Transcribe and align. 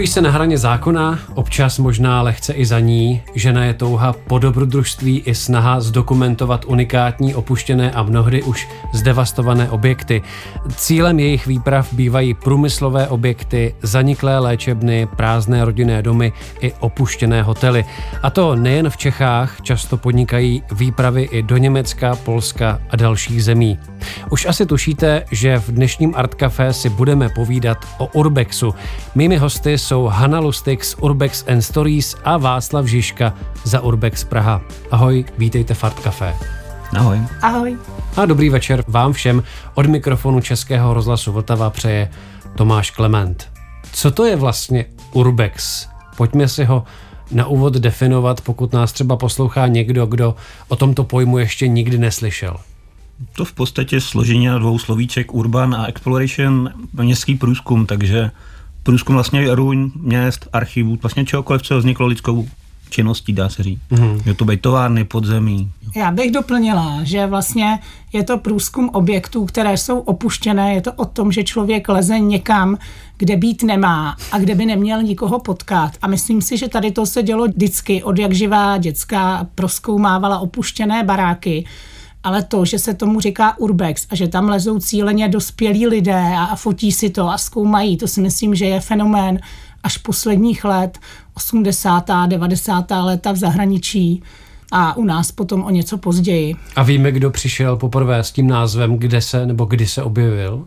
Pohybují 0.00 0.12
se 0.12 0.20
na 0.20 0.30
hraně 0.30 0.58
zákona, 0.58 1.18
občas 1.34 1.78
možná 1.78 2.22
lehce 2.22 2.52
i 2.52 2.66
za 2.66 2.80
ní, 2.80 3.22
žena 3.34 3.64
je 3.64 3.74
touha 3.74 4.12
po 4.12 4.38
dobrodružství 4.38 5.22
i 5.26 5.34
snaha 5.34 5.80
zdokumentovat 5.80 6.64
unikátní, 6.64 7.34
opuštěné 7.34 7.90
a 7.90 8.02
mnohdy 8.02 8.42
už 8.42 8.68
zdevastované 8.92 9.70
objekty. 9.70 10.22
Cílem 10.76 11.18
jejich 11.18 11.46
výprav 11.46 11.92
bývají 11.92 12.34
průmyslové 12.34 13.08
objekty, 13.08 13.74
zaniklé 13.82 14.38
léčebny, 14.38 15.08
prázdné 15.16 15.64
rodinné 15.64 16.02
domy 16.02 16.32
i 16.60 16.72
opuštěné 16.72 17.42
hotely. 17.42 17.84
A 18.22 18.30
to 18.30 18.56
nejen 18.56 18.90
v 18.90 18.96
Čechách, 18.96 19.60
často 19.62 19.96
podnikají 19.96 20.62
výpravy 20.72 21.22
i 21.22 21.42
do 21.42 21.56
Německa, 21.56 22.16
Polska 22.16 22.80
a 22.90 22.96
dalších 22.96 23.44
zemí. 23.44 23.78
Už 24.30 24.46
asi 24.46 24.66
tušíte, 24.66 25.24
že 25.30 25.58
v 25.58 25.68
dnešním 25.68 26.14
Art 26.16 26.34
Café 26.34 26.72
si 26.72 26.88
budeme 26.88 27.28
povídat 27.28 27.78
o 27.98 28.06
Urbexu. 28.06 28.74
Mými 29.14 29.36
hosty 29.36 29.78
jsou 29.78 29.89
Hanna 29.90 30.38
Lustig 30.40 30.84
z 30.84 30.94
Urbex 31.02 31.44
and 31.48 31.62
Stories 31.62 32.16
a 32.24 32.38
Václav 32.38 32.86
Žižka 32.86 33.34
za 33.64 33.80
Urbex 33.80 34.24
Praha. 34.24 34.62
Ahoj, 34.90 35.24
vítejte 35.38 35.74
v 35.74 35.84
Art 35.84 35.98
Café. 36.00 36.34
Ahoj. 36.96 37.18
Ahoj. 37.42 37.76
A 38.16 38.26
dobrý 38.26 38.50
večer 38.50 38.84
vám 38.88 39.12
všem 39.12 39.42
od 39.74 39.86
mikrofonu 39.86 40.40
Českého 40.40 40.94
rozhlasu 40.94 41.32
Vltava 41.32 41.70
přeje 41.70 42.10
Tomáš 42.56 42.90
Klement. 42.90 43.48
Co 43.92 44.10
to 44.10 44.24
je 44.24 44.36
vlastně 44.36 44.84
Urbex? 45.12 45.88
Pojďme 46.16 46.48
si 46.48 46.64
ho 46.64 46.84
na 47.32 47.46
úvod 47.46 47.74
definovat, 47.74 48.40
pokud 48.40 48.72
nás 48.72 48.92
třeba 48.92 49.16
poslouchá 49.16 49.66
někdo, 49.66 50.06
kdo 50.06 50.34
o 50.68 50.76
tomto 50.76 51.04
pojmu 51.04 51.38
ještě 51.38 51.68
nikdy 51.68 51.98
neslyšel. 51.98 52.56
To 53.32 53.44
v 53.44 53.52
podstatě 53.52 54.00
složení 54.00 54.46
na 54.46 54.58
dvou 54.58 54.78
slovíček 54.78 55.34
Urban 55.34 55.74
a 55.74 55.86
Exploration, 55.86 56.70
městský 56.92 57.34
průzkum, 57.34 57.86
takže 57.86 58.30
průzkum 58.82 59.14
vlastně 59.14 59.54
ruň, 59.54 59.90
měst, 59.96 60.48
archivů, 60.52 60.98
vlastně 61.02 61.24
čehokoliv, 61.24 61.62
co 61.62 61.78
vzniklo 61.78 62.06
lidskou 62.06 62.48
činností, 62.90 63.32
dá 63.32 63.48
se 63.48 63.62
říct. 63.62 63.80
Mm-hmm. 63.92 64.22
Je 64.26 64.34
to 64.34 64.44
být 64.44 64.60
továrny, 64.60 65.04
podzemí. 65.04 65.70
Já 65.96 66.10
bych 66.10 66.30
doplnila, 66.30 67.00
že 67.02 67.26
vlastně 67.26 67.78
je 68.12 68.24
to 68.24 68.38
průzkum 68.38 68.88
objektů, 68.88 69.46
které 69.46 69.76
jsou 69.76 69.98
opuštěné. 69.98 70.74
Je 70.74 70.80
to 70.80 70.92
o 70.92 71.04
tom, 71.04 71.32
že 71.32 71.44
člověk 71.44 71.88
leze 71.88 72.18
někam, 72.18 72.78
kde 73.16 73.36
být 73.36 73.62
nemá 73.62 74.16
a 74.32 74.38
kde 74.38 74.54
by 74.54 74.66
neměl 74.66 75.02
nikoho 75.02 75.38
potkat. 75.38 75.92
A 76.02 76.06
myslím 76.06 76.42
si, 76.42 76.56
že 76.56 76.68
tady 76.68 76.90
to 76.90 77.06
se 77.06 77.22
dělo 77.22 77.48
vždycky, 77.48 78.02
od 78.02 78.18
jak 78.18 78.32
živá 78.32 78.78
dětská 78.78 79.46
proskoumávala 79.54 80.38
opuštěné 80.38 81.04
baráky 81.04 81.64
ale 82.24 82.42
to, 82.42 82.64
že 82.64 82.78
se 82.78 82.94
tomu 82.94 83.20
říká 83.20 83.58
urbex 83.58 84.06
a 84.10 84.14
že 84.14 84.28
tam 84.28 84.48
lezou 84.48 84.78
cíleně 84.78 85.28
dospělí 85.28 85.86
lidé 85.86 86.34
a 86.36 86.56
fotí 86.56 86.92
si 86.92 87.10
to 87.10 87.28
a 87.28 87.38
zkoumají, 87.38 87.96
to 87.96 88.08
si 88.08 88.20
myslím, 88.20 88.54
že 88.54 88.64
je 88.64 88.80
fenomén 88.80 89.40
až 89.82 89.96
posledních 89.96 90.64
let, 90.64 90.98
80. 91.34 92.04
90. 92.26 92.90
léta 92.90 93.32
v 93.32 93.36
zahraničí 93.36 94.22
a 94.72 94.96
u 94.96 95.04
nás 95.04 95.32
potom 95.32 95.62
o 95.62 95.70
něco 95.70 95.98
později. 95.98 96.54
A 96.76 96.82
víme, 96.82 97.12
kdo 97.12 97.30
přišel 97.30 97.76
poprvé 97.76 98.18
s 98.18 98.32
tím 98.32 98.46
názvem, 98.46 98.96
kde 98.96 99.20
se 99.20 99.46
nebo 99.46 99.64
kdy 99.64 99.86
se 99.86 100.02
objevil? 100.02 100.66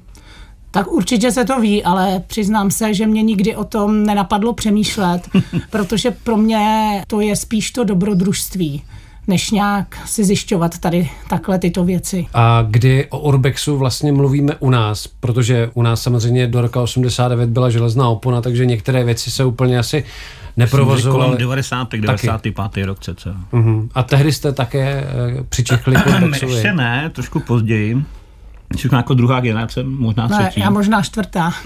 Tak 0.71 0.91
určitě 0.91 1.31
se 1.31 1.45
to 1.45 1.61
ví, 1.61 1.83
ale 1.83 2.23
přiznám 2.27 2.71
se, 2.71 2.93
že 2.93 3.07
mě 3.07 3.21
nikdy 3.21 3.55
o 3.55 3.63
tom 3.63 4.03
nenapadlo 4.05 4.53
přemýšlet, 4.53 5.29
protože 5.69 6.11
pro 6.11 6.37
mě 6.37 7.03
to 7.07 7.21
je 7.21 7.35
spíš 7.35 7.71
to 7.71 7.83
dobrodružství 7.83 8.83
než 9.27 9.51
nějak 9.51 9.97
si 10.05 10.23
zjišťovat 10.23 10.77
tady 10.77 11.09
takhle 11.29 11.59
tyto 11.59 11.83
věci. 11.83 12.25
A 12.33 12.65
kdy 12.69 13.07
o 13.09 13.19
Urbexu 13.19 13.77
vlastně 13.77 14.11
mluvíme 14.11 14.55
u 14.59 14.69
nás, 14.69 15.07
protože 15.07 15.69
u 15.73 15.81
nás 15.81 16.01
samozřejmě 16.01 16.47
do 16.47 16.61
roka 16.61 16.81
89 16.81 17.49
byla 17.49 17.69
železná 17.69 18.09
opona, 18.09 18.41
takže 18.41 18.65
některé 18.65 19.03
věci 19.03 19.31
se 19.31 19.45
úplně 19.45 19.79
asi 19.79 20.03
neprovozovaly. 20.57 21.23
Kolem 21.23 21.37
90. 21.37 21.87
95. 21.91 22.55
Taky. 22.55 22.83
rok 22.83 22.99
cca. 22.99 23.35
Uh-huh. 23.53 23.89
A 23.93 24.03
tehdy 24.03 24.31
jste 24.31 24.51
také 24.51 25.03
uh, 25.37 25.43
přičechli 25.49 25.95
k 25.95 26.07
Urbexu? 26.07 26.45
Ještě 26.45 26.73
ne, 26.73 27.09
trošku 27.13 27.39
později. 27.39 28.03
Všechno 28.77 28.97
jako 28.97 29.13
druhá 29.13 29.39
generace, 29.39 29.83
možná 29.83 30.27
třetí. 30.27 30.59
Ne, 30.59 30.63
já 30.63 30.69
možná 30.69 31.01
čtvrtá. 31.01 31.53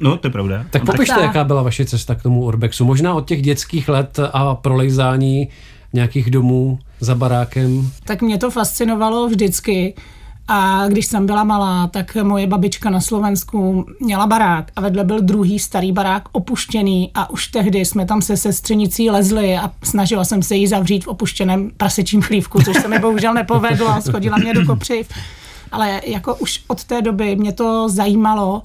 No, 0.00 0.16
to 0.16 0.26
je 0.26 0.32
pravda. 0.32 0.64
Tak 0.70 0.84
popište, 0.84 1.20
jaká 1.20 1.44
byla 1.44 1.62
vaše 1.62 1.84
cesta 1.84 2.14
k 2.14 2.22
tomu 2.22 2.44
Urbexu. 2.44 2.84
Možná 2.84 3.14
od 3.14 3.28
těch 3.28 3.42
dětských 3.42 3.88
let 3.88 4.18
a 4.32 4.54
prolejzání 4.54 5.48
nějakých 5.96 6.30
domů 6.30 6.78
za 7.00 7.14
barákem? 7.14 7.90
Tak 8.04 8.22
mě 8.22 8.38
to 8.38 8.50
fascinovalo 8.50 9.28
vždycky. 9.28 9.94
A 10.48 10.88
když 10.88 11.06
jsem 11.06 11.26
byla 11.26 11.44
malá, 11.44 11.86
tak 11.86 12.14
moje 12.14 12.46
babička 12.46 12.90
na 12.90 13.00
Slovensku 13.00 13.86
měla 14.00 14.26
barák 14.26 14.70
a 14.76 14.80
vedle 14.80 15.04
byl 15.04 15.20
druhý 15.20 15.58
starý 15.58 15.92
barák 15.92 16.28
opuštěný 16.32 17.10
a 17.14 17.30
už 17.30 17.48
tehdy 17.48 17.84
jsme 17.84 18.06
tam 18.06 18.22
se 18.22 18.36
sestřenicí 18.36 19.10
lezli 19.10 19.56
a 19.56 19.72
snažila 19.82 20.24
jsem 20.24 20.42
se 20.42 20.56
jí 20.56 20.66
zavřít 20.66 21.04
v 21.04 21.08
opuštěném 21.08 21.70
prasečím 21.76 22.22
chlívku, 22.22 22.62
což 22.62 22.76
se 22.76 22.88
mi 22.88 22.98
bohužel 22.98 23.34
nepovedlo 23.34 23.88
a 23.88 24.00
schodila 24.00 24.36
mě 24.36 24.54
do 24.54 24.66
kopřiv. 24.66 25.08
Ale 25.72 26.00
jako 26.06 26.34
už 26.34 26.62
od 26.66 26.84
té 26.84 27.02
doby 27.02 27.36
mě 27.36 27.52
to 27.52 27.88
zajímalo 27.88 28.62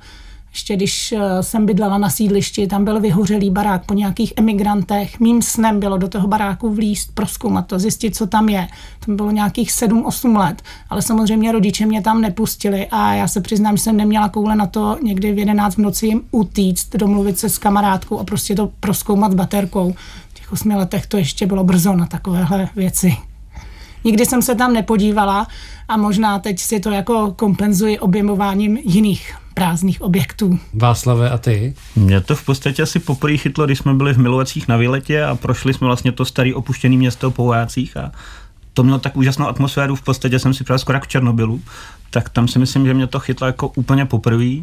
ještě 0.51 0.75
když 0.75 1.11
eh, 1.11 1.43
jsem 1.43 1.65
bydlela 1.65 1.97
na 1.97 2.09
sídlišti, 2.09 2.67
tam 2.67 2.85
byl 2.85 2.99
vyhořelý 2.99 3.49
barák 3.49 3.85
po 3.85 3.93
nějakých 3.93 4.33
emigrantech. 4.37 5.19
Mým 5.19 5.41
snem 5.41 5.79
bylo 5.79 5.97
do 5.97 6.07
toho 6.07 6.27
baráku 6.27 6.73
vlíst, 6.73 7.11
proskoumat 7.13 7.67
to, 7.67 7.79
zjistit, 7.79 8.15
co 8.15 8.27
tam 8.27 8.49
je. 8.49 8.67
Tam 9.05 9.15
bylo 9.15 9.31
nějakých 9.31 9.71
7-8 9.71 10.37
let, 10.37 10.61
ale 10.89 11.01
samozřejmě 11.01 11.51
rodiče 11.51 11.85
mě 11.85 12.01
tam 12.01 12.21
nepustili 12.21 12.87
a 12.91 13.13
já 13.13 13.27
se 13.27 13.41
přiznám, 13.41 13.77
že 13.77 13.83
jsem 13.83 13.97
neměla 13.97 14.29
koule 14.29 14.55
na 14.55 14.67
to 14.67 14.97
někdy 15.03 15.33
v 15.33 15.37
11 15.37 15.75
v 15.75 15.77
noci 15.77 16.07
jim 16.07 16.21
utíct, 16.31 16.95
domluvit 16.95 17.39
se 17.39 17.49
s 17.49 17.57
kamarádkou 17.57 18.19
a 18.19 18.23
prostě 18.23 18.55
to 18.55 18.71
proskoumat 18.79 19.33
baterkou. 19.33 19.93
V 20.29 20.33
těch 20.33 20.51
8 20.51 20.69
letech 20.69 21.07
to 21.07 21.17
ještě 21.17 21.47
bylo 21.47 21.63
brzo 21.63 21.95
na 21.95 22.05
takovéhle 22.05 22.69
věci. 22.75 23.17
Nikdy 24.03 24.25
jsem 24.25 24.41
se 24.41 24.55
tam 24.55 24.73
nepodívala 24.73 25.47
a 25.87 25.97
možná 25.97 26.39
teď 26.39 26.59
si 26.59 26.79
to 26.79 26.91
jako 26.91 27.33
kompenzuji 27.37 27.99
objemováním 27.99 28.77
jiných 28.77 29.40
prázdných 29.61 30.01
objektů. 30.01 30.59
Václave, 30.73 31.29
a 31.29 31.37
ty? 31.37 31.73
Mě 31.95 32.21
to 32.21 32.35
v 32.35 32.45
podstatě 32.45 32.83
asi 32.83 32.99
poprvé 32.99 33.37
chytlo, 33.37 33.65
když 33.65 33.79
jsme 33.79 33.93
byli 33.93 34.13
v 34.13 34.17
Milovacích 34.17 34.67
na 34.67 34.77
výletě 34.77 35.23
a 35.23 35.35
prošli 35.35 35.73
jsme 35.73 35.87
vlastně 35.87 36.11
to 36.11 36.25
staré 36.25 36.53
opuštěné 36.55 36.95
město 36.95 37.31
po 37.31 37.43
vojácích 37.43 37.97
a 37.97 38.11
to 38.73 38.83
mělo 38.83 38.99
tak 38.99 39.17
úžasnou 39.17 39.47
atmosféru, 39.47 39.95
v 39.95 40.01
podstatě 40.01 40.39
jsem 40.39 40.53
si 40.53 40.63
přijel 40.63 40.79
skoro 40.79 40.95
jako 40.95 41.05
v 41.05 41.07
Černobylu, 41.07 41.61
tak 42.09 42.29
tam 42.29 42.47
si 42.47 42.59
myslím, 42.59 42.85
že 42.85 42.93
mě 42.93 43.07
to 43.07 43.19
chytlo 43.19 43.47
jako 43.47 43.67
úplně 43.67 44.05
poprvé. 44.05 44.55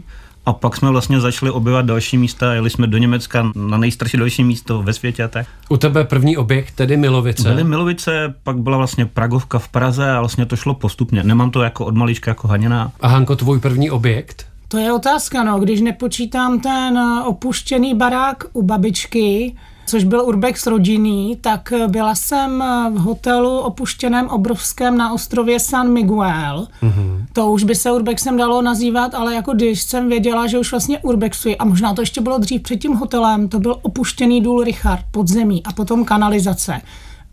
A 0.47 0.53
pak 0.53 0.76
jsme 0.76 0.91
vlastně 0.91 1.20
začali 1.20 1.50
objevovat 1.50 1.87
další 1.87 2.19
místa, 2.19 2.53
jeli 2.53 2.70
jsme 2.70 2.87
do 2.87 2.98
Německa 2.98 3.53
na 3.54 3.78
nejstarší 3.78 4.16
další 4.16 4.44
místo 4.44 4.82
ve 4.82 4.92
světě 4.92 5.25
a 5.25 5.28
tak. 5.28 5.47
U 5.69 5.76
tebe 5.76 6.04
první 6.04 6.37
objekt, 6.37 6.70
tedy 6.75 6.97
Milovice? 6.97 7.48
Byly 7.48 7.64
Milovice, 7.64 8.34
pak 8.42 8.56
byla 8.56 8.76
vlastně 8.76 9.06
Pragovka 9.06 9.58
v 9.58 9.69
Praze 9.69 10.10
a 10.10 10.20
vlastně 10.20 10.47
to 10.47 10.56
šlo 10.56 10.75
postupně. 10.75 11.22
Nemám 11.22 11.50
to 11.50 11.62
jako 11.62 11.84
od 11.84 11.97
malička 11.97 12.31
jako 12.31 12.48
Haněná. 12.48 12.92
A 13.00 13.08
Hanko, 13.08 13.37
tvůj 13.37 13.60
první 13.60 13.91
objekt? 13.91 14.47
To 14.68 14.78
je 14.78 14.92
otázka, 14.92 15.44
no. 15.44 15.58
Když 15.60 15.80
nepočítám 15.80 16.60
ten 16.60 16.98
opuštěný 17.24 17.94
barák 17.94 18.44
u 18.52 18.62
babičky, 18.62 19.56
což 19.86 20.04
byl 20.04 20.20
urbex 20.20 20.66
rodinný, 20.66 21.36
tak 21.40 21.72
byla 21.86 22.14
jsem 22.14 22.64
v 22.90 22.98
hotelu 22.98 23.58
opuštěném 23.58 24.28
obrovském 24.28 24.96
na 24.96 25.12
ostrově 25.12 25.60
San 25.60 25.92
Miguel. 25.92 26.68
Mm-hmm. 26.82 27.24
To 27.32 27.50
už 27.50 27.64
by 27.64 27.74
se 27.74 27.92
urbexem 27.92 28.36
dalo 28.36 28.62
nazývat, 28.62 29.14
ale 29.14 29.34
jako 29.34 29.52
když 29.52 29.82
jsem 29.82 30.08
věděla, 30.08 30.46
že 30.46 30.58
už 30.58 30.70
vlastně 30.70 30.98
urbexuji, 30.98 31.56
a 31.56 31.64
možná 31.64 31.94
to 31.94 32.02
ještě 32.02 32.20
bylo 32.20 32.38
dřív 32.38 32.62
před 32.62 32.76
tím 32.76 32.92
hotelem, 32.92 33.48
to 33.48 33.60
byl 33.60 33.78
opuštěný 33.82 34.40
důl 34.40 34.64
Richard 34.64 35.02
podzemí 35.10 35.62
a 35.64 35.72
potom 35.72 36.04
kanalizace 36.04 36.81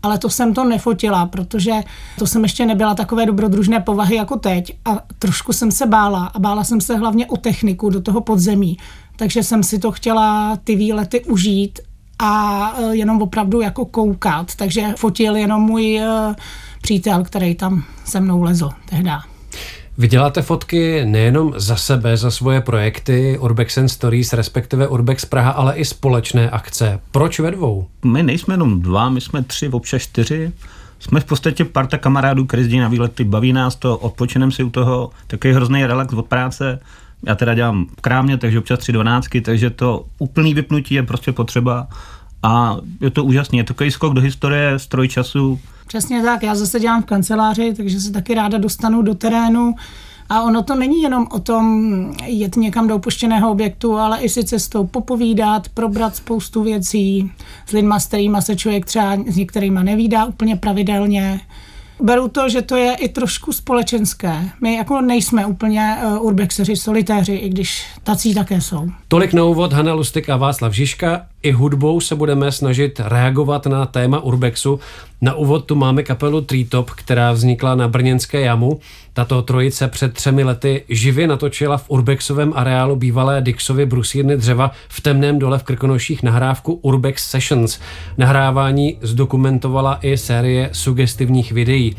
ale 0.02 0.18
to 0.18 0.30
jsem 0.30 0.54
to 0.54 0.64
nefotila, 0.64 1.26
protože 1.26 1.72
to 2.18 2.26
jsem 2.26 2.42
ještě 2.42 2.66
nebyla 2.66 2.94
takové 2.94 3.26
dobrodružné 3.26 3.80
povahy 3.80 4.16
jako 4.16 4.36
teď 4.36 4.78
a 4.84 4.98
trošku 5.18 5.52
jsem 5.52 5.72
se 5.72 5.86
bála 5.86 6.26
a 6.26 6.38
bála 6.38 6.64
jsem 6.64 6.80
se 6.80 6.96
hlavně 6.96 7.26
o 7.26 7.36
techniku 7.36 7.90
do 7.90 8.00
toho 8.00 8.20
podzemí, 8.20 8.76
takže 9.16 9.42
jsem 9.42 9.62
si 9.62 9.78
to 9.78 9.92
chtěla 9.92 10.56
ty 10.64 10.76
výlety 10.76 11.24
užít 11.24 11.80
a 12.18 12.74
e, 12.78 12.96
jenom 12.96 13.22
opravdu 13.22 13.60
jako 13.60 13.84
koukat, 13.84 14.54
takže 14.54 14.94
fotil 14.96 15.36
jenom 15.36 15.62
můj 15.62 15.98
e, 15.98 16.34
přítel, 16.82 17.24
který 17.24 17.54
tam 17.54 17.84
se 18.04 18.20
mnou 18.20 18.42
lezl 18.42 18.70
tehdy. 18.88 19.10
Vy 19.98 20.08
děláte 20.08 20.42
fotky 20.42 21.04
nejenom 21.04 21.52
za 21.56 21.76
sebe, 21.76 22.16
za 22.16 22.30
svoje 22.30 22.60
projekty 22.60 23.38
Urbex 23.38 23.78
and 23.78 23.88
Stories, 23.88 24.32
respektive 24.32 24.88
Urbex 24.88 25.24
Praha, 25.24 25.50
ale 25.50 25.76
i 25.76 25.84
společné 25.84 26.50
akce. 26.50 27.00
Proč 27.10 27.40
ve 27.40 27.50
dvou? 27.50 27.86
My 28.04 28.22
nejsme 28.22 28.54
jenom 28.54 28.80
dva, 28.80 29.08
my 29.08 29.20
jsme 29.20 29.42
tři, 29.42 29.68
občas 29.68 30.02
čtyři. 30.02 30.52
Jsme 30.98 31.20
v 31.20 31.24
podstatě 31.24 31.64
parta 31.64 31.98
kamarádů, 31.98 32.44
který 32.46 32.62
jezdí 32.62 32.78
na 32.78 32.88
výlety, 32.88 33.24
baví 33.24 33.52
nás 33.52 33.76
to, 33.76 33.98
odpočinem 33.98 34.52
si 34.52 34.62
u 34.62 34.70
toho, 34.70 35.10
takový 35.26 35.54
hrozný 35.54 35.86
relax 35.86 36.14
od 36.14 36.26
práce. 36.26 36.80
Já 37.26 37.34
teda 37.34 37.54
dělám 37.54 37.86
krámě, 38.00 38.38
takže 38.38 38.58
občas 38.58 38.78
tři 38.78 38.92
dvanáctky, 38.92 39.40
takže 39.40 39.70
to 39.70 40.04
úplný 40.18 40.54
vypnutí 40.54 40.94
je 40.94 41.02
prostě 41.02 41.32
potřeba 41.32 41.88
a 42.42 42.76
je 43.00 43.10
to 43.10 43.24
úžasný. 43.24 43.58
Je 43.58 43.64
to 43.64 43.74
takový 43.74 43.90
skok 43.90 44.14
do 44.14 44.20
historie, 44.20 44.78
stroj 44.78 45.08
času. 45.08 45.60
Přesně 45.86 46.22
tak, 46.22 46.42
já 46.42 46.54
zase 46.54 46.80
dělám 46.80 47.02
v 47.02 47.06
kanceláři, 47.06 47.74
takže 47.76 48.00
se 48.00 48.12
taky 48.12 48.34
ráda 48.34 48.58
dostanu 48.58 49.02
do 49.02 49.14
terénu. 49.14 49.74
A 50.28 50.42
ono 50.42 50.62
to 50.62 50.74
není 50.74 51.02
jenom 51.02 51.26
o 51.30 51.40
tom 51.40 52.14
jet 52.24 52.56
někam 52.56 52.88
do 52.88 52.96
opuštěného 52.96 53.50
objektu, 53.50 53.96
ale 53.96 54.20
i 54.20 54.28
si 54.28 54.44
cestou 54.44 54.86
popovídat, 54.86 55.68
probrat 55.68 56.16
spoustu 56.16 56.62
věcí 56.62 57.30
s 57.66 57.72
lidma, 57.72 58.00
s 58.00 58.06
kterými 58.06 58.42
se 58.42 58.56
člověk 58.56 58.86
třeba 58.86 59.16
s 59.26 59.36
některýma 59.36 59.82
nevídá 59.82 60.24
úplně 60.24 60.56
pravidelně. 60.56 61.40
Beru 62.00 62.28
to, 62.28 62.48
že 62.48 62.62
to 62.62 62.76
je 62.76 62.94
i 62.94 63.08
trošku 63.08 63.52
společenské. 63.52 64.50
My 64.60 64.74
jako 64.74 65.00
nejsme 65.00 65.46
úplně 65.46 65.96
uh, 66.04 66.26
urbexeři, 66.26 66.76
solitéři, 66.76 67.34
i 67.34 67.48
když 67.48 67.86
tací 68.02 68.34
také 68.34 68.60
jsou. 68.60 68.90
Tolik 69.08 69.32
na 69.32 69.44
úvod 69.44 69.72
Hanna 69.72 69.94
Lustik 69.94 70.28
a 70.28 70.36
Václav 70.36 70.72
Žižka. 70.72 71.26
I 71.46 71.52
hudbou 71.52 72.00
se 72.00 72.14
budeme 72.14 72.52
snažit 72.52 73.00
reagovat 73.04 73.66
na 73.66 73.86
téma 73.86 74.20
urbexu. 74.20 74.80
Na 75.20 75.34
úvod 75.34 75.64
tu 75.64 75.74
máme 75.74 76.02
kapelu 76.02 76.40
Treetop, 76.40 76.90
která 76.90 77.32
vznikla 77.32 77.74
na 77.74 77.88
Brněnské 77.88 78.40
jamu. 78.40 78.80
Tato 79.12 79.42
trojice 79.42 79.88
před 79.88 80.14
třemi 80.14 80.44
lety 80.44 80.84
živě 80.88 81.26
natočila 81.26 81.76
v 81.76 81.84
urbexovém 81.88 82.52
areálu 82.56 82.96
bývalé 82.96 83.42
Dixovy 83.42 83.86
brusírny 83.86 84.36
dřeva 84.36 84.70
v 84.88 85.00
temném 85.00 85.38
dole 85.38 85.58
v 85.58 85.62
Krkonoších 85.62 86.22
nahrávku 86.22 86.72
Urbex 86.72 87.30
Sessions. 87.30 87.80
Nahrávání 88.18 88.98
zdokumentovala 89.02 89.98
i 90.02 90.16
série 90.16 90.68
sugestivních 90.72 91.52
videí. 91.52 91.96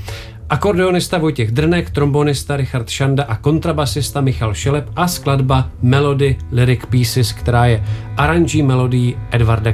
Akordeonista 0.50 1.18
Vojtěch 1.18 1.52
Drnek, 1.52 1.90
trombonista 1.90 2.58
Richard 2.58 2.90
Šanda 2.90 3.24
a 3.24 3.36
kontrabasista 3.36 4.22
Michal 4.22 4.54
Šelep 4.54 4.90
a 4.96 5.08
skladba 5.08 5.70
Melody 5.82 6.38
Lyric 6.52 6.86
Pieces, 6.90 7.34
která 7.34 7.66
je 7.66 7.84
aranží 8.18 8.64
melodií 8.64 9.18
Edvarda 9.32 9.72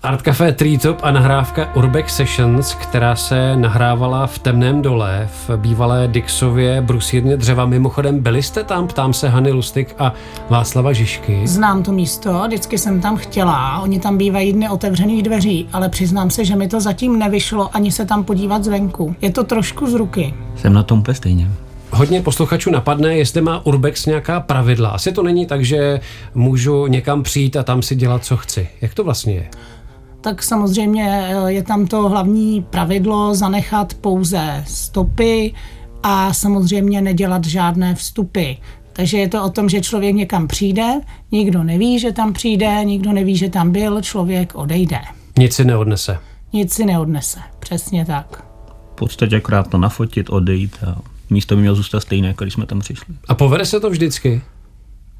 Kríga. 0.00 0.08
Art 0.08 0.22
Café 0.22 0.52
Treetop 0.52 0.98
a 1.02 1.10
nahrávka 1.10 1.76
Urbex 1.76 2.16
Sessions, 2.16 2.74
která 2.74 3.16
se 3.16 3.56
nahrávala 3.56 4.26
v 4.26 4.38
Temném 4.38 4.82
dole 4.82 5.28
v 5.48 5.56
bývalé 5.56 6.08
Dixově 6.08 6.80
brusírně 6.80 7.36
dřeva. 7.36 7.66
Mimochodem, 7.66 8.20
byli 8.20 8.42
jste 8.42 8.64
tam? 8.64 8.86
Ptám 8.88 9.12
se 9.12 9.28
Hany 9.28 9.52
Lustik 9.52 9.94
a 9.98 10.12
Václava 10.50 10.92
Žižky. 10.92 11.40
Znám 11.46 11.82
to 11.82 11.92
místo, 11.92 12.42
vždycky 12.46 12.78
jsem 12.78 13.00
tam 13.00 13.16
chtěla. 13.16 13.80
Oni 13.80 14.00
tam 14.00 14.18
bývají 14.18 14.52
dny 14.52 14.68
otevřených 14.68 15.22
dveří, 15.22 15.68
ale 15.72 15.88
přiznám 15.88 16.30
se, 16.30 16.44
že 16.44 16.56
mi 16.56 16.68
to 16.68 16.80
zatím 16.80 17.18
nevyšlo 17.18 17.76
ani 17.76 17.92
se 17.92 18.04
tam 18.06 18.24
podívat 18.24 18.64
zvenku. 18.64 19.16
Je 19.20 19.30
to 19.30 19.44
trošku 19.44 19.86
z 19.86 19.94
ruky. 19.94 20.34
Jsem 20.56 20.72
na 20.72 20.82
tom 20.82 20.98
úplně 20.98 21.14
stejně. 21.14 21.50
Hodně 21.90 22.22
posluchačů 22.22 22.70
napadne, 22.70 23.16
jestli 23.16 23.40
má 23.40 23.66
Urbex 23.66 24.06
nějaká 24.06 24.40
pravidla. 24.40 24.88
Asi 24.88 25.12
to 25.12 25.22
není 25.22 25.46
tak, 25.46 25.64
že 25.64 26.00
můžu 26.34 26.86
někam 26.86 27.22
přijít 27.22 27.56
a 27.56 27.62
tam 27.62 27.82
si 27.82 27.94
dělat, 27.96 28.24
co 28.24 28.36
chci. 28.36 28.68
Jak 28.80 28.94
to 28.94 29.04
vlastně 29.04 29.34
je? 29.34 29.48
Tak 30.24 30.42
samozřejmě 30.42 31.28
eh, 31.28 31.52
je 31.52 31.62
tam 31.62 31.86
to 31.86 32.08
hlavní 32.08 32.62
pravidlo 32.62 33.34
zanechat 33.34 33.94
pouze 33.94 34.64
stopy 34.66 35.54
a 36.02 36.32
samozřejmě 36.32 37.00
nedělat 37.00 37.44
žádné 37.44 37.94
vstupy. 37.94 38.52
Takže 38.92 39.18
je 39.18 39.28
to 39.28 39.44
o 39.44 39.50
tom, 39.50 39.68
že 39.68 39.80
člověk 39.80 40.14
někam 40.14 40.48
přijde, 40.48 41.00
nikdo 41.32 41.64
neví, 41.64 41.98
že 41.98 42.12
tam 42.12 42.32
přijde, 42.32 42.84
nikdo 42.84 43.12
neví, 43.12 43.36
že 43.36 43.50
tam 43.50 43.72
byl, 43.72 44.02
člověk 44.02 44.54
odejde. 44.54 44.98
Nic 45.38 45.54
si 45.54 45.64
neodnese. 45.64 46.18
Nic 46.52 46.72
si 46.72 46.86
neodnese, 46.86 47.40
přesně 47.58 48.04
tak. 48.04 48.44
V 48.92 48.94
podstatě 48.94 49.36
akorát 49.36 49.70
to 49.70 49.78
nafotit, 49.78 50.30
odejít 50.30 50.76
a 50.86 50.96
místo 51.30 51.56
by 51.56 51.60
mělo 51.60 51.76
zůstat 51.76 52.00
stejné, 52.00 52.28
jako 52.28 52.44
když 52.44 52.54
jsme 52.54 52.66
tam 52.66 52.80
přišli. 52.80 53.14
A 53.28 53.34
povede 53.34 53.64
se 53.64 53.80
to 53.80 53.90
vždycky? 53.90 54.42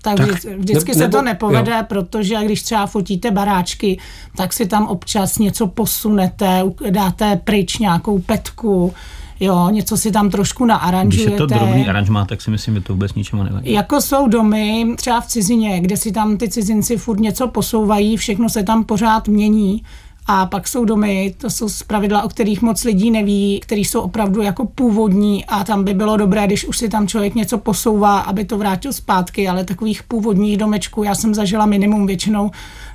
Tak, 0.04 0.16
tak 0.16 0.44
vždycky 0.56 0.90
ne, 0.90 0.94
se 0.94 1.00
nebo, 1.00 1.16
to 1.16 1.22
nepovede, 1.22 1.72
jo. 1.72 1.84
protože 1.88 2.36
když 2.44 2.62
třeba 2.62 2.86
fotíte 2.86 3.30
baráčky, 3.30 3.98
tak 4.36 4.52
si 4.52 4.66
tam 4.66 4.86
občas 4.86 5.38
něco 5.38 5.66
posunete, 5.66 6.62
dáte 6.90 7.40
pryč 7.44 7.78
nějakou 7.78 8.18
petku, 8.18 8.94
jo, 9.40 9.68
něco 9.70 9.96
si 9.96 10.12
tam 10.12 10.30
trošku 10.30 10.64
naaranžujete. 10.64 11.30
Když 11.30 11.32
je 11.32 11.38
to 11.38 11.46
drobný 11.46 11.88
aranžmá, 11.88 12.24
tak 12.24 12.42
si 12.42 12.50
myslím, 12.50 12.74
že 12.74 12.80
to 12.80 12.92
vůbec 12.92 13.14
ničemu 13.14 13.42
nevadí. 13.42 13.72
Jako 13.72 14.00
jsou 14.00 14.28
domy, 14.28 14.86
třeba 14.96 15.20
v 15.20 15.26
cizině, 15.26 15.80
kde 15.80 15.96
si 15.96 16.12
tam 16.12 16.36
ty 16.36 16.48
cizinci 16.48 16.96
furt 16.96 17.20
něco 17.20 17.48
posouvají, 17.48 18.16
všechno 18.16 18.48
se 18.48 18.62
tam 18.62 18.84
pořád 18.84 19.28
mění 19.28 19.82
a 20.26 20.46
pak 20.46 20.68
jsou 20.68 20.84
domy, 20.84 21.34
to 21.38 21.50
jsou 21.50 21.68
pravidla, 21.86 22.22
o 22.22 22.28
kterých 22.28 22.62
moc 22.62 22.84
lidí 22.84 23.10
neví, 23.10 23.60
které 23.62 23.80
jsou 23.80 24.00
opravdu 24.00 24.42
jako 24.42 24.66
původní 24.66 25.44
a 25.44 25.64
tam 25.64 25.84
by 25.84 25.94
bylo 25.94 26.16
dobré, 26.16 26.46
když 26.46 26.64
už 26.64 26.78
si 26.78 26.88
tam 26.88 27.08
člověk 27.08 27.34
něco 27.34 27.58
posouvá, 27.58 28.18
aby 28.18 28.44
to 28.44 28.58
vrátil 28.58 28.92
zpátky, 28.92 29.48
ale 29.48 29.64
takových 29.64 30.02
původních 30.02 30.56
domečků 30.56 31.02
já 31.02 31.14
jsem 31.14 31.34
zažila 31.34 31.66
minimum 31.66 32.06
většinou. 32.06 32.50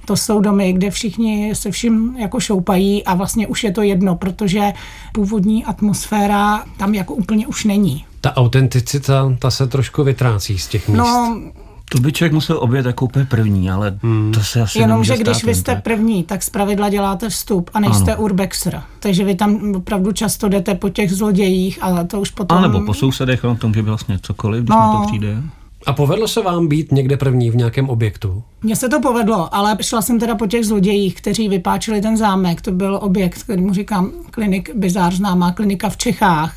To 0.06 0.18
jsou 0.18 0.40
domy, 0.40 0.74
kde 0.74 0.92
všichni 0.92 1.56
se 1.56 1.72
vším 1.72 2.16
jako 2.20 2.40
šoupají 2.40 3.04
a 3.04 3.16
vlastně 3.16 3.48
už 3.48 3.64
je 3.64 3.72
to 3.72 3.81
jedno, 3.81 4.16
protože 4.16 4.74
původní 5.14 5.66
atmosféra 5.66 6.64
tam 6.78 6.94
jako 6.94 7.14
úplně 7.14 7.48
už 7.48 7.66
není. 7.66 8.06
Ta 8.22 8.38
autenticita, 8.38 9.36
ta 9.40 9.52
se 9.52 9.68
trošku 9.68 10.04
vytrácí 10.04 10.58
z 10.58 10.68
těch 10.68 10.88
míst. 10.88 10.98
No, 10.98 11.42
to 11.89 12.00
by 12.00 12.12
člověk 12.12 12.33
musel 12.33 12.57
obět 12.62 12.86
jako 12.86 13.06
úplně 13.06 13.25
první, 13.25 13.71
ale 13.71 14.00
hmm. 14.01 14.31
to 14.31 14.44
se 14.44 14.62
asi 14.62 14.80
Jenom, 14.80 15.03
že 15.03 15.18
když 15.18 15.44
vy 15.44 15.56
jste 15.56 15.75
první, 15.75 16.24
tak 16.24 16.44
zpravidla 16.44 16.89
děláte 16.89 17.30
vstup 17.30 17.69
a 17.74 17.80
nejste 17.80 18.13
ano. 18.13 18.24
urbexer. 18.24 18.81
Takže 19.00 19.24
vy 19.24 19.36
tam 19.36 19.75
opravdu 19.75 20.12
často 20.12 20.50
jdete 20.50 20.75
po 20.75 20.89
těch 20.89 21.12
zlodějích 21.12 21.80
a 21.81 22.03
to 22.03 22.21
už 22.21 22.30
potom... 22.31 22.57
A 22.57 22.62
nebo 22.62 22.81
po 22.81 22.94
sousedech, 22.94 23.44
on 23.44 23.57
tom, 23.57 23.74
že 23.74 23.81
by 23.81 23.89
vlastně 23.89 24.19
cokoliv, 24.21 24.63
když 24.63 24.75
no. 24.75 25.00
to 25.01 25.07
přijde. 25.07 25.38
A 25.86 25.94
povedlo 25.94 26.27
se 26.27 26.41
vám 26.41 26.68
být 26.68 26.91
někde 26.91 27.18
první 27.18 27.50
v 27.50 27.56
nějakém 27.56 27.89
objektu? 27.89 28.44
Mně 28.62 28.75
se 28.75 28.89
to 28.89 29.01
povedlo, 29.01 29.56
ale 29.56 29.77
šla 29.81 30.01
jsem 30.01 30.19
teda 30.19 30.35
po 30.35 30.47
těch 30.47 30.65
zlodějích, 30.65 31.15
kteří 31.15 31.50
vypáčili 31.50 32.01
ten 32.01 32.18
zámek. 32.18 32.62
To 32.62 32.71
byl 32.71 33.00
objekt, 33.01 33.44
který 33.44 33.62
mu 33.62 33.74
říkám 33.74 34.12
klinik, 34.31 34.75
bizár 34.75 35.13
známá 35.13 35.51
klinika 35.51 35.89
v 35.89 35.97
Čechách 35.97 36.56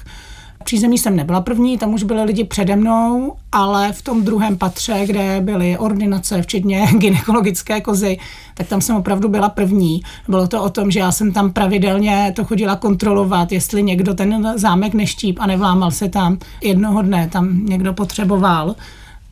přízemí 0.65 0.99
jsem 0.99 1.17
nebyla 1.17 1.41
první, 1.41 1.79
tam 1.79 1.95
už 1.95 2.03
byly 2.03 2.25
lidi 2.25 2.45
přede 2.45 2.77
mnou, 2.77 3.37
ale 3.53 3.93
v 3.93 4.03
tom 4.03 4.25
druhém 4.25 4.59
patře, 4.59 5.03
kde 5.07 5.41
byly 5.41 5.79
ordinace, 5.79 6.43
včetně 6.43 6.87
gynekologické 6.99 7.81
kozy, 7.81 8.19
tak 8.55 8.67
tam 8.67 8.81
jsem 8.81 8.97
opravdu 8.97 9.29
byla 9.29 9.49
první. 9.49 10.03
Bylo 10.29 10.49
to 10.49 10.63
o 10.63 10.71
tom, 10.71 10.91
že 10.91 11.01
já 11.01 11.13
jsem 11.13 11.33
tam 11.33 11.53
pravidelně 11.53 12.33
to 12.37 12.45
chodila 12.45 12.77
kontrolovat, 12.77 13.53
jestli 13.53 13.83
někdo 13.83 14.15
ten 14.15 14.53
zámek 14.59 14.95
neštíp 14.95 15.39
a 15.41 15.47
nevlámal 15.47 15.91
se 15.91 16.09
tam. 16.09 16.39
Jednoho 16.63 17.03
dne 17.03 17.29
tam 17.33 17.67
někdo 17.67 17.93
potřeboval 17.93 18.75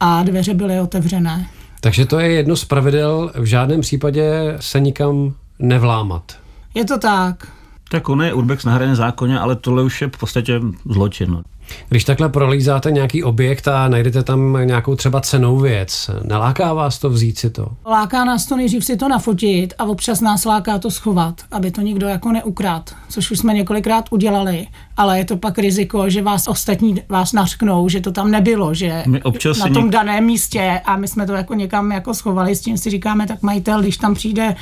a 0.00 0.22
dveře 0.22 0.54
byly 0.54 0.80
otevřené. 0.80 1.46
Takže 1.80 2.06
to 2.06 2.18
je 2.18 2.32
jedno 2.32 2.56
z 2.56 2.64
pravidel, 2.64 3.32
v 3.34 3.44
žádném 3.44 3.80
případě 3.80 4.56
se 4.60 4.80
nikam 4.80 5.34
nevlámat. 5.58 6.32
Je 6.74 6.84
to 6.84 6.98
tak. 6.98 7.59
Tak 7.92 8.08
on 8.08 8.22
je 8.22 8.34
urbex 8.34 8.64
na 8.64 8.72
hraně 8.72 8.96
zákoně, 8.96 9.38
ale 9.38 9.56
tohle 9.56 9.82
už 9.82 10.00
je 10.00 10.08
v 10.08 10.18
podstatě 10.18 10.60
zločin. 10.90 11.42
Když 11.88 12.04
takhle 12.04 12.28
prolízáte 12.28 12.90
nějaký 12.90 13.24
objekt 13.24 13.68
a 13.68 13.88
najdete 13.88 14.22
tam 14.22 14.58
nějakou 14.64 14.96
třeba 14.96 15.20
cenou 15.20 15.58
věc, 15.58 16.10
neláká 16.22 16.72
vás 16.72 16.98
to 16.98 17.10
vzít 17.10 17.38
si 17.38 17.50
to? 17.50 17.66
Láká 17.86 18.24
nás 18.24 18.46
to 18.46 18.56
nejdřív 18.56 18.84
si 18.84 18.96
to 18.96 19.08
nafotit 19.08 19.74
a 19.78 19.84
občas 19.84 20.20
nás 20.20 20.44
láká 20.44 20.78
to 20.78 20.90
schovat, 20.90 21.34
aby 21.50 21.70
to 21.70 21.80
nikdo 21.80 22.08
jako 22.08 22.32
neukrát, 22.32 22.94
což 23.08 23.30
už 23.30 23.38
jsme 23.38 23.54
několikrát 23.54 24.04
udělali, 24.10 24.66
ale 24.96 25.18
je 25.18 25.24
to 25.24 25.36
pak 25.36 25.58
riziko, 25.58 26.10
že 26.10 26.22
vás 26.22 26.48
ostatní 26.48 27.02
vás 27.08 27.32
nařknou, 27.32 27.88
že 27.88 28.00
to 28.00 28.12
tam 28.12 28.30
nebylo, 28.30 28.74
že 28.74 29.04
my 29.06 29.22
občas 29.22 29.58
na 29.58 29.68
tom 29.68 29.84
něk... 29.84 29.92
daném 29.92 30.24
místě 30.24 30.80
a 30.84 30.96
my 30.96 31.08
jsme 31.08 31.26
to 31.26 31.32
jako 31.32 31.54
někam 31.54 31.92
jako 31.92 32.14
schovali, 32.14 32.56
s 32.56 32.60
tím 32.60 32.78
si 32.78 32.90
říkáme, 32.90 33.26
tak 33.26 33.42
majitel, 33.42 33.82
když 33.82 33.96
tam 33.96 34.14
přijde, 34.14 34.56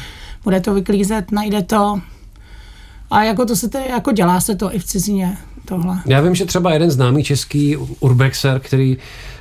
bude 0.45 0.61
to 0.61 0.75
vyklízet, 0.75 1.33
najde 1.33 1.63
to, 1.63 2.01
a 3.11 3.23
jako 3.23 3.47
to 3.47 3.57
se 3.57 3.69
tedy, 3.69 3.85
jako 3.91 4.13
dělá 4.13 4.41
se 4.41 4.57
to 4.57 4.75
i 4.75 4.79
v 4.79 4.85
cizině 4.85 5.39
tohle. 5.69 6.01
Já 6.07 6.21
vím, 6.21 6.35
že 6.35 6.45
třeba 6.45 6.73
jeden 6.73 6.91
známý 6.91 7.25
český 7.25 7.77
urbexer, 8.01 8.61
který 8.61 8.97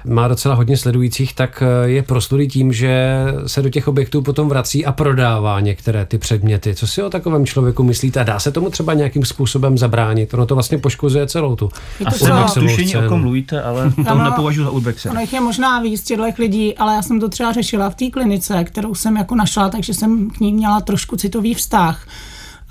má 0.06 0.28
docela 0.28 0.56
hodně 0.56 0.78
sledujících, 0.78 1.34
tak 1.34 1.64
eh, 1.66 1.90
je 1.90 2.04
proslulý 2.04 2.48
tím, 2.48 2.74
že 2.74 3.24
se 3.48 3.62
do 3.62 3.70
těch 3.70 3.88
objektů 3.88 4.22
potom 4.22 4.50
vrací 4.50 4.86
a 4.86 4.92
prodává 4.92 5.60
některé 5.60 6.06
ty 6.06 6.18
předměty. 6.18 6.76
Co 6.76 6.88
si 6.88 7.04
o 7.04 7.10
takovém 7.10 7.46
člověku 7.46 7.84
myslíte? 7.84 8.20
A 8.20 8.24
dá 8.24 8.40
se 8.40 8.52
tomu 8.52 8.70
třeba 8.70 8.94
nějakým 8.94 9.26
způsobem 9.26 9.78
zabránit? 9.78 10.34
Ono 10.34 10.46
to 10.46 10.56
vlastně 10.56 10.78
poškozuje 10.78 11.28
celou 11.28 11.56
tu. 11.56 11.70
Asi 12.06 12.30
mám 12.30 12.50
tušení, 12.54 12.96
o 12.96 13.10
kom 13.10 13.22
mluvíte, 13.22 13.62
ale 13.62 13.92
to 14.08 14.16
nepovažuji 14.16 14.64
za 14.64 14.70
urbexer. 14.70 15.12
Ono 15.12 15.22
jich 15.22 15.34
je 15.34 15.42
možná 15.42 15.82
víc 15.82 16.04
těchto 16.04 16.24
lidí, 16.38 16.78
ale 16.78 16.94
já 16.94 17.02
jsem 17.02 17.20
to 17.20 17.30
třeba 17.30 17.52
řešila 17.52 17.90
v 17.90 17.96
té 17.96 18.10
klinice, 18.10 18.64
kterou 18.64 18.96
jsem 18.96 19.18
jako 19.18 19.36
našla, 19.36 19.70
takže 19.70 19.94
jsem 19.94 20.30
k 20.30 20.40
ní 20.40 20.54
měla 20.54 20.82
trošku 20.82 21.18
citový 21.18 21.54
vztah 21.54 22.08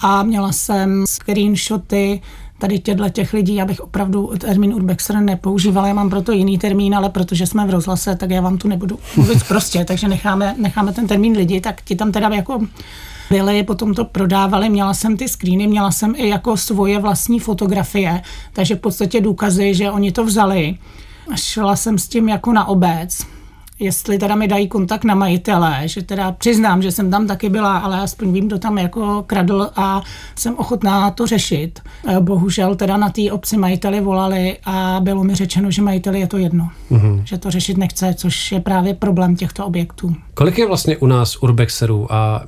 a 0.00 0.22
měla 0.22 0.52
jsem 0.52 1.04
screenshoty 1.06 2.20
tady 2.58 2.78
těchto 2.78 3.08
těch 3.08 3.32
lidí, 3.32 3.62
abych 3.62 3.80
opravdu 3.80 4.32
termín 4.38 4.74
urbexer 4.74 5.16
nepoužívala, 5.16 5.88
já 5.88 5.94
mám 5.94 6.10
proto 6.10 6.32
jiný 6.32 6.58
termín, 6.58 6.94
ale 6.94 7.08
protože 7.08 7.46
jsme 7.46 7.66
v 7.66 7.70
rozhlase, 7.70 8.16
tak 8.16 8.30
já 8.30 8.40
vám 8.40 8.58
tu 8.58 8.68
nebudu 8.68 8.98
mluvit 9.16 9.44
prostě, 9.48 9.84
takže 9.84 10.08
necháme, 10.08 10.54
necháme 10.58 10.92
ten 10.92 11.06
termín 11.06 11.36
lidi, 11.36 11.60
tak 11.60 11.82
ti 11.82 11.96
tam 11.96 12.12
teda 12.12 12.28
jako 12.28 12.60
byli, 13.30 13.62
potom 13.62 13.94
to 13.94 14.04
prodávali, 14.04 14.68
měla 14.68 14.94
jsem 14.94 15.16
ty 15.16 15.28
screeny, 15.28 15.66
měla 15.66 15.90
jsem 15.90 16.14
i 16.16 16.28
jako 16.28 16.56
svoje 16.56 16.98
vlastní 16.98 17.40
fotografie, 17.40 18.22
takže 18.52 18.74
v 18.74 18.80
podstatě 18.80 19.20
důkazy, 19.20 19.74
že 19.74 19.90
oni 19.90 20.12
to 20.12 20.24
vzali. 20.24 20.78
Šla 21.34 21.76
jsem 21.76 21.98
s 21.98 22.08
tím 22.08 22.28
jako 22.28 22.52
na 22.52 22.64
obec 22.64 23.26
jestli 23.78 24.18
teda 24.18 24.34
mi 24.34 24.48
dají 24.48 24.68
kontakt 24.68 25.04
na 25.04 25.14
majitele, 25.14 25.80
že 25.84 26.02
teda 26.02 26.32
přiznám, 26.32 26.82
že 26.82 26.92
jsem 26.92 27.10
tam 27.10 27.26
taky 27.26 27.48
byla, 27.48 27.78
ale 27.78 28.00
aspoň 28.00 28.32
vím, 28.32 28.46
kdo 28.46 28.58
tam 28.58 28.78
jako 28.78 29.24
kradl 29.26 29.70
a 29.76 30.02
jsem 30.36 30.54
ochotná 30.54 31.10
to 31.10 31.26
řešit. 31.26 31.80
Eh, 32.08 32.20
bohužel 32.20 32.74
teda 32.74 32.96
na 32.96 33.10
té 33.10 33.32
obci 33.32 33.56
majiteli 33.56 34.00
volali 34.00 34.58
a 34.64 35.00
bylo 35.02 35.24
mi 35.24 35.34
řečeno, 35.34 35.70
že 35.70 35.82
majiteli 35.82 36.20
je 36.20 36.26
to 36.26 36.38
jedno, 36.38 36.70
mm-hmm. 36.90 37.22
že 37.24 37.38
to 37.38 37.50
řešit 37.50 37.76
nechce, 37.78 38.14
což 38.14 38.52
je 38.52 38.60
právě 38.60 38.94
problém 38.94 39.36
těchto 39.36 39.66
objektů. 39.66 40.14
Kolik 40.34 40.58
je 40.58 40.66
vlastně 40.66 40.96
u 40.96 41.06
nás 41.06 41.36
urbexerů 41.36 42.12
a 42.12 42.44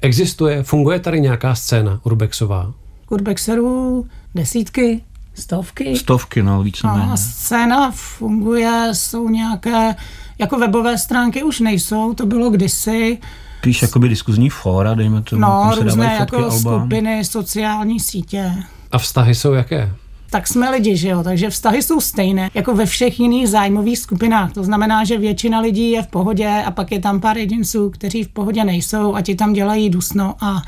existuje, 0.00 0.62
funguje 0.62 1.00
tady 1.00 1.20
nějaká 1.20 1.54
scéna 1.54 2.00
urbexová? 2.04 2.72
Urbexerů 3.10 4.06
desítky, 4.34 5.02
stovky. 5.34 5.96
Stovky, 5.96 6.42
no, 6.42 6.62
více 6.62 6.88
A 6.88 7.16
scéna 7.16 7.90
funguje, 7.94 8.88
jsou 8.92 9.28
nějaké, 9.28 9.94
jako 10.38 10.58
webové 10.58 10.98
stránky 10.98 11.42
už 11.42 11.60
nejsou, 11.60 12.14
to 12.14 12.26
bylo 12.26 12.50
kdysi. 12.50 13.18
Píš 13.60 13.82
jakoby 13.82 14.08
diskuzní 14.08 14.50
fóra, 14.50 14.94
dejme 14.94 15.22
tomu. 15.22 15.42
No, 15.42 15.72
různé 15.80 16.16
jako 16.20 16.36
alba. 16.36 16.80
skupiny, 16.80 17.24
sociální 17.24 18.00
sítě. 18.00 18.52
A 18.92 18.98
vztahy 18.98 19.34
jsou 19.34 19.52
jaké? 19.52 19.92
tak 20.34 20.48
jsme 20.48 20.70
lidi, 20.70 20.96
že 20.96 21.08
jo, 21.08 21.22
takže 21.22 21.50
vztahy 21.50 21.82
jsou 21.82 22.00
stejné, 22.00 22.50
jako 22.54 22.74
ve 22.74 22.86
všech 22.86 23.20
jiných 23.20 23.48
zájmových 23.48 23.98
skupinách. 23.98 24.52
To 24.52 24.64
znamená, 24.64 25.04
že 25.04 25.18
většina 25.18 25.60
lidí 25.60 25.90
je 25.90 26.02
v 26.02 26.06
pohodě 26.06 26.62
a 26.66 26.70
pak 26.70 26.92
je 26.92 27.00
tam 27.00 27.20
pár 27.20 27.38
jedinců, 27.38 27.90
kteří 27.90 28.24
v 28.24 28.28
pohodě 28.28 28.64
nejsou 28.64 29.14
a 29.14 29.22
ti 29.22 29.34
tam 29.34 29.52
dělají 29.52 29.90
dusno 29.90 30.34
a 30.40 30.62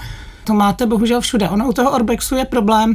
to 0.44 0.54
máte 0.54 0.86
bohužel 0.86 1.20
všude. 1.20 1.48
Ono 1.48 1.68
u 1.68 1.72
toho 1.72 1.90
Orbexu 1.90 2.36
je 2.36 2.44
problém, 2.44 2.94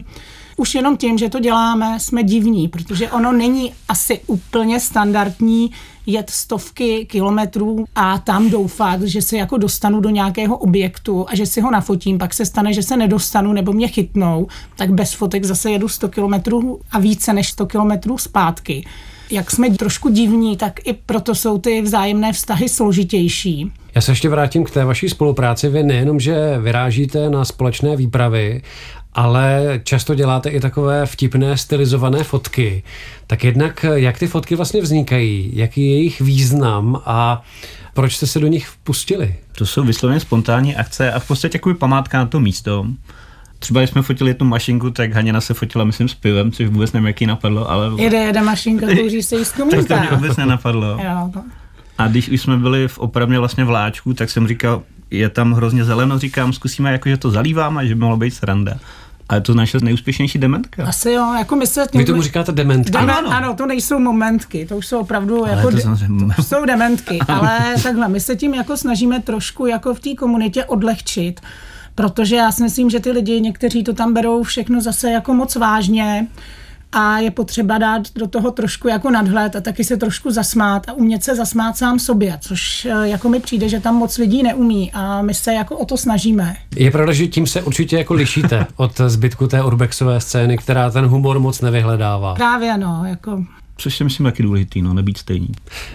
už 0.62 0.76
jenom 0.76 0.98
tím, 0.98 1.18
že 1.18 1.30
to 1.30 1.40
děláme, 1.40 2.00
jsme 2.00 2.24
divní, 2.24 2.68
protože 2.68 3.12
ono 3.12 3.32
není 3.32 3.74
asi 3.90 4.20
úplně 4.28 4.80
standardní 4.80 5.72
jet 6.06 6.30
stovky 6.30 7.06
kilometrů 7.06 7.86
a 7.96 8.18
tam 8.18 8.50
doufat, 8.50 9.02
že 9.02 9.22
se 9.22 9.38
jako 9.38 9.58
dostanu 9.58 10.00
do 10.00 10.10
nějakého 10.10 10.58
objektu 10.58 11.26
a 11.30 11.36
že 11.36 11.46
si 11.46 11.62
ho 11.62 11.72
nafotím, 11.72 12.18
pak 12.18 12.34
se 12.34 12.46
stane, 12.46 12.74
že 12.74 12.84
se 12.84 12.98
nedostanu 12.98 13.54
nebo 13.54 13.74
mě 13.74 13.88
chytnou, 13.88 14.48
tak 14.76 14.92
bez 14.92 15.14
fotek 15.14 15.44
zase 15.44 15.72
jedu 15.72 15.88
100 15.88 16.10
kilometrů 16.10 16.80
a 16.92 17.00
více 17.00 17.34
než 17.34 17.50
100 17.50 17.66
kilometrů 17.66 18.18
zpátky. 18.18 18.86
Jak 19.32 19.52
jsme 19.52 19.70
trošku 19.70 20.10
divní, 20.10 20.58
tak 20.58 20.88
i 20.88 20.94
proto 20.94 21.36
jsou 21.36 21.58
ty 21.58 21.82
vzájemné 21.82 22.34
vztahy 22.34 22.70
složitější. 22.70 23.72
Já 23.96 24.02
se 24.02 24.12
ještě 24.12 24.30
vrátím 24.30 24.64
k 24.64 24.72
té 24.72 24.86
vaší 24.86 25.10
spolupráci. 25.10 25.70
Vy 25.70 25.84
nejenom, 25.84 26.20
že 26.20 26.58
vyrážíte 26.62 27.30
na 27.30 27.46
společné 27.46 27.96
výpravy, 27.96 28.62
ale 29.14 29.80
často 29.84 30.16
děláte 30.16 30.50
i 30.50 30.60
takové 30.60 31.06
vtipné 31.06 31.58
stylizované 31.58 32.24
fotky. 32.24 32.84
Tak 33.28 33.44
jednak, 33.44 33.86
jak 33.94 34.20
ty 34.20 34.28
fotky 34.28 34.56
vlastně 34.56 34.82
vznikají, 34.82 35.52
jaký 35.54 35.90
je 35.90 35.96
jejich 35.98 36.22
význam 36.22 37.02
a 37.06 37.44
proč 37.94 38.16
jste 38.16 38.28
se 38.28 38.40
do 38.40 38.48
nich 38.48 38.68
vpustili? 38.68 39.36
To 39.58 39.66
jsou 39.66 39.84
vysloveně 39.84 40.20
spontánní 40.20 40.76
akce 40.76 41.12
a 41.12 41.20
v 41.20 41.28
podstatě 41.28 41.52
takový 41.52 41.76
památka 41.76 42.18
na 42.18 42.26
to 42.26 42.40
místo. 42.40 42.86
Třeba 43.60 43.82
když 43.82 43.90
jsme 43.90 44.02
fotili 44.02 44.34
tu 44.34 44.46
mašinku, 44.46 44.90
tak 44.90 45.14
Haněna 45.14 45.42
se 45.42 45.54
fotila, 45.54 45.84
myslím, 45.84 46.10
s 46.10 46.14
pivem, 46.14 46.52
což 46.52 46.68
vůbec 46.68 46.92
nevím, 46.92 47.08
jaký 47.08 47.26
napadlo, 47.26 47.72
ale... 47.72 48.02
Jede, 48.02 48.18
jede 48.18 48.42
mašinka, 48.42 48.88
kouří 48.96 49.24
se 49.24 49.36
jí 49.36 49.46
Tak 49.72 49.88
to 49.88 50.00
mě 50.00 50.10
vůbec 50.12 50.38
nenapadlo. 50.38 50.88
jo, 51.04 51.30
to... 51.34 51.42
A 51.98 52.08
když 52.08 52.30
už 52.30 52.42
jsme 52.42 52.58
byli 52.58 52.88
v 52.88 53.00
opravně 53.00 53.40
vlastně 53.40 53.66
v 53.66 53.70
Láčku, 53.70 54.14
tak 54.14 54.30
jsem 54.30 54.48
říkal, 54.48 54.84
je 55.12 55.30
tam 55.30 55.54
hrozně 55.54 55.84
zeleno, 55.84 56.20
říkám, 56.20 56.54
zkusíme 56.54 56.92
jako, 56.92 57.10
že 57.10 57.18
to 57.18 57.32
zalíváme, 57.32 57.88
že 57.88 57.96
by 57.96 58.02
mohlo 58.02 58.18
být 58.18 58.32
sranda. 58.32 58.74
A 59.32 59.36
je 59.36 59.42
to 59.42 59.54
naše 59.54 59.78
nejúspěšnější 59.82 60.40
dementka. 60.40 60.86
Asi 60.86 61.12
jo, 61.12 61.34
jako 61.38 61.56
my 61.56 61.68
se... 61.68 61.88
Tím... 61.92 62.00
Vy 62.00 62.06
tomu 62.06 62.22
říkáte 62.22 62.52
dementka. 62.52 63.00
Demen, 63.00 63.16
ano, 63.16 63.30
ano, 63.32 63.54
to 63.54 63.66
nejsou 63.66 64.00
momentky, 64.00 64.66
to 64.66 64.78
už 64.78 64.88
jsou 64.88 65.00
opravdu 65.00 65.46
ale 65.46 65.50
jako... 65.56 65.72
To, 65.72 65.78
de, 65.78 65.84
to 66.36 66.44
jsou 66.44 66.66
dementky, 66.66 67.20
ale 67.28 67.60
takhle, 67.84 68.08
my 68.08 68.20
se 68.20 68.36
tím 68.36 68.54
jako 68.54 68.78
snažíme 68.78 69.20
trošku 69.20 69.66
jako 69.66 69.94
v 69.94 70.00
té 70.00 70.16
komunitě 70.16 70.66
odlehčit, 70.66 71.42
protože 71.96 72.36
já 72.36 72.52
si 72.52 72.64
myslím, 72.64 72.90
že 72.90 73.00
ty 73.00 73.12
lidi, 73.12 73.42
někteří 73.42 73.84
to 73.84 73.94
tam 73.94 74.14
berou 74.14 74.44
všechno 74.44 74.82
zase 74.82 75.12
jako 75.12 75.34
moc 75.34 75.56
vážně, 75.56 76.28
a 76.92 77.18
je 77.18 77.32
potřeba 77.32 77.78
dát 77.78 78.02
do 78.16 78.28
toho 78.28 78.52
trošku 78.52 78.88
jako 78.88 79.10
nadhled 79.10 79.56
a 79.56 79.62
taky 79.62 79.84
se 79.84 79.98
trošku 79.98 80.32
zasmát 80.32 80.90
a 80.90 80.94
umět 80.94 81.24
se 81.24 81.36
zasmát 81.36 81.78
sám 81.78 82.00
sobě, 82.00 82.38
což 82.42 82.86
eh, 82.86 83.08
jako 83.08 83.30
mi 83.30 83.40
přijde, 83.40 83.70
že 83.70 83.80
tam 83.80 83.96
moc 83.96 84.18
lidí 84.18 84.44
neumí 84.44 84.92
a 84.94 85.22
my 85.22 85.34
se 85.34 85.54
jako 85.54 85.78
o 85.78 85.86
to 85.86 85.98
snažíme. 85.98 86.56
Je 86.76 86.92
pravda, 86.92 87.14
že 87.14 87.28
tím 87.28 87.48
se 87.48 87.62
určitě 87.62 87.98
jako 87.98 88.14
lišíte 88.14 88.66
od 88.76 89.02
zbytku 89.08 89.48
té 89.48 89.64
urbexové 89.64 90.20
scény, 90.20 90.58
která 90.58 90.90
ten 90.90 91.06
humor 91.06 91.40
moc 91.40 91.62
nevyhledává. 91.62 92.36
Právě 92.36 92.78
no, 92.78 93.04
jako 93.06 93.44
což 93.82 93.98
si 93.98 94.04
myslím 94.04 94.24
taky 94.24 94.44
důležitý, 94.44 94.82
no, 94.82 94.94
nebýt 94.94 95.18
stejný. 95.18 95.48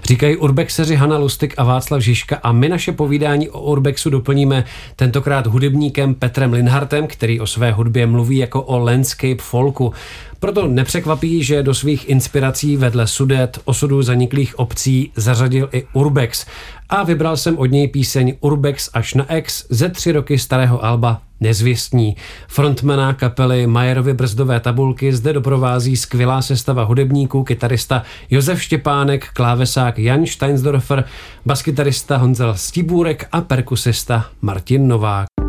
Říkají 0.04 0.36
urbexeři 0.36 0.94
Hanna 0.94 1.18
Lustik 1.18 1.54
a 1.56 1.64
Václav 1.64 2.02
Žižka 2.02 2.36
a 2.42 2.52
my 2.52 2.68
naše 2.68 2.92
povídání 2.92 3.50
o 3.50 3.60
urbexu 3.60 4.10
doplníme 4.10 4.64
tentokrát 4.96 5.46
hudebníkem 5.46 6.14
Petrem 6.14 6.52
Linhartem, 6.52 7.06
který 7.06 7.40
o 7.40 7.46
své 7.46 7.72
hudbě 7.72 8.06
mluví 8.06 8.36
jako 8.36 8.62
o 8.62 8.78
landscape 8.78 9.42
folku. 9.42 9.92
Proto 10.40 10.66
nepřekvapí, 10.68 11.42
že 11.42 11.62
do 11.62 11.74
svých 11.74 12.08
inspirací 12.08 12.76
vedle 12.76 13.06
Sudet, 13.06 13.58
osudu 13.64 14.02
zaniklých 14.02 14.58
obcí 14.58 15.12
zařadil 15.16 15.68
i 15.72 15.86
Urbex. 15.92 16.46
A 16.88 17.02
vybral 17.02 17.36
jsem 17.36 17.58
od 17.58 17.66
něj 17.66 17.88
píseň 17.88 18.34
Urbex 18.40 18.90
až 18.94 19.14
na 19.14 19.34
X 19.34 19.66
ze 19.70 19.88
tři 19.88 20.12
roky 20.12 20.38
starého 20.38 20.84
alba 20.84 21.22
Nezvěstní. 21.40 22.16
Frontmana 22.48 23.14
kapely 23.14 23.66
Majerovy 23.66 24.14
brzdové 24.14 24.60
tabulky 24.60 25.12
zde 25.12 25.32
doprovází 25.32 25.96
skvělá 25.96 26.42
sestava 26.42 26.84
hudebníků, 26.84 27.44
kytarista 27.44 28.02
Josef 28.30 28.62
Štěpánek, 28.62 29.28
klávesák 29.32 29.98
Jan 29.98 30.26
Steinsdorfer, 30.26 31.04
baskytarista 31.46 32.16
Honzel 32.16 32.54
Stibůrek 32.54 33.28
a 33.32 33.40
perkusista 33.40 34.26
Martin 34.40 34.88
Novák. 34.88 35.45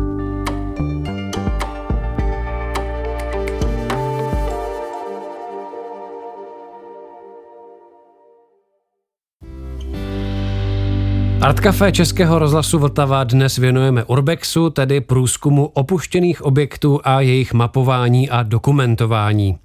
Art 11.40 11.60
Café 11.60 11.92
Českého 11.92 12.38
rozhlasu 12.38 12.78
Vltava 12.78 13.24
dnes 13.24 13.56
věnujeme 13.56 14.04
Urbexu, 14.04 14.70
tedy 14.70 15.00
průzkumu 15.00 15.66
opuštěných 15.66 16.42
objektů 16.42 17.00
a 17.04 17.20
jejich 17.20 17.52
mapování 17.52 18.30
a 18.30 18.42
dokumentování. 18.42 19.58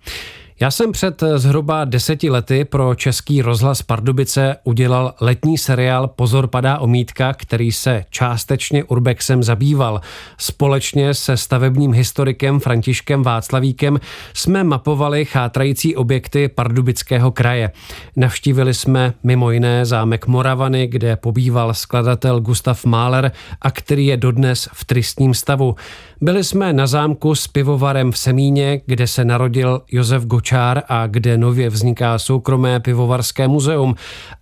Já 0.64 0.72
jsem 0.72 0.92
před 0.92 1.24
zhruba 1.36 1.86
deseti 1.86 2.30
lety 2.30 2.66
pro 2.66 2.96
český 2.96 3.42
rozhlas 3.42 3.82
Pardubice 3.82 4.56
udělal 4.64 5.14
letní 5.22 5.58
seriál 5.58 6.08
Pozor 6.08 6.48
padá 6.48 6.78
omítka, 6.78 7.34
který 7.34 7.72
se 7.72 8.06
částečně 8.10 8.84
urbexem 8.84 9.44
zabýval. 9.44 10.02
Společně 10.38 11.14
se 11.14 11.38
stavebním 11.38 11.94
historikem 11.94 12.60
Františkem 12.60 13.24
Václavíkem 13.24 14.00
jsme 14.34 14.64
mapovali 14.64 15.26
chátrající 15.26 15.96
objekty 15.96 16.48
Pardubického 16.48 17.32
kraje. 17.32 17.72
Navštívili 18.16 18.74
jsme 18.74 19.14
mimo 19.24 19.52
jiné 19.52 19.86
zámek 19.86 20.28
Moravany, 20.28 20.88
kde 20.88 21.16
pobýval 21.16 21.74
skladatel 21.74 22.40
Gustav 22.40 22.86
Mahler 22.86 23.32
a 23.62 23.72
který 23.72 24.06
je 24.06 24.18
dodnes 24.18 24.70
v 24.74 24.86
tristním 24.86 25.34
stavu. 25.34 25.76
Byli 26.22 26.44
jsme 26.44 26.74
na 26.74 26.88
zámku 26.88 27.36
s 27.36 27.48
pivovarem 27.48 28.12
v 28.12 28.18
Semíně, 28.18 28.82
kde 28.86 29.08
se 29.08 29.26
narodil 29.26 29.82
Josef 29.92 30.26
Gočár 30.54 30.84
a 30.88 31.08
kde 31.08 31.38
nově 31.38 31.70
vzniká 31.70 32.20
soukromé 32.20 32.80
pivovarské 32.80 33.48
muzeum. 33.48 33.96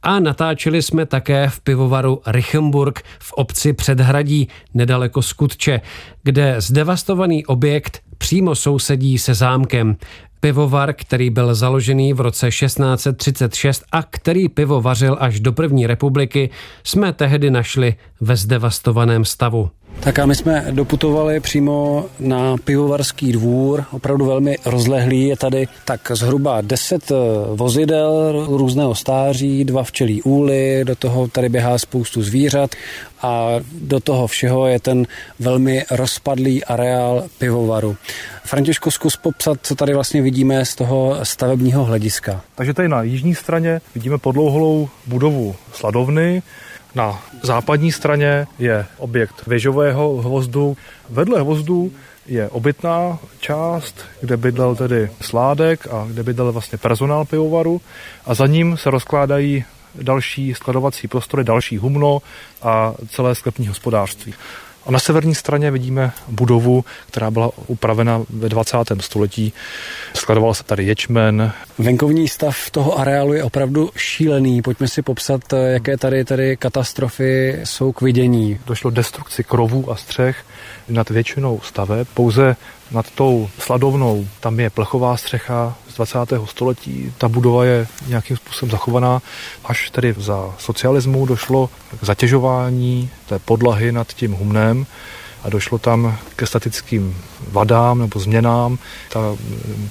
A 0.03 0.19
natáčeli 0.19 0.81
jsme 0.81 1.05
také 1.05 1.49
v 1.49 1.59
pivovaru 1.59 2.21
Richemburg 2.27 2.99
v 3.19 3.33
obci 3.33 3.73
Předhradí, 3.73 4.47
nedaleko 4.73 5.21
Skutče, 5.21 5.81
kde 6.23 6.55
zdevastovaný 6.61 7.45
objekt 7.45 8.01
přímo 8.17 8.55
sousedí 8.55 9.17
se 9.17 9.33
zámkem. 9.33 9.95
Pivovar, 10.39 10.93
který 10.93 11.29
byl 11.29 11.55
založený 11.55 12.13
v 12.13 12.19
roce 12.19 12.49
1636 12.49 13.83
a 13.91 14.03
který 14.03 14.49
pivo 14.49 14.81
vařil 14.81 15.17
až 15.19 15.39
do 15.39 15.53
první 15.53 15.87
republiky, 15.87 16.49
jsme 16.83 17.13
tehdy 17.13 17.51
našli 17.51 17.95
ve 18.21 18.35
zdevastovaném 18.35 19.25
stavu. 19.25 19.69
Tak 19.99 20.19
a 20.19 20.25
my 20.25 20.35
jsme 20.35 20.65
doputovali 20.71 21.39
přímo 21.39 22.05
na 22.19 22.57
pivovarský 22.57 23.31
dvůr, 23.31 23.85
opravdu 23.91 24.25
velmi 24.25 24.57
rozlehlý. 24.65 25.27
Je 25.27 25.37
tady 25.37 25.67
tak 25.85 26.11
zhruba 26.13 26.61
10 26.61 27.11
eh, 27.11 27.15
vozidel 27.55 28.45
různého 28.49 28.95
stáří, 28.95 29.65
dva 29.65 29.83
včelí 29.83 30.21
úly, 30.21 30.81
do 30.83 30.95
toho 30.95 31.27
tady 31.27 31.49
běhá 31.49 31.77
spoustu 31.77 32.23
zvířat 32.23 32.71
a 33.21 33.49
do 33.81 33.99
toho 33.99 34.27
všeho 34.27 34.67
je 34.67 34.79
ten 34.79 35.07
velmi 35.39 35.85
rozpadlý 35.91 36.63
areál 36.63 37.23
pivovaru. 37.37 37.95
Františko, 38.43 38.91
zkus 38.91 39.17
popsat, 39.17 39.57
co 39.63 39.75
tady 39.75 39.93
vlastně 39.93 40.21
vidíme 40.21 40.65
z 40.65 40.75
toho 40.75 41.19
stavebního 41.23 41.83
hlediska. 41.83 42.41
Takže 42.55 42.73
tady 42.73 42.87
na 42.87 43.03
jižní 43.03 43.35
straně 43.35 43.81
vidíme 43.95 44.17
podlouhlou 44.17 44.89
budovu 45.07 45.55
sladovny, 45.73 46.43
na 46.95 47.19
západní 47.43 47.91
straně 47.91 48.47
je 48.59 48.85
objekt 48.97 49.47
věžového 49.47 50.17
hvozdu. 50.17 50.77
Vedle 51.09 51.41
hvozdu 51.41 51.91
je 52.27 52.49
obytná 52.49 53.19
část, 53.39 54.05
kde 54.21 54.37
bydlel 54.37 54.75
tedy 54.75 55.09
sládek 55.21 55.87
a 55.87 56.05
kde 56.07 56.23
bydlel 56.23 56.51
vlastně 56.51 56.77
personál 56.77 57.25
pivovaru 57.25 57.81
a 58.25 58.33
za 58.33 58.47
ním 58.47 58.77
se 58.77 58.91
rozkládají 58.91 59.65
další 59.95 60.53
skladovací 60.53 61.07
prostory, 61.07 61.43
další 61.43 61.77
humno 61.77 62.21
a 62.61 62.93
celé 63.09 63.35
sklepní 63.35 63.67
hospodářství. 63.67 64.33
A 64.85 64.91
na 64.91 64.99
severní 64.99 65.35
straně 65.35 65.71
vidíme 65.71 66.11
budovu, 66.27 66.85
která 67.07 67.31
byla 67.31 67.51
upravena 67.67 68.23
ve 68.29 68.49
20. 68.49 68.77
století. 68.99 69.53
Skladoval 70.13 70.53
se 70.53 70.63
tady 70.63 70.85
ječmen. 70.85 71.51
Venkovní 71.77 72.27
stav 72.27 72.69
toho 72.71 72.99
areálu 72.99 73.33
je 73.33 73.43
opravdu 73.43 73.89
šílený. 73.95 74.61
Pojďme 74.61 74.87
si 74.87 75.01
popsat, 75.01 75.41
jaké 75.53 75.97
tady, 75.97 76.25
tady 76.25 76.57
katastrofy 76.57 77.59
jsou 77.63 77.91
k 77.91 78.01
vidění. 78.01 78.59
Došlo 78.65 78.89
destrukci 78.91 79.43
krovů 79.43 79.91
a 79.91 79.95
střech 79.95 80.45
nad 80.89 81.09
většinou 81.09 81.59
staveb. 81.63 82.07
Pouze 82.13 82.55
nad 82.91 83.11
tou 83.11 83.49
sladovnou 83.59 84.27
tam 84.39 84.59
je 84.59 84.69
plechová 84.69 85.17
střecha 85.17 85.75
z 85.89 85.95
20. 85.95 86.17
století. 86.45 87.13
Ta 87.17 87.27
budova 87.27 87.65
je 87.65 87.87
nějakým 88.07 88.37
způsobem 88.37 88.71
zachovaná. 88.71 89.21
Až 89.65 89.89
tedy 89.89 90.15
za 90.17 90.53
socialismu 90.57 91.25
došlo 91.25 91.69
k 92.01 92.03
zatěžování 92.03 93.09
té 93.29 93.39
podlahy 93.39 93.91
nad 93.91 94.07
tím 94.07 94.31
humnem 94.33 94.85
a 95.43 95.49
došlo 95.49 95.77
tam 95.77 96.17
ke 96.35 96.45
statickým 96.45 97.17
vadám 97.51 97.99
nebo 97.99 98.19
změnám. 98.19 98.77
Ta 99.09 99.19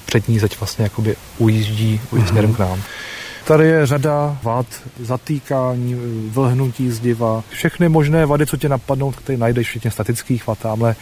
přední 0.06 0.38
zeď 0.38 0.60
vlastně 0.60 0.82
jakoby 0.82 1.16
ujíždí, 1.38 2.00
ujíždí 2.10 2.28
směrem 2.28 2.54
k 2.54 2.58
nám. 2.58 2.82
Tady 3.44 3.66
je 3.66 3.86
řada 3.86 4.38
vad, 4.42 4.66
zatýkání, 5.00 5.94
vlhnutí 6.30 6.90
zdiva, 6.90 7.42
všechny 7.48 7.88
možné 7.88 8.26
vady, 8.26 8.46
co 8.46 8.56
tě 8.56 8.68
napadnou, 8.68 9.10
které 9.10 9.38
najdeš 9.38 9.68
včetně 9.68 9.90
statických 9.90 10.46
vad. 10.46 10.58
Tamhle 10.58 10.96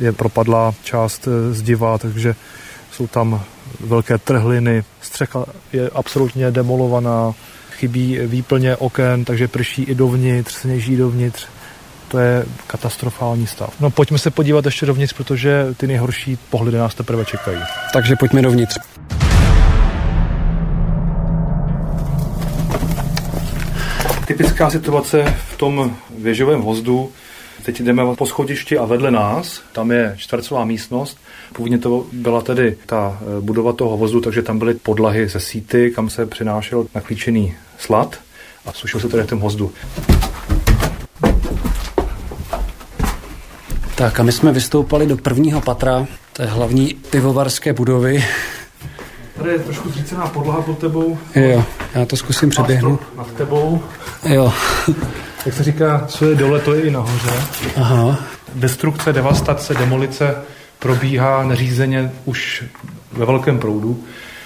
je 0.00 0.12
propadlá 0.12 0.74
část 0.82 1.28
eh, 1.28 1.54
zdiva, 1.54 1.98
takže 1.98 2.34
jsou 2.92 3.06
tam 3.06 3.42
velké 3.80 4.18
trhliny, 4.18 4.84
střecha 5.00 5.44
je 5.72 5.90
absolutně 5.90 6.50
demolovaná, 6.50 7.34
chybí 7.70 8.18
výplně 8.18 8.76
oken, 8.76 9.24
takže 9.24 9.48
prší 9.48 9.82
i 9.82 9.94
dovnitř, 9.94 10.54
sněží 10.54 10.96
dovnitř. 10.96 11.46
To 12.08 12.18
je 12.18 12.44
katastrofální 12.66 13.46
stav. 13.46 13.74
No 13.80 13.90
pojďme 13.90 14.18
se 14.18 14.30
podívat 14.30 14.64
ještě 14.64 14.86
dovnitř, 14.86 15.12
protože 15.12 15.66
ty 15.76 15.86
nejhorší 15.86 16.38
pohledy 16.50 16.78
nás 16.78 16.94
teprve 16.94 17.24
čekají. 17.24 17.58
Takže 17.92 18.16
pojďme 18.16 18.42
dovnitř. 18.42 18.78
Typická 24.26 24.70
situace 24.70 25.34
v 25.52 25.56
tom 25.56 25.96
věžovém 26.18 26.60
hozdu 26.60 27.12
Teď 27.62 27.80
jdeme 27.80 28.02
po 28.16 28.26
schodišti 28.26 28.78
a 28.78 28.84
vedle 28.84 29.10
nás, 29.10 29.62
tam 29.72 29.90
je 29.90 30.14
čtvercová 30.16 30.64
místnost. 30.64 31.18
Původně 31.52 31.78
to 31.78 32.06
byla 32.12 32.40
tedy 32.40 32.76
ta 32.86 33.18
eh, 33.20 33.40
budova 33.40 33.72
toho 33.72 33.96
vozu, 33.96 34.20
takže 34.20 34.42
tam 34.42 34.58
byly 34.58 34.74
podlahy 34.74 35.28
ze 35.28 35.40
síty, 35.40 35.92
kam 35.94 36.10
se 36.10 36.26
přinášel 36.26 36.86
naklíčený 36.94 37.54
slad 37.78 38.20
a 38.66 38.72
sušil 38.72 39.00
se 39.00 39.08
tady 39.08 39.22
v 39.22 39.26
tom 39.26 39.40
hozdu. 39.40 39.72
Tak 43.94 44.20
a 44.20 44.22
my 44.22 44.32
jsme 44.32 44.52
vystoupali 44.52 45.06
do 45.06 45.16
prvního 45.16 45.60
patra 45.60 46.06
té 46.32 46.46
hlavní 46.46 46.94
pivovarské 47.10 47.72
budovy. 47.72 48.24
Tady 49.38 49.50
je 49.50 49.58
trošku 49.58 49.90
zřícená 49.90 50.26
podlaha 50.26 50.62
pod 50.62 50.78
tebou. 50.78 51.18
Jo, 51.34 51.64
já 51.94 52.06
to 52.06 52.16
zkusím 52.16 52.50
přeběhnout. 52.50 53.00
Nad 53.16 53.32
tebou. 53.32 53.82
Jo. 54.28 54.52
Jak 55.46 55.54
se 55.54 55.62
říká, 55.62 56.04
co 56.06 56.30
je 56.30 56.34
dole, 56.36 56.60
to 56.60 56.74
je 56.74 56.82
i 56.82 56.90
nahoře. 56.90 57.30
Aha. 57.76 58.18
Destrukce, 58.54 59.12
devastace, 59.12 59.74
demolice 59.74 60.34
probíhá 60.78 61.44
neřízeně 61.44 62.12
už 62.24 62.64
ve 63.12 63.26
velkém 63.26 63.58
proudu. 63.58 64.04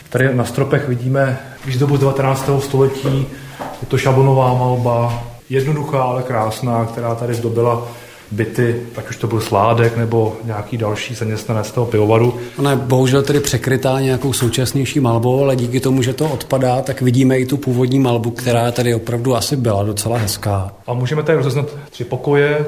Tady 0.08 0.34
na 0.34 0.44
stropech 0.44 0.88
vidíme 0.88 1.38
výzdobu 1.66 1.96
19. 1.96 2.50
století, 2.60 3.26
je 3.82 3.88
to 3.88 3.98
šablonová 3.98 4.54
malba, 4.54 5.22
jednoduchá, 5.50 6.02
ale 6.02 6.22
krásná, 6.22 6.84
která 6.84 7.14
tady 7.14 7.34
zdobila 7.34 7.88
byty, 8.30 8.82
ať 8.96 9.08
už 9.10 9.16
to 9.16 9.26
byl 9.26 9.40
sládek 9.40 9.96
nebo 9.96 10.36
nějaký 10.44 10.76
další 10.76 11.14
zaměstnanec 11.14 11.70
toho 11.70 11.86
pivovaru. 11.86 12.34
Ona 12.58 12.70
je 12.70 12.76
bohužel 12.76 13.22
tedy 13.22 13.40
překrytá 13.40 14.00
nějakou 14.00 14.32
současnější 14.32 15.00
malbou, 15.00 15.42
ale 15.42 15.56
díky 15.56 15.80
tomu, 15.80 16.02
že 16.02 16.12
to 16.12 16.28
odpadá, 16.28 16.82
tak 16.82 17.02
vidíme 17.02 17.38
i 17.38 17.46
tu 17.46 17.56
původní 17.56 17.98
malbu, 17.98 18.30
která 18.30 18.72
tady 18.72 18.94
opravdu 18.94 19.36
asi 19.36 19.56
byla 19.56 19.82
docela 19.82 20.18
hezká. 20.18 20.72
A 20.86 20.94
můžeme 20.94 21.22
tady 21.22 21.38
rozeznat 21.38 21.66
tři 21.90 22.04
pokoje. 22.04 22.66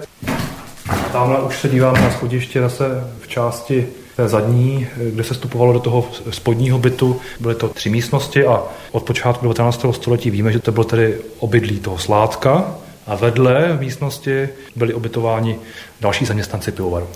Tamhle 1.13 1.43
už 1.43 1.61
se 1.61 1.69
díváme 1.69 2.01
na 2.01 2.11
schodiště 2.11 2.61
zase 2.61 2.85
v 3.21 3.29
části 3.29 3.87
té 4.17 4.29
zadní, 4.29 4.87
kde 4.97 5.25
se 5.25 5.35
vstupovalo 5.35 5.73
do 5.73 5.81
toho 5.81 6.09
spodního 6.31 6.79
bytu. 6.79 7.17
Byly 7.41 7.55
to 7.55 7.69
tři 7.69 7.91
místnosti 7.91 8.45
a 8.45 8.63
od 8.93 9.03
počátku 9.03 9.45
19. 9.45 9.87
století 9.91 10.31
víme, 10.31 10.53
že 10.53 10.59
to 10.59 10.73
bylo 10.73 10.85
tedy 10.85 11.17
obydlí 11.39 11.79
toho 11.79 11.99
sládka, 11.99 12.75
a 13.07 13.15
vedle 13.15 13.73
v 13.73 13.81
místnosti 13.81 14.49
byli 14.77 14.95
obytováni 14.95 15.59
další 16.01 16.25
zaměstnanci 16.25 16.73
pivovaru. 16.73 17.09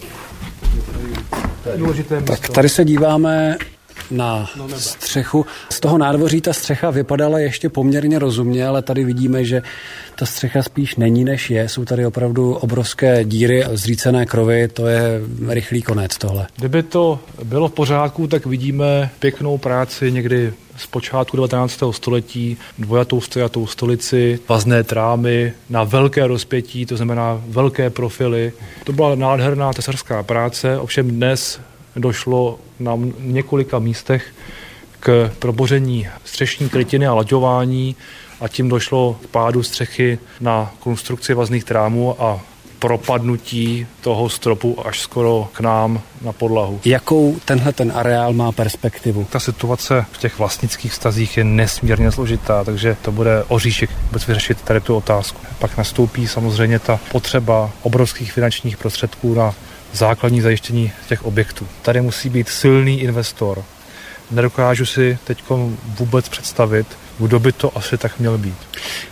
Tak 2.24 2.48
tady 2.48 2.68
se 2.68 2.84
díváme 2.84 3.56
na 4.10 4.50
střechu. 4.76 5.46
Z 5.70 5.80
toho 5.80 5.98
nádvoří 5.98 6.40
ta 6.40 6.52
střecha 6.52 6.90
vypadala 6.90 7.38
ještě 7.38 7.68
poměrně 7.68 8.18
rozumně, 8.18 8.66
ale 8.66 8.82
tady 8.82 9.04
vidíme, 9.04 9.44
že 9.44 9.62
ta 10.16 10.26
střecha 10.26 10.62
spíš 10.62 10.96
není, 10.96 11.24
než 11.24 11.50
je. 11.50 11.68
Jsou 11.68 11.84
tady 11.84 12.06
opravdu 12.06 12.54
obrovské 12.54 13.24
díry, 13.24 13.64
zřícené 13.72 14.26
krovy, 14.26 14.68
to 14.68 14.86
je 14.86 15.20
rychlý 15.48 15.82
konec 15.82 16.18
tohle. 16.18 16.46
Kdyby 16.56 16.82
to 16.82 17.20
bylo 17.44 17.68
v 17.68 17.72
pořádku, 17.72 18.26
tak 18.26 18.46
vidíme 18.46 19.10
pěknou 19.18 19.58
práci 19.58 20.12
někdy 20.12 20.52
z 20.76 20.86
počátku 20.86 21.36
19. 21.36 21.82
století, 21.90 22.56
dvojatou 22.78 23.20
stojatou 23.20 23.66
stolici, 23.66 24.38
vazné 24.48 24.84
trámy 24.84 25.52
na 25.70 25.84
velké 25.84 26.26
rozpětí, 26.26 26.86
to 26.86 26.96
znamená 26.96 27.42
velké 27.46 27.90
profily. 27.90 28.52
To 28.84 28.92
byla 28.92 29.14
nádherná 29.14 29.72
tesarská 29.72 30.22
práce, 30.22 30.78
ovšem 30.78 31.10
dnes 31.10 31.60
došlo 31.96 32.58
na 32.80 32.98
několika 33.18 33.78
místech 33.78 34.34
k 35.00 35.30
proboření 35.38 36.08
střešní 36.24 36.68
krytiny 36.68 37.06
a 37.06 37.14
laďování 37.14 37.96
a 38.40 38.48
tím 38.48 38.68
došlo 38.68 39.16
k 39.24 39.26
pádu 39.26 39.62
střechy 39.62 40.18
na 40.40 40.72
konstrukci 40.80 41.34
vazných 41.34 41.64
trámů 41.64 42.22
a 42.22 42.40
propadnutí 42.78 43.86
toho 44.00 44.28
stropu 44.28 44.86
až 44.86 45.00
skoro 45.00 45.48
k 45.52 45.60
nám 45.60 46.00
na 46.22 46.32
podlahu. 46.32 46.80
Jakou 46.84 47.36
tenhle 47.44 47.72
ten 47.72 47.92
areál 47.94 48.32
má 48.32 48.52
perspektivu? 48.52 49.26
Ta 49.30 49.40
situace 49.40 50.04
v 50.12 50.18
těch 50.18 50.38
vlastnických 50.38 50.94
stazích 50.94 51.36
je 51.36 51.44
nesmírně 51.44 52.12
složitá, 52.12 52.64
takže 52.64 52.96
to 53.02 53.12
bude 53.12 53.44
oříšek 53.48 53.90
vůbec 54.06 54.26
vyřešit 54.26 54.62
tady 54.62 54.80
tu 54.80 54.96
otázku. 54.96 55.40
Pak 55.58 55.76
nastoupí 55.76 56.28
samozřejmě 56.28 56.78
ta 56.78 57.00
potřeba 57.12 57.70
obrovských 57.82 58.32
finančních 58.32 58.76
prostředků 58.76 59.34
na 59.34 59.54
základní 59.92 60.40
zajištění 60.40 60.92
těch 61.08 61.24
objektů. 61.24 61.66
Tady 61.82 62.00
musí 62.00 62.28
být 62.28 62.48
silný 62.48 63.00
investor. 63.00 63.64
Nedokážu 64.30 64.86
si 64.86 65.18
teď 65.24 65.42
vůbec 65.98 66.28
představit, 66.28 66.86
kdo 67.18 67.40
by 67.40 67.52
to 67.52 67.76
asi 67.76 67.98
tak 67.98 68.18
měl 68.18 68.38
být. 68.38 68.54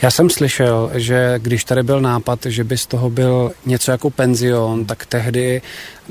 Já 0.03 0.11
jsem 0.11 0.31
slyšel, 0.31 0.91
že 0.95 1.35
když 1.38 1.64
tady 1.64 1.83
byl 1.83 2.01
nápad, 2.01 2.38
že 2.47 2.64
by 2.64 2.79
z 2.79 2.87
toho 2.87 3.11
byl 3.11 3.53
něco 3.67 3.91
jako 3.91 4.11
penzion, 4.11 4.85
tak 4.85 5.07
tehdy 5.07 5.62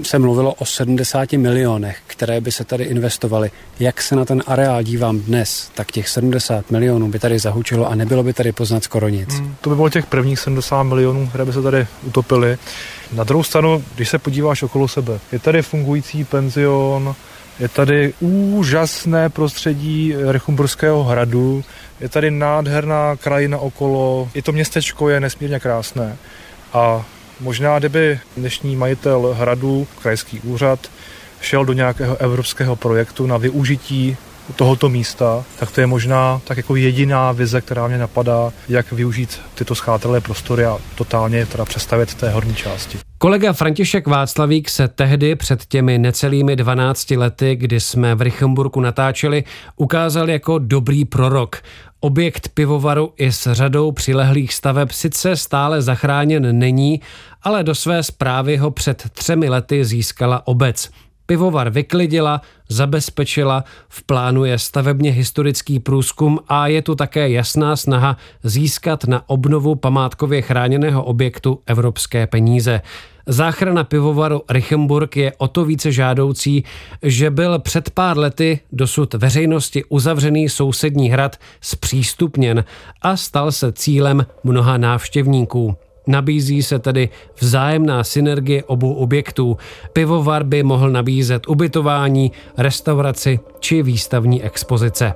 se 0.04 0.20
mluvilo 0.20 0.54
o 0.54 0.66
70 0.66 1.34
milionech, 1.34 1.98
které 2.08 2.42
by 2.42 2.52
se 2.52 2.64
tady 2.64 2.84
investovaly. 2.84 3.52
Jak 3.80 4.02
se 4.02 4.16
na 4.16 4.26
ten 4.26 4.44
areál 4.48 4.84
dívám 4.84 5.20
dnes, 5.20 5.72
tak 5.76 5.92
těch 5.92 6.10
70 6.10 6.72
milionů 6.72 7.08
by 7.08 7.20
tady 7.20 7.40
zahučilo 7.40 7.92
a 7.92 7.96
nebylo 7.96 8.24
by 8.24 8.34
tady 8.34 8.52
poznat 8.52 8.84
skoro 8.84 9.10
nic. 9.10 9.34
Hmm, 9.34 9.56
to 9.62 9.70
by 9.70 9.76
bylo 9.76 9.90
těch 9.90 10.06
prvních 10.06 10.40
70 10.40 10.84
milionů, 10.84 11.28
které 11.28 11.46
by 11.46 11.54
se 11.54 11.62
tady 11.62 11.88
utopily. 12.04 12.58
Na 13.12 13.24
druhou 13.24 13.44
stranu, 13.44 13.84
když 13.96 14.10
se 14.10 14.20
podíváš 14.20 14.64
okolo 14.64 14.88
sebe, 14.88 15.20
je 15.32 15.40
tady 15.40 15.62
fungující 15.62 16.24
penzion, 16.24 17.16
je 17.60 17.68
tady 17.68 18.14
úžasné 18.20 19.30
prostředí 19.30 20.14
Rechumburského 20.28 21.04
hradu, 21.04 21.64
je 22.00 22.10
tady 22.10 22.32
nádherná 22.32 23.16
krajina 23.16 23.58
okolo, 23.58 24.30
i 24.34 24.42
to 24.42 24.52
městečko 24.52 25.10
je 25.10 25.20
nesmírně 25.20 25.60
krásné. 25.60 26.18
A 26.74 27.06
možná, 27.40 27.80
kdyby 27.80 28.20
dnešní 28.38 28.76
majitel 28.76 29.36
hradu, 29.40 29.88
krajský 30.02 30.40
úřad, 30.40 30.80
šel 31.42 31.66
do 31.66 31.74
nějakého 31.74 32.18
evropského 32.18 32.76
projektu 32.76 33.28
na 33.28 33.38
využití 33.38 34.18
tohoto 34.56 34.90
místa, 34.90 35.44
tak 35.60 35.72
to 35.72 35.82
je 35.82 35.88
možná 35.88 36.42
tak 36.44 36.58
jako 36.58 36.76
jediná 36.76 37.32
vize, 37.32 37.62
která 37.62 37.88
mě 37.88 37.98
napadá, 37.98 38.52
jak 38.70 38.92
využít 38.92 39.42
tyto 39.56 39.76
schátelé 39.76 40.22
prostory 40.22 40.66
a 40.66 40.78
totálně 40.96 41.46
teda 41.46 41.66
přestavět 41.66 42.14
té 42.14 42.30
horní 42.30 42.56
části. 42.56 43.00
Kolega 43.20 43.54
František 43.54 44.08
Václavík 44.08 44.70
se 44.70 44.88
tehdy 44.88 45.36
před 45.36 45.66
těmi 45.66 45.98
necelými 45.98 46.56
12 46.56 47.12
lety, 47.12 47.56
kdy 47.56 47.80
jsme 47.80 48.16
v 48.16 48.22
Richemburku 48.22 48.80
natáčeli, 48.80 49.44
ukázal 49.76 50.30
jako 50.30 50.60
dobrý 50.60 51.06
prorok. 51.06 51.62
Objekt 52.00 52.50
pivovaru 52.54 53.14
i 53.18 53.32
s 53.32 53.54
řadou 53.54 53.92
přilehlých 53.92 54.54
staveb 54.54 54.92
sice 54.92 55.36
stále 55.36 55.82
zachráněn 55.82 56.60
není, 56.60 57.02
ale 57.44 57.64
do 57.64 57.76
své 57.76 58.04
zprávy 58.04 58.58
ho 58.58 58.72
před 58.72 59.10
třemi 59.14 59.50
lety 59.50 59.86
získala 59.86 60.48
obec. 60.48 60.90
Pivovar 61.28 61.70
vyklidila, 61.70 62.42
zabezpečila, 62.70 63.64
v 63.90 64.04
plánu 64.04 64.46
je 64.46 64.60
stavebně 64.60 65.12
historický 65.12 65.80
průzkum 65.80 66.40
a 66.48 66.68
je 66.68 66.82
tu 66.82 66.96
také 66.96 67.30
jasná 67.30 67.76
snaha 67.76 68.18
získat 68.44 69.04
na 69.04 69.30
obnovu 69.30 69.76
památkově 69.76 70.42
chráněného 70.42 71.04
objektu 71.04 71.60
evropské 71.66 72.28
peníze. 72.28 72.82
Záchrana 73.30 73.84
pivovaru 73.84 74.42
Richemburg 74.50 75.18
je 75.18 75.34
o 75.38 75.48
to 75.48 75.66
více 75.66 75.92
žádoucí, 75.92 76.64
že 77.04 77.32
byl 77.32 77.60
před 77.60 77.90
pár 77.90 78.18
lety 78.18 78.60
dosud 78.72 79.14
veřejnosti 79.14 79.84
uzavřený 79.90 80.50
sousední 80.50 81.10
hrad 81.10 81.36
zpřístupněn 81.62 82.64
a 83.02 83.18
stal 83.18 83.52
se 83.52 83.72
cílem 83.72 84.26
mnoha 84.44 84.78
návštěvníků. 84.78 85.76
Nabízí 86.08 86.64
se 86.64 86.80
tedy 86.80 87.10
vzájemná 87.40 88.04
synergie 88.04 88.64
obou 88.64 88.94
objektů. 88.94 89.58
Pivovar 89.94 90.44
by 90.44 90.64
mohl 90.64 90.90
nabízet 90.90 91.48
ubytování, 91.48 92.32
restauraci 92.58 93.40
či 93.60 93.84
výstavní 93.84 94.44
expozice. 94.44 95.14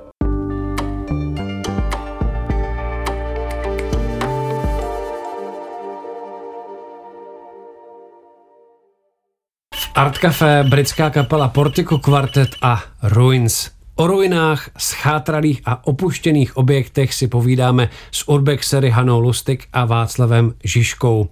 Art 9.94 10.18
Café, 10.18 10.64
britská 10.68 11.10
kapela 11.10 11.48
Portico 11.48 11.98
Quartet 11.98 12.50
a 12.62 12.82
Ruins. 13.02 13.81
O 13.96 14.06
ruinách, 14.06 14.70
schátralých 14.78 15.62
a 15.64 15.86
opuštěných 15.86 16.56
objektech 16.56 17.14
si 17.14 17.28
povídáme 17.28 17.88
s 18.10 18.28
urbexery 18.28 18.90
Hanou 18.90 19.20
Lustig 19.20 19.68
a 19.72 19.84
Václavem 19.84 20.54
Žižkou. 20.64 21.28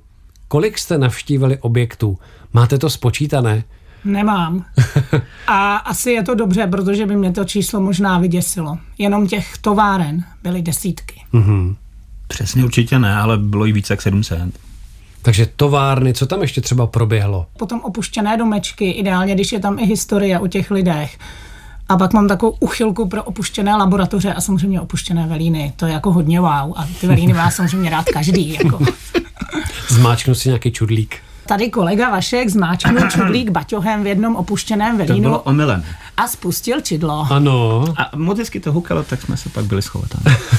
Kolik 0.48 0.78
jste 0.78 0.98
navštívili 0.98 1.58
objektů? 1.58 2.18
Máte 2.52 2.78
to 2.78 2.90
spočítané? 2.90 3.64
Nemám. 4.04 4.64
A 5.46 5.76
asi 5.76 6.10
je 6.10 6.22
to 6.22 6.34
dobře, 6.34 6.66
protože 6.66 7.06
by 7.06 7.16
mě 7.16 7.32
to 7.32 7.44
číslo 7.44 7.80
možná 7.80 8.18
vyděsilo. 8.18 8.78
Jenom 8.98 9.26
těch 9.26 9.58
továren 9.58 10.24
byly 10.42 10.62
desítky. 10.62 11.22
Mm-hmm. 11.34 11.76
Přesně 12.28 12.64
určitě 12.64 12.98
ne, 12.98 13.16
ale 13.16 13.38
bylo 13.38 13.64
jí 13.64 13.72
více 13.72 13.92
jak 13.92 14.02
700. 14.02 14.38
Takže 15.22 15.46
továrny, 15.56 16.14
co 16.14 16.26
tam 16.26 16.40
ještě 16.42 16.60
třeba 16.60 16.86
proběhlo? 16.86 17.46
Potom 17.58 17.80
opuštěné 17.80 18.36
domečky, 18.36 18.90
ideálně, 18.90 19.34
když 19.34 19.52
je 19.52 19.60
tam 19.60 19.78
i 19.78 19.86
historie 19.86 20.38
o 20.38 20.46
těch 20.46 20.70
lidech. 20.70 21.18
A 21.90 21.96
pak 21.96 22.12
mám 22.12 22.29
takovou 22.29 22.57
uchylku 22.61 23.09
pro 23.09 23.24
opuštěné 23.24 23.76
laboratoře 23.76 24.33
a 24.33 24.40
samozřejmě 24.40 24.81
opuštěné 24.81 25.26
velíny. 25.26 25.72
To 25.76 25.87
je 25.87 25.92
jako 25.92 26.12
hodně 26.12 26.40
wow. 26.40 26.72
A 26.76 26.87
ty 27.00 27.07
velíny 27.07 27.33
má 27.33 27.50
samozřejmě 27.50 27.90
rád 27.90 28.05
každý. 28.05 28.59
Jako. 28.64 28.79
Zmáčknu 29.88 30.35
si 30.35 30.48
nějaký 30.48 30.72
čudlík. 30.72 31.16
Tady 31.46 31.70
kolega 31.70 32.11
Vašek 32.11 32.48
zmáčknul 32.48 33.11
čudlík 33.11 33.50
baťohem 33.50 34.03
v 34.03 34.07
jednom 34.07 34.37
opuštěném 34.37 34.98
velínu. 34.98 35.16
To 35.16 35.22
bylo 35.22 35.40
omylem. 35.40 35.85
A 36.20 36.26
spustil 36.28 36.80
čidlo. 36.80 37.26
Ano. 37.30 37.85
A 37.96 38.16
moc 38.16 38.38
hezky 38.38 38.61
to 38.61 38.72
hukalo, 38.72 39.02
tak 39.02 39.22
jsme 39.22 39.37
se 39.37 39.48
pak 39.48 39.64
byli 39.64 39.83
schovat. 39.83 40.09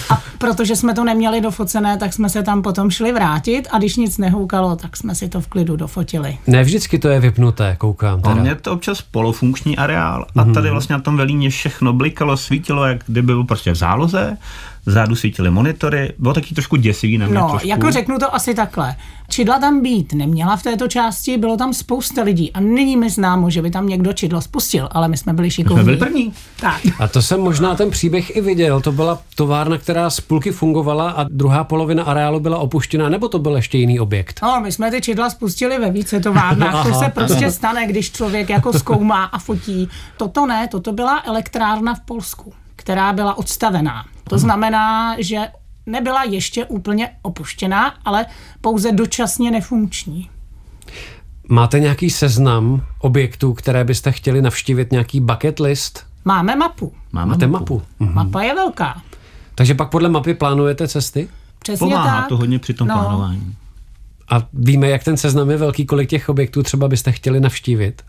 A 0.10 0.22
protože 0.38 0.76
jsme 0.76 0.94
to 0.94 1.04
neměli 1.04 1.42
dofocené, 1.42 1.98
tak 1.98 2.14
jsme 2.14 2.30
se 2.30 2.44
tam 2.44 2.62
potom 2.62 2.90
šli 2.90 3.12
vrátit 3.12 3.68
a 3.72 3.78
když 3.78 3.96
nic 3.96 4.18
nehoukalo, 4.18 4.76
tak 4.76 4.98
jsme 4.98 5.16
si 5.16 5.30
to 5.30 5.42
v 5.42 5.48
klidu 5.48 5.76
dofotili. 5.76 6.38
Ne 6.48 6.64
vždycky 6.64 7.00
to 7.00 7.08
je 7.08 7.20
vypnuté, 7.20 7.76
koukám. 7.78 8.22
Teda. 8.22 8.36
On 8.36 8.46
je 8.46 8.56
to 8.56 8.72
občas 8.72 9.02
polofunkční 9.02 9.78
areál 9.78 10.26
a 10.36 10.44
tady 10.44 10.68
mhm. 10.68 10.72
vlastně 10.72 10.94
na 10.94 11.02
tom 11.02 11.18
velíně 11.18 11.50
všechno 11.50 11.94
blikalo, 11.94 12.38
svítilo, 12.38 12.86
jak 12.86 13.04
kdyby 13.06 13.22
byl 13.22 13.44
prostě 13.44 13.72
v 13.72 13.76
záloze 13.76 14.38
Zádu 14.86 15.16
svítily 15.16 15.52
monitory, 15.52 16.14
bylo 16.18 16.34
taky 16.34 16.56
trošku 16.56 16.76
děsivý 16.76 17.18
na 17.18 17.28
mě 17.28 17.36
No, 17.40 17.50
trošku. 17.50 17.68
jako 17.68 17.92
řeknu 17.92 18.20
to 18.20 18.36
asi 18.36 18.54
takhle. 18.56 18.96
Čidla 19.30 19.60
tam 19.60 19.82
být 19.82 20.14
neměla 20.14 20.56
v 20.58 20.64
této 20.64 20.88
části, 20.88 21.38
bylo 21.38 21.58
tam 21.58 21.74
spousta 21.74 22.24
lidí 22.24 22.52
a 22.54 22.60
není 22.60 22.98
mi 22.98 23.10
známo, 23.10 23.50
že 23.50 23.62
by 23.62 23.72
tam 23.72 23.88
někdo 23.88 24.14
čidlo 24.14 24.42
spustil, 24.42 24.90
ale 24.92 25.08
my 25.08 25.18
jsme 25.18 25.34
byli 25.34 25.52
šikovní. 25.52 25.76
My 25.78 25.84
jsme 25.84 25.86
byli 25.86 25.98
první. 25.98 26.34
Tak. 26.60 26.82
A 27.00 27.08
to 27.08 27.22
jsem 27.22 27.40
možná 27.40 27.76
ten 27.76 27.90
příběh 27.90 28.36
i 28.36 28.42
viděl. 28.42 28.82
To 28.82 28.92
byla 28.92 29.20
továrna, 29.36 29.78
která 29.78 30.10
z 30.10 30.20
půlky 30.22 30.52
fungovala 30.52 31.10
a 31.12 31.24
druhá 31.24 31.64
polovina 31.64 32.04
areálu 32.04 32.40
byla 32.40 32.58
opuštěná, 32.58 33.10
nebo 33.10 33.28
to 33.28 33.40
byl 33.40 33.56
ještě 33.56 33.78
jiný 33.78 34.00
objekt? 34.00 34.40
No, 34.44 34.62
my 34.62 34.72
jsme 34.72 34.92
ty 34.92 35.02
čidla 35.02 35.30
spustili 35.30 35.80
ve 35.80 35.92
více 35.92 36.20
továrnách. 36.20 36.88
to 36.88 36.94
se 36.94 37.10
prostě 37.10 37.52
stane, 37.52 37.88
když 37.88 38.12
člověk 38.12 38.50
jako 38.50 38.74
zkoumá 38.74 39.24
a 39.24 39.40
fotí. 39.40 39.90
Toto 40.18 40.46
ne, 40.46 40.68
toto 40.68 40.92
byla 40.94 41.22
elektrárna 41.26 41.94
v 41.96 42.00
Polsku, 42.00 42.54
která 42.82 43.14
byla 43.14 43.38
odstavená. 43.38 44.06
To 44.24 44.38
znamená, 44.38 45.16
že 45.20 45.38
nebyla 45.86 46.24
ještě 46.24 46.66
úplně 46.66 47.10
opuštěná, 47.22 47.94
ale 48.06 48.26
pouze 48.62 48.92
dočasně 48.92 49.52
nefunkční. 49.52 50.30
Máte 51.50 51.80
nějaký 51.80 52.10
seznam 52.10 52.86
objektů, 53.00 53.54
které 53.54 53.84
byste 53.84 54.12
chtěli 54.12 54.42
navštívit, 54.42 54.92
nějaký 54.92 55.20
bucket 55.20 55.60
list? 55.60 56.06
Máme 56.26 56.56
mapu. 56.56 56.94
Máme 57.12 57.30
Máte 57.30 57.48
mapu. 57.48 57.76
mapu. 57.76 57.82
Mhm. 58.00 58.14
Mapa 58.14 58.42
je 58.42 58.56
velká. 58.56 59.02
Takže 59.56 59.74
pak 59.76 59.90
podle 59.90 60.10
mapy 60.10 60.34
plánujete 60.34 60.88
cesty? 60.88 61.28
Přesně 61.60 61.88
Pomáhá 61.88 62.20
tak. 62.22 62.30
to 62.30 62.38
hodně 62.38 62.60
při 62.60 62.74
tom 62.74 62.88
no. 62.88 62.94
plánování. 63.00 63.56
A 64.30 64.44
víme, 64.54 64.90
jak 64.90 65.04
ten 65.04 65.18
seznam 65.18 65.50
je 65.50 65.58
velký, 65.58 65.86
kolik 65.86 66.10
těch 66.10 66.30
objektů 66.30 66.64
třeba 66.64 66.88
byste 66.88 67.12
chtěli 67.12 67.40
navštívit? 67.40 68.04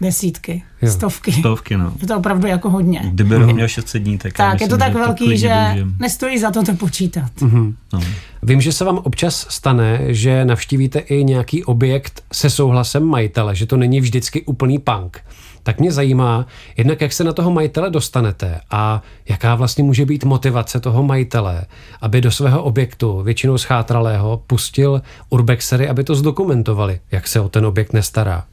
Desítky, 0.00 0.62
jo. 0.82 0.90
stovky. 0.90 1.32
Stovky, 1.32 1.76
no. 1.76 1.92
Je 2.02 2.08
to 2.08 2.16
opravdu 2.18 2.46
jako 2.46 2.70
hodně. 2.70 3.00
Kdyby 3.12 3.38
mm. 3.38 3.52
měl 3.52 3.68
600 3.68 4.02
dní, 4.02 4.18
tak 4.18 4.32
Tak, 4.32 4.52
myslím, 4.52 4.66
je 4.66 4.70
to 4.70 4.78
tak 4.78 4.92
že 4.92 4.98
velký, 4.98 5.24
to 5.24 5.36
že 5.36 5.48
dožijem. 5.68 5.94
nestojí 5.98 6.38
za 6.38 6.50
to 6.50 6.62
to 6.62 6.74
počítat. 6.74 7.30
Mm-hmm. 7.38 7.74
No. 7.92 8.00
Vím, 8.42 8.60
že 8.60 8.72
se 8.72 8.84
vám 8.84 8.98
občas 8.98 9.46
stane, 9.50 10.00
že 10.08 10.44
navštívíte 10.44 10.98
i 10.98 11.24
nějaký 11.24 11.64
objekt 11.64 12.22
se 12.32 12.50
souhlasem 12.50 13.04
majitele, 13.04 13.54
že 13.54 13.66
to 13.66 13.76
není 13.76 14.00
vždycky 14.00 14.42
úplný 14.42 14.78
punk. 14.78 15.20
Tak 15.62 15.80
mě 15.80 15.92
zajímá, 15.92 16.46
jednak 16.76 17.00
jak 17.00 17.12
se 17.12 17.24
na 17.24 17.32
toho 17.32 17.50
majitele 17.50 17.90
dostanete 17.90 18.60
a 18.70 19.02
jaká 19.28 19.54
vlastně 19.54 19.84
může 19.84 20.06
být 20.06 20.24
motivace 20.24 20.80
toho 20.80 21.02
majitele, 21.02 21.66
aby 22.00 22.20
do 22.20 22.30
svého 22.30 22.62
objektu, 22.62 23.22
většinou 23.22 23.58
schátralého, 23.58 24.42
pustil 24.46 25.02
urbexery, 25.30 25.88
aby 25.88 26.04
to 26.04 26.14
zdokumentovali, 26.14 27.00
jak 27.10 27.28
se 27.28 27.40
o 27.40 27.48
ten 27.48 27.66
objekt 27.66 27.92
nestará. 27.92 28.44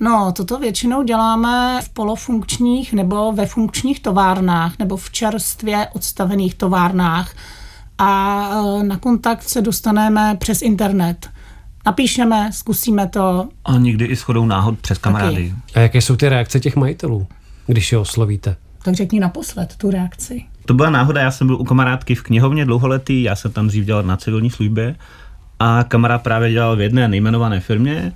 No, 0.00 0.32
toto 0.36 0.58
většinou 0.58 1.02
děláme 1.02 1.80
v 1.82 1.88
polofunkčních 1.88 2.92
nebo 2.92 3.32
ve 3.32 3.46
funkčních 3.46 4.00
továrnách 4.00 4.78
nebo 4.78 4.96
v 4.96 5.10
čerstvě 5.10 5.88
odstavených 5.92 6.54
továrnách 6.54 7.34
a 7.98 8.40
e, 8.80 8.84
na 8.84 8.96
kontakt 8.96 9.42
se 9.42 9.62
dostaneme 9.62 10.36
přes 10.38 10.62
internet. 10.62 11.30
Napíšeme, 11.86 12.50
zkusíme 12.52 13.08
to. 13.08 13.48
A 13.64 13.72
někdy 13.72 14.04
i 14.04 14.16
shodou 14.16 14.46
náhod 14.46 14.78
přes 14.78 14.98
kamarády. 14.98 15.54
Taky. 15.66 15.78
A 15.78 15.80
jaké 15.80 16.00
jsou 16.00 16.16
ty 16.16 16.28
reakce 16.28 16.60
těch 16.60 16.76
majitelů, 16.76 17.26
když 17.66 17.92
je 17.92 17.98
oslovíte? 17.98 18.56
Tak 18.82 18.94
řekni 18.94 19.20
naposled 19.20 19.76
tu 19.76 19.90
reakci. 19.90 20.44
To 20.64 20.74
byla 20.74 20.90
náhoda, 20.90 21.20
já 21.20 21.30
jsem 21.30 21.46
byl 21.46 21.56
u 21.56 21.64
kamarádky 21.64 22.14
v 22.14 22.22
knihovně 22.22 22.64
dlouholetý, 22.64 23.22
já 23.22 23.36
jsem 23.36 23.52
tam 23.52 23.66
dřív 23.66 23.84
dělal 23.84 24.02
na 24.02 24.16
civilní 24.16 24.50
službě 24.50 24.96
a 25.58 25.84
kamarád 25.84 26.22
právě 26.22 26.50
dělal 26.52 26.76
v 26.76 26.80
jedné 26.80 27.08
nejmenované 27.08 27.60
firmě 27.60 28.12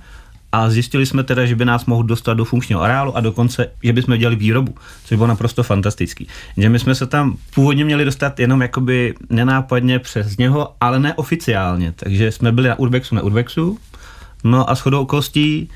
a 0.51 0.69
zjistili 0.69 1.05
jsme 1.05 1.23
teda, 1.23 1.45
že 1.45 1.55
by 1.55 1.65
nás 1.65 1.85
mohl 1.85 2.03
dostat 2.03 2.33
do 2.33 2.45
funkčního 2.45 2.81
areálu 2.81 3.17
a 3.17 3.19
dokonce, 3.19 3.67
že 3.83 3.93
bychom 3.93 4.17
dělali 4.17 4.35
výrobu, 4.35 4.75
což 5.05 5.15
bylo 5.15 5.27
naprosto 5.27 5.63
fantastický. 5.63 6.27
Že 6.57 6.69
my 6.69 6.79
jsme 6.79 6.95
se 6.95 7.07
tam 7.07 7.37
původně 7.55 7.85
měli 7.85 8.05
dostat 8.05 8.39
jenom 8.39 8.61
jakoby 8.61 9.13
nenápadně 9.29 9.99
přes 9.99 10.37
něho, 10.37 10.73
ale 10.81 10.99
neoficiálně, 10.99 11.93
takže 11.95 12.31
jsme 12.31 12.51
byli 12.51 12.69
na 12.69 12.79
Urbexu, 12.79 13.15
na 13.15 13.21
Urbexu, 13.21 13.79
no 14.43 14.69
a 14.69 14.75
shodou 14.75 15.01
okolností 15.01 15.69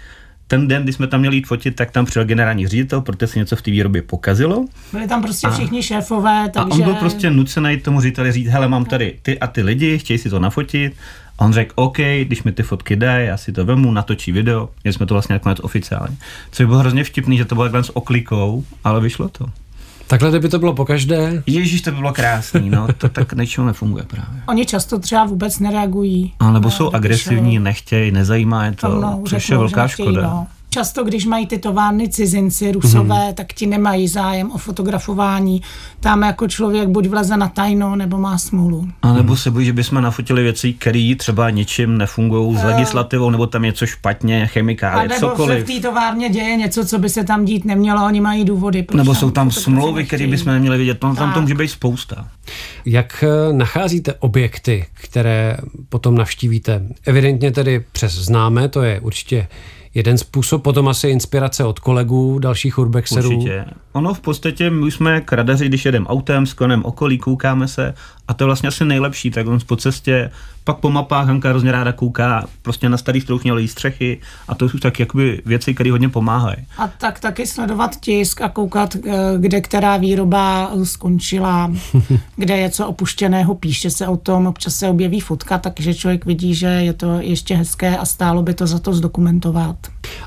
ten 0.47 0.67
den, 0.67 0.83
kdy 0.83 0.93
jsme 0.93 1.07
tam 1.07 1.19
měli 1.19 1.35
jít 1.35 1.47
fotit, 1.47 1.75
tak 1.75 1.91
tam 1.91 2.05
přijel 2.05 2.25
generální 2.25 2.67
ředitel, 2.67 3.01
protože 3.01 3.27
se 3.27 3.39
něco 3.39 3.55
v 3.55 3.61
té 3.61 3.71
výrobě 3.71 4.01
pokazilo. 4.01 4.65
Byli 4.91 5.07
tam 5.07 5.21
prostě 5.21 5.47
všichni 5.49 5.79
a, 5.79 5.81
šéfové, 5.81 6.49
takže... 6.53 6.69
A 6.71 6.73
on 6.75 6.81
byl 6.81 6.95
prostě 6.95 7.29
nucený 7.31 7.77
tomu 7.77 8.01
řediteli 8.01 8.31
říct, 8.31 8.47
hele, 8.47 8.67
mám 8.67 8.85
tady 8.85 9.19
ty 9.21 9.39
a 9.39 9.47
ty 9.47 9.61
lidi, 9.61 9.97
chtějí 9.97 10.17
si 10.17 10.29
to 10.29 10.39
nafotit, 10.39 10.93
a 11.39 11.45
on 11.45 11.53
řekl, 11.53 11.73
OK, 11.75 11.97
když 11.97 12.43
mi 12.43 12.51
ty 12.51 12.63
fotky 12.63 12.95
dají, 12.95 13.27
já 13.27 13.37
si 13.37 13.51
to 13.51 13.65
vemu, 13.65 13.91
natočí 13.91 14.31
video, 14.31 14.69
měli 14.83 14.93
jsme 14.93 15.05
to 15.05 15.13
vlastně 15.13 15.33
nakonec 15.33 15.59
oficiálně. 15.59 16.15
Což 16.51 16.65
bylo 16.65 16.79
hrozně 16.79 17.03
vtipný, 17.03 17.37
že 17.37 17.45
to 17.45 17.55
bylo 17.55 17.65
takhle 17.65 17.83
s 17.83 17.97
oklikou, 17.97 18.63
ale 18.83 19.01
vyšlo 19.01 19.29
to. 19.29 19.45
Takhle 20.07 20.29
kdyby 20.29 20.49
to 20.49 20.59
bylo 20.59 20.73
po 20.73 20.85
každé. 20.85 21.43
Ježíš, 21.45 21.81
to 21.81 21.91
by 21.91 21.97
bylo 21.97 22.13
krásný, 22.13 22.69
no, 22.69 22.87
to 22.97 23.09
tak 23.09 23.33
něčeho 23.33 23.67
nefunguje 23.67 24.03
právě. 24.03 24.41
Oni 24.47 24.65
často 24.65 24.99
třeba 24.99 25.25
vůbec 25.25 25.59
nereagují. 25.59 26.33
A 26.39 26.51
nebo 26.51 26.71
jsou 26.71 26.91
agresivní, 26.91 27.59
nechtějí, 27.59 28.11
nezajímá 28.11 28.65
je 28.65 28.71
to, 28.71 29.01
no, 29.01 29.23
což 29.27 29.49
je 29.49 29.57
velká 29.57 29.87
škoda. 29.87 30.21
No. 30.21 30.47
Často, 30.75 31.03
když 31.03 31.25
mají 31.25 31.47
ty 31.47 31.57
továrny 31.57 32.09
cizinci, 32.09 32.71
rusové, 32.71 33.15
mm-hmm. 33.15 33.33
tak 33.33 33.53
ti 33.53 33.67
nemají 33.67 34.07
zájem 34.07 34.51
o 34.51 34.57
fotografování. 34.57 35.61
Tam 35.99 36.21
jako 36.21 36.47
člověk 36.47 36.89
buď 36.89 37.07
vleze 37.07 37.37
na 37.37 37.47
tajno, 37.47 37.95
nebo 37.95 38.17
má 38.17 38.37
smůlu. 38.37 38.87
A 39.01 39.13
nebo 39.13 39.37
se 39.37 39.51
bojí, 39.51 39.65
že 39.65 39.73
bychom 39.73 40.01
nafotili 40.01 40.43
věci, 40.43 40.73
které 40.73 41.13
třeba 41.17 41.49
ničím 41.49 41.97
nefungují 41.97 42.57
s 42.57 42.59
uh, 42.59 42.65
legislativou, 42.65 43.29
nebo 43.29 43.47
tam 43.47 43.61
něco 43.61 43.85
špatně, 43.85 44.47
chemikálie, 44.47 45.07
nebo 45.07 45.19
cokoliv. 45.19 45.63
v 45.63 45.73
té 45.73 45.87
továrně 45.87 46.29
děje 46.29 46.55
něco, 46.55 46.85
co 46.85 46.99
by 46.99 47.09
se 47.09 47.23
tam 47.23 47.45
dít 47.45 47.65
nemělo, 47.65 48.05
oni 48.05 48.21
mají 48.21 48.45
důvody. 48.45 48.85
Nebo 48.93 49.15
jsou 49.15 49.31
tam 49.31 49.51
smlouvy, 49.51 50.05
které 50.05 50.27
bychom 50.27 50.53
neměli 50.53 50.77
vidět, 50.77 51.03
no, 51.03 51.15
tam 51.15 51.33
to 51.33 51.41
může 51.41 51.55
být 51.55 51.67
spousta. 51.67 52.27
Jak 52.85 53.23
eh, 53.23 53.53
nacházíte 53.53 54.13
objekty, 54.13 54.85
které 54.93 55.57
potom 55.89 56.15
navštívíte? 56.15 56.81
Evidentně 57.05 57.51
tedy 57.51 57.83
přes 57.91 58.13
známé, 58.13 58.67
to 58.67 58.83
je 58.83 58.99
určitě 58.99 59.47
jeden 59.95 60.17
způsob, 60.17 60.63
potom 60.63 60.87
asi 60.87 61.09
inspirace 61.09 61.63
od 61.63 61.79
kolegů, 61.79 62.39
dalších 62.39 62.77
urbexerů. 62.77 63.29
Určitě. 63.29 63.65
Ono 63.93 64.13
v 64.13 64.19
podstatě, 64.19 64.69
my 64.69 64.91
jsme 64.91 65.21
kradaři, 65.21 65.65
když 65.65 65.85
jedeme 65.85 66.05
autem 66.05 66.45
s 66.45 66.53
konem 66.53 66.85
okolí, 66.85 67.17
koukáme 67.17 67.67
se 67.67 67.93
a 68.27 68.33
to 68.33 68.43
je 68.43 68.45
vlastně 68.45 68.67
asi 68.69 68.85
nejlepší, 68.85 69.31
tak 69.31 69.47
on 69.47 69.59
po 69.65 69.75
cestě, 69.75 70.31
pak 70.63 70.77
po 70.77 70.89
mapách 70.89 71.27
Hanka 71.27 71.49
hrozně 71.49 71.71
ráda 71.71 71.91
kouká 71.91 72.47
prostě 72.61 72.89
na 72.89 72.97
starý 72.97 73.21
strouchnělý 73.21 73.67
střechy 73.67 74.19
a 74.47 74.55
to 74.55 74.69
jsou 74.69 74.77
tak 74.77 74.99
jakoby 74.99 75.41
věci, 75.45 75.73
které 75.73 75.91
hodně 75.91 76.09
pomáhají. 76.09 76.57
A 76.77 76.87
tak 76.87 77.19
taky 77.19 77.47
sledovat 77.47 77.95
tisk 77.99 78.41
a 78.41 78.49
koukat, 78.49 78.95
eh, 78.95 79.11
kde 79.37 79.61
která 79.61 79.97
výroba 79.97 80.71
skončila, 80.83 81.71
kde 82.35 82.57
je 82.57 82.69
co 82.69 82.87
opuštěného, 82.87 83.55
píše 83.55 83.89
se 83.89 84.07
o 84.07 84.17
tom, 84.17 84.47
občas 84.47 84.75
se 84.75 84.89
objeví 84.89 85.19
fotka, 85.19 85.57
takže 85.57 85.93
člověk 85.93 86.25
vidí, 86.25 86.55
že 86.55 86.67
je 86.67 86.93
to 86.93 87.19
ještě 87.19 87.55
hezké 87.55 87.97
a 87.97 88.05
stálo 88.05 88.43
by 88.43 88.53
to 88.53 88.67
za 88.67 88.79
to 88.79 88.93
zdokumentovat. 88.93 89.75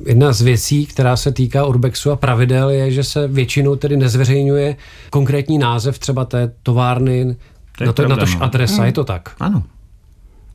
Jedna 0.06 0.32
z 0.32 0.40
věcí, 0.40 0.86
která 0.86 1.16
se 1.16 1.32
týká 1.32 1.66
Urbexu 1.66 2.10
a 2.10 2.16
pravidel, 2.16 2.70
je, 2.70 2.90
že 2.90 3.04
se 3.04 3.28
většinou 3.28 3.76
tedy 3.76 3.96
nezveřejňuje 3.96 4.76
konkrétní 5.10 5.58
název 5.58 5.98
třeba 5.98 6.24
té 6.24 6.52
továrny, 6.62 7.36
To 7.78 7.84
je 7.84 7.86
na, 7.86 7.92
to, 7.92 8.02
na 8.02 8.06
pravda, 8.06 8.24
tož 8.24 8.34
no. 8.34 8.42
adresa, 8.42 8.84
je 8.84 8.92
to 8.92 9.04
tak? 9.04 9.34
Ano. 9.40 9.62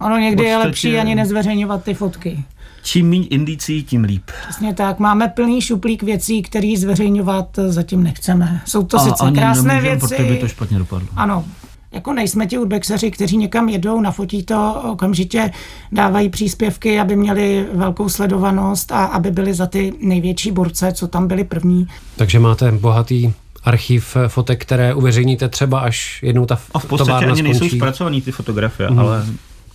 Ono 0.01 0.17
někdy 0.17 0.43
je 0.43 0.57
lepší 0.57 0.97
ani 0.97 1.15
nezveřejňovat 1.15 1.83
ty 1.83 1.93
fotky. 1.93 2.43
Čím 2.83 3.09
méně 3.09 3.27
indicí, 3.27 3.83
tím 3.83 4.03
líp. 4.03 4.23
Přesně 4.43 4.73
tak, 4.73 4.99
máme 4.99 5.27
plný 5.27 5.61
šuplík 5.61 6.03
věcí, 6.03 6.41
který 6.41 6.77
zveřejňovat 6.77 7.59
zatím 7.67 8.03
nechceme. 8.03 8.61
Jsou 8.65 8.83
to 8.83 8.99
sice 8.99 9.23
ani 9.23 9.37
krásné 9.37 9.73
nemůžem, 9.73 9.99
věci. 9.99 10.15
protože 10.15 10.29
by 10.29 10.37
to 10.37 10.47
špatně 10.47 10.77
dopadlo. 10.77 11.07
Ano, 11.15 11.45
jako 11.91 12.13
nejsme 12.13 12.47
ti 12.47 12.57
urbexeři, 12.57 13.11
kteří 13.11 13.37
někam 13.37 13.69
jedou, 13.69 14.01
nafotí 14.01 14.43
to, 14.43 14.81
okamžitě 14.91 15.51
dávají 15.91 16.29
příspěvky, 16.29 16.99
aby 16.99 17.15
měli 17.15 17.67
velkou 17.73 18.09
sledovanost 18.09 18.91
a 18.91 19.05
aby 19.05 19.31
byli 19.31 19.53
za 19.53 19.65
ty 19.65 19.93
největší 19.99 20.51
borce, 20.51 20.93
co 20.93 21.07
tam 21.07 21.27
byli 21.27 21.43
první. 21.43 21.87
Takže 22.15 22.39
máte 22.39 22.71
bohatý 22.71 23.33
archiv 23.63 24.17
fotek, 24.27 24.61
které 24.61 24.93
uveřejníte 24.93 25.49
třeba 25.49 25.79
až 25.79 26.19
jednou 26.23 26.45
ta 26.45 26.59
A 26.73 26.79
v 26.79 26.85
podstatě 26.85 27.25
ani 27.25 27.41
nejsou 27.41 27.57
skončí. 27.57 27.77
zpracované 27.77 28.21
ty 28.21 28.31
fotografie, 28.31 28.89
Mhm. 28.89 28.99
ale 28.99 29.25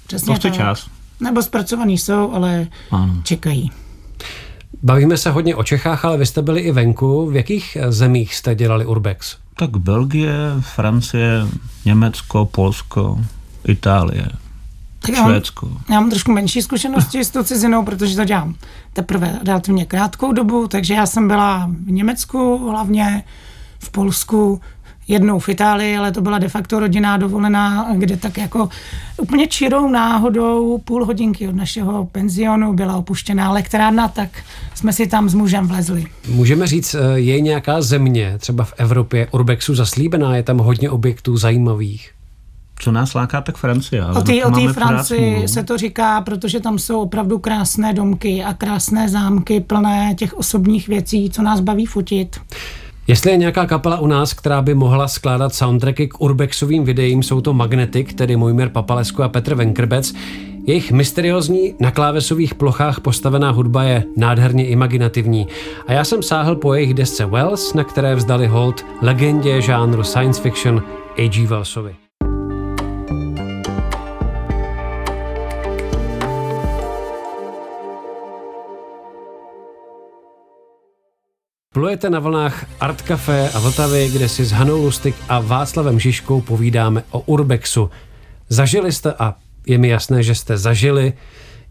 Přesně 0.06 0.26
to 0.26 0.34
chce 0.34 0.48
tak. 0.48 0.56
čas. 0.56 0.86
Nebo 1.20 1.42
zpracovaný 1.42 1.98
jsou, 1.98 2.32
ale 2.32 2.66
Ano. 2.90 3.14
čekají. 3.24 3.70
Bavíme 4.82 5.16
se 5.16 5.30
hodně 5.30 5.54
o 5.54 5.62
Čechách, 5.64 6.04
ale 6.04 6.16
vy 6.18 6.26
jste 6.26 6.42
byli 6.42 6.60
i 6.60 6.72
venku. 6.72 7.30
V 7.30 7.36
jakých 7.36 7.76
eh, 7.80 7.92
zemích 7.92 8.34
jste 8.34 8.54
dělali 8.54 8.86
Urbex? 8.86 9.36
Tak 9.56 9.76
Belgie, 9.76 10.34
Francie, 10.60 11.46
Německo, 11.84 12.44
Polsko, 12.46 13.18
Itálie, 13.68 14.26
Tak 14.98 15.10
já 15.14 15.22
mám, 15.22 15.30
Švédsko. 15.30 15.68
já 15.90 16.00
mám 16.00 16.10
trošku 16.10 16.32
menší 16.32 16.62
zkušenosti 16.62 17.24
s 17.24 17.30
tou 17.30 17.42
cizinou, 17.42 17.84
protože 17.84 18.16
to 18.16 18.24
dělám 18.24 18.54
teprve 18.92 19.38
relativně 19.46 19.84
krátkou 19.86 20.32
dobu, 20.32 20.68
takže 20.68 20.94
já 20.94 21.06
jsem 21.06 21.28
byla 21.28 21.70
v 21.86 21.90
Německu, 21.90 22.68
hlavně 22.70 23.22
v 23.78 23.90
Polsku, 23.90 24.60
jednou 25.08 25.38
v 25.38 25.48
Itálii, 25.48 25.96
ale 25.96 26.12
to 26.12 26.20
byla 26.20 26.38
de 26.38 26.48
facto 26.48 26.80
rodinná 26.80 27.16
dovolená, 27.16 27.88
kde 27.96 28.16
tak 28.16 28.38
jako 28.38 28.68
úplně 29.16 29.46
čirou 29.46 29.88
náhodou 29.88 30.78
půl 30.78 31.04
hodinky 31.04 31.48
od 31.48 31.56
našeho 31.56 32.06
penzionu 32.06 32.72
byla 32.72 32.96
opuštěná 32.96 33.46
elektrárna, 33.46 34.08
tak 34.08 34.28
jsme 34.74 34.92
si 34.92 35.06
tam 35.06 35.28
s 35.28 35.34
mužem 35.34 35.66
vlezli. 35.66 36.06
Můžeme 36.28 36.66
říct, 36.66 36.94
eh, 36.94 37.18
je 37.18 37.40
nějaká 37.40 37.82
země, 37.82 38.34
třeba 38.38 38.64
v 38.64 38.74
Evropě, 38.76 39.28
Urbexu 39.30 39.74
zaslíbená, 39.74 40.36
je 40.36 40.42
tam 40.42 40.58
hodně 40.58 40.90
objektů 40.90 41.36
zajímavých. 41.36 42.10
Co 42.80 42.92
nás 42.92 43.14
láká, 43.14 43.40
tak 43.40 43.56
Francie. 43.56 44.02
ale 44.02 44.20
O 44.20 44.22
té 44.22 44.72
Francii 44.72 45.32
smůlu. 45.32 45.48
se 45.48 45.62
to 45.62 45.78
říká, 45.78 46.20
protože 46.20 46.60
tam 46.60 46.78
jsou 46.78 47.00
opravdu 47.00 47.38
krásné 47.38 47.92
domky 47.92 48.44
a 48.44 48.54
krásné 48.54 49.08
zámky 49.08 49.60
plné 49.60 50.14
těch 50.18 50.34
osobních 50.34 50.88
věcí, 50.88 51.30
co 51.30 51.42
nás 51.42 51.60
baví 51.60 51.86
fotit. 51.86 52.40
Jestli 53.08 53.30
je 53.30 53.36
nějaká 53.36 53.66
kapela 53.66 53.98
u 53.98 54.06
nás, 54.06 54.34
která 54.34 54.62
by 54.62 54.74
mohla 54.74 55.08
skládat 55.08 55.54
soundtracky 55.54 56.08
k 56.08 56.20
urbexovým 56.20 56.84
videím, 56.84 57.22
jsou 57.22 57.40
to 57.40 57.54
Magnetic, 57.54 58.14
tedy 58.14 58.36
Mojmír 58.36 58.68
Papalesko 58.68 59.22
a 59.22 59.28
Petr 59.28 59.54
Venkrbec. 59.54 60.14
Jejich 60.66 60.92
mysteriózní 60.92 61.74
na 61.80 61.90
klávesových 61.90 62.54
plochách 62.54 63.00
postavená 63.00 63.50
hudba 63.50 63.82
je 63.82 64.04
nádherně 64.16 64.66
imaginativní. 64.66 65.46
A 65.86 65.92
já 65.92 66.04
jsem 66.04 66.22
sáhl 66.22 66.56
po 66.56 66.74
jejich 66.74 66.94
desce 66.94 67.26
Wells, 67.26 67.74
na 67.74 67.84
které 67.84 68.14
vzdali 68.14 68.46
hold 68.46 68.86
legendě 69.02 69.62
žánru 69.62 70.04
science 70.04 70.42
fiction 70.42 70.82
A.G. 71.18 71.46
Wellsovi. 71.46 72.07
Plujete 81.74 82.10
na 82.10 82.20
vlnách 82.20 82.66
Art 82.80 83.02
Café 83.02 83.50
a 83.50 83.58
Vltavy, 83.58 84.08
kde 84.08 84.28
si 84.28 84.44
s 84.44 84.52
Hanou 84.52 84.84
Lustig 84.84 85.14
a 85.28 85.40
Václavem 85.40 86.00
Žižkou 86.00 86.40
povídáme 86.40 87.02
o 87.10 87.20
Urbexu. 87.20 87.90
Zažili 88.48 88.92
jste, 88.92 89.12
a 89.12 89.34
je 89.66 89.78
mi 89.78 89.88
jasné, 89.88 90.22
že 90.22 90.34
jste 90.34 90.58
zažili, 90.58 91.12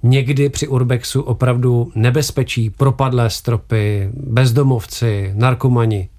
někdy 0.04 0.50
při 0.50 0.68
Urbexu 0.68 1.22
opravdu 1.22 1.92
nebezpečí, 1.96 2.70
propadlé 2.70 3.30
stropy, 3.30 4.10
bezdomovci, 4.14 5.32
narkomani. 5.36 6.10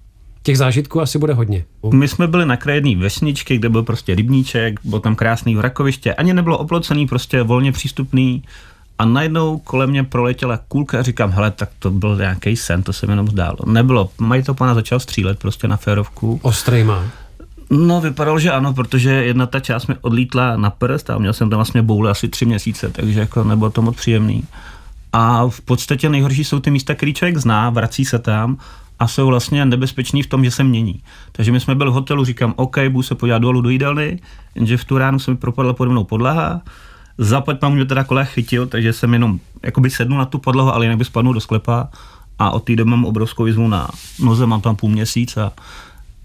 Těch 0.43 0.59
zážitků 0.59 1.01
asi 1.01 1.19
bude 1.19 1.35
hodně. 1.35 1.65
My 1.95 2.09
jsme 2.09 2.27
byli 2.27 2.47
na 2.47 2.57
kraji 2.57 2.97
vesničky, 2.97 3.59
kde 3.59 3.69
byl 3.69 3.83
prostě 3.83 4.15
rybníček, 4.15 4.81
byl 4.85 5.01
tam 5.01 5.17
krásný 5.17 5.57
vrakoviště, 5.57 6.15
ani 6.15 6.35
nebylo 6.35 6.59
oplocený, 6.59 7.07
prostě 7.07 7.43
volně 7.43 7.73
přístupný. 7.73 8.43
A 8.99 9.05
najednou 9.05 9.59
kolem 9.59 9.91
mě 9.91 10.05
proletěla 10.05 10.57
kulka 10.69 10.99
a 10.99 11.03
říkám, 11.03 11.31
hele, 11.31 11.51
tak 11.51 11.71
to 11.79 11.91
byl 11.91 12.17
nějaký 12.17 12.57
sen, 12.57 12.83
to 12.83 12.93
se 12.93 13.07
mi 13.07 13.13
jenom 13.13 13.29
zdálo. 13.29 13.57
Nebylo, 13.67 14.11
majitel 14.19 14.55
pana 14.55 14.75
začal 14.75 15.01
střílet 15.01 15.39
prostě 15.39 15.69
na 15.69 15.77
férovku. 15.77 16.41
Ostrejma. 16.43 17.05
No, 17.71 18.01
vypadalo, 18.01 18.39
že 18.39 18.51
ano, 18.51 18.75
protože 18.75 19.11
jedna 19.11 19.47
ta 19.47 19.61
část 19.61 19.87
mi 19.87 19.95
odlítla 20.01 20.57
na 20.57 20.71
prst 20.71 21.11
a 21.11 21.19
měl 21.19 21.33
jsem 21.33 21.51
tam 21.51 21.57
vlastně 21.57 21.83
boule 21.83 22.11
asi 22.11 22.29
tři 22.29 22.45
měsíce, 22.45 22.89
takže 22.89 23.21
jako 23.21 23.45
nebylo 23.45 23.71
to 23.71 23.83
moc 23.83 23.97
příjemný. 23.97 24.45
A 25.13 25.49
v 25.49 25.61
podstatě 25.61 26.09
nejhorší 26.09 26.45
jsou 26.45 26.61
ty 26.61 26.71
místa, 26.71 26.95
který 26.95 27.15
člověk 27.15 27.37
zná, 27.37 27.71
vrací 27.71 28.05
se 28.05 28.19
tam 28.19 28.59
a 28.99 29.09
jsou 29.09 29.27
vlastně 29.27 29.65
nebezpeční 29.65 30.23
v 30.23 30.27
tom, 30.27 30.45
že 30.45 30.51
se 30.51 30.65
mění. 30.65 31.03
Takže 31.33 31.53
my 31.53 31.61
jsme 31.61 31.75
byli 31.75 31.91
v 31.91 31.95
hotelu, 31.95 32.25
říkám, 32.25 32.55
OK, 32.57 32.79
budu 32.89 33.03
se 33.03 33.15
podívat 33.15 33.39
dolů 33.39 33.61
do 33.61 33.69
jídelny, 33.69 34.21
jenže 34.55 34.77
v 34.77 34.85
tu 34.85 34.99
ránu 34.99 35.19
se 35.19 35.31
mi 35.31 35.37
propadla 35.37 35.73
pode 35.73 35.91
mnou 35.91 36.05
podlaha, 36.05 36.61
Zaplať 37.19 37.63
mám 37.63 37.75
mě 37.75 37.85
teda 37.85 38.05
kolé 38.05 38.25
chytil, 38.25 38.67
takže 38.67 38.93
jsem 38.93 39.13
jenom 39.13 39.41
jakoby 39.63 39.91
sednu 39.91 40.17
na 40.17 40.25
tu 40.25 40.39
podlahu, 40.39 40.73
ale 40.73 40.85
jinak 40.85 40.99
by 40.99 41.05
spadnul 41.05 41.35
do 41.35 41.41
sklepa 41.41 41.89
a 42.39 42.51
od 42.51 42.65
té 42.65 42.77
doby 42.77 42.91
mám 42.91 43.05
obrovskou 43.05 43.47
jizvu 43.47 43.69
na 43.69 43.89
noze, 44.21 44.47
mám 44.47 44.61
tam 44.61 44.77
půl 44.77 44.91
měsíc 44.91 45.37
a 45.37 45.53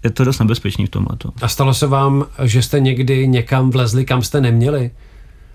je 0.04 0.10
to 0.10 0.24
dost 0.24 0.38
nebezpečný 0.38 0.86
v 0.86 0.88
tomhle. 0.88 1.16
A 1.42 1.48
stalo 1.48 1.74
se 1.74 1.86
vám, 1.86 2.26
že 2.42 2.62
jste 2.62 2.80
někdy 2.80 3.28
někam 3.28 3.70
vlezli, 3.70 4.04
kam 4.04 4.22
jste 4.22 4.40
neměli? 4.40 4.90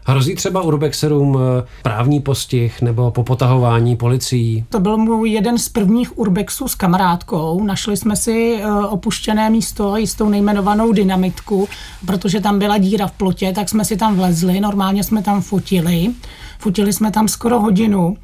Hrozí 0.06 0.36
třeba 0.36 0.62
urbexerům 0.62 1.38
eh, 1.38 1.64
právní 1.84 2.20
postih 2.20 2.82
nebo 2.82 3.12
popotahování 3.12 3.96
policií? 3.96 4.66
To 4.70 4.80
byl 4.80 4.98
můj 4.98 5.30
jeden 5.30 5.58
z 5.58 5.70
prvních 5.70 6.18
urbexů 6.18 6.68
s 6.68 6.76
kamarádkou. 6.76 7.64
Našli 7.64 7.98
jsme 7.98 8.16
si 8.16 8.60
eh, 8.62 8.72
opuštěné 8.86 9.50
místo, 9.50 9.98
jistou 9.98 10.30
nejmenovanou 10.30 10.92
dynamitku, 10.92 11.68
protože 12.06 12.42
tam 12.42 12.60
byla 12.60 12.78
díra 12.78 13.08
v 13.08 13.12
plotě, 13.12 13.52
tak 13.56 13.70
jsme 13.70 13.86
si 13.86 13.98
tam 13.98 14.16
vlezli, 14.16 14.60
normálně 14.60 15.04
jsme 15.04 15.22
tam 15.22 15.42
fotili. 15.42 16.10
Fotili 16.60 16.94
jsme 16.94 17.12
tam 17.12 17.28
skoro 17.28 17.60
hodinu, 17.60 18.18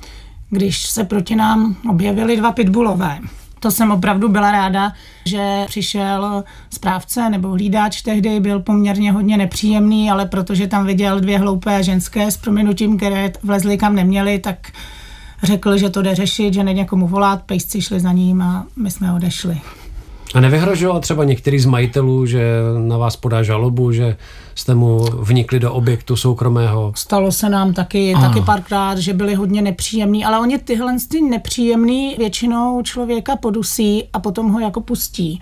když 0.49 0.89
se 0.89 1.03
proti 1.03 1.35
nám 1.35 1.75
objevili 1.89 2.37
dva 2.37 2.51
pitbullové. 2.51 3.19
To 3.65 3.71
jsem 3.71 3.91
opravdu 3.91 4.29
byla 4.29 4.51
ráda, 4.51 4.93
že 5.25 5.63
přišel 5.67 6.43
správce 6.73 7.29
nebo 7.29 7.49
hlídač 7.49 8.01
tehdy, 8.01 8.39
byl 8.39 8.59
poměrně 8.59 9.11
hodně 9.11 9.37
nepříjemný, 9.37 10.11
ale 10.11 10.25
protože 10.25 10.67
tam 10.67 10.85
viděl 10.85 11.19
dvě 11.19 11.39
hloupé 11.39 11.83
ženské 11.83 12.31
s 12.31 12.37
prominutím, 12.37 12.97
které 12.97 13.31
vlezly 13.43 13.77
kam 13.77 13.95
neměly, 13.95 14.39
tak 14.39 14.71
řekl, 15.43 15.77
že 15.77 15.89
to 15.89 16.01
jde 16.01 16.15
řešit, 16.15 16.53
že 16.53 16.63
nejde 16.63 16.77
někomu 16.77 17.07
volat, 17.07 17.41
pejsci 17.43 17.81
šli 17.81 17.99
za 17.99 18.11
ním 18.11 18.41
a 18.41 18.65
my 18.75 18.91
jsme 18.91 19.13
odešli. 19.13 19.61
A 20.33 20.39
nevyhrožoval 20.39 20.99
třeba 20.99 21.23
některý 21.23 21.59
z 21.59 21.65
majitelů, 21.65 22.25
že 22.25 22.43
na 22.87 22.97
vás 22.97 23.15
podá 23.15 23.43
žalobu, 23.43 23.91
že 23.91 24.17
jste 24.55 24.75
mu 24.75 25.05
vnikli 25.19 25.59
do 25.59 25.73
objektu 25.73 26.15
soukromého? 26.15 26.93
Stalo 26.95 27.31
se 27.31 27.49
nám 27.49 27.73
taky, 27.73 28.13
Ano. 28.13 28.27
taky 28.27 28.41
párkrát, 28.41 28.97
že 28.97 29.13
byli 29.13 29.35
hodně 29.35 29.61
nepříjemní, 29.61 30.25
ale 30.25 30.39
oni 30.39 30.57
tyhle 30.57 30.93
ty 31.09 31.21
nepříjemný 31.21 32.15
většinou 32.17 32.81
člověka 32.81 33.35
podusí 33.35 34.03
a 34.13 34.19
potom 34.19 34.51
ho 34.51 34.59
jako 34.59 34.81
pustí. 34.81 35.41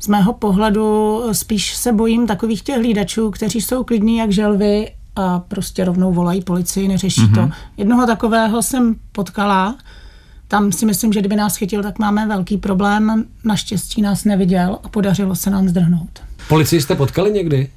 Z 0.00 0.08
mého 0.08 0.32
pohledu 0.32 1.22
spíš 1.32 1.74
se 1.74 1.92
bojím 1.92 2.26
takových 2.26 2.62
těch 2.62 2.76
hlídačů, 2.76 3.30
kteří 3.30 3.60
jsou 3.60 3.84
klidní 3.84 4.16
jak 4.16 4.32
želvy 4.32 4.90
a 5.16 5.38
prostě 5.38 5.84
rovnou 5.84 6.12
volají 6.12 6.40
policii, 6.42 6.88
neřeší 6.88 7.20
mm-hmm. 7.20 7.48
to. 7.48 7.50
Jednoho 7.76 8.06
takového 8.06 8.62
jsem 8.62 8.94
potkala, 9.12 9.76
tam 10.50 10.72
si 10.72 10.86
myslím, 10.86 11.12
že 11.12 11.20
kdyby 11.20 11.36
nás 11.36 11.56
chytil, 11.56 11.82
tak 11.82 11.98
máme 11.98 12.26
velký 12.26 12.56
problém. 12.56 13.24
Naštěstí 13.44 14.02
nás 14.02 14.24
neviděl 14.24 14.78
a 14.84 14.88
podařilo 14.88 15.34
se 15.34 15.50
nám 15.50 15.68
zdrhnout. 15.68 16.20
Policii 16.48 16.80
jste 16.80 16.94
potkali 16.94 17.32
někdy? 17.32 17.68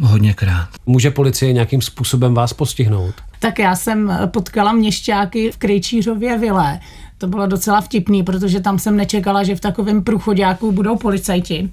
Hodněkrát. 0.00 0.68
Může 0.86 1.10
policie 1.10 1.52
nějakým 1.52 1.82
způsobem 1.82 2.34
vás 2.34 2.52
postihnout? 2.52 3.14
Tak 3.40 3.58
já 3.58 3.76
jsem 3.76 4.12
potkala 4.26 4.72
měšťáky 4.72 5.50
v 5.50 5.56
Krejčířově 5.56 6.38
vile. 6.38 6.80
To 7.18 7.26
bylo 7.26 7.46
docela 7.46 7.80
vtipný, 7.80 8.22
protože 8.22 8.60
tam 8.60 8.78
jsem 8.78 8.96
nečekala, 8.96 9.44
že 9.44 9.56
v 9.56 9.60
takovém 9.60 10.04
průchodáku 10.04 10.72
budou 10.72 10.96
policajti. 10.96 11.70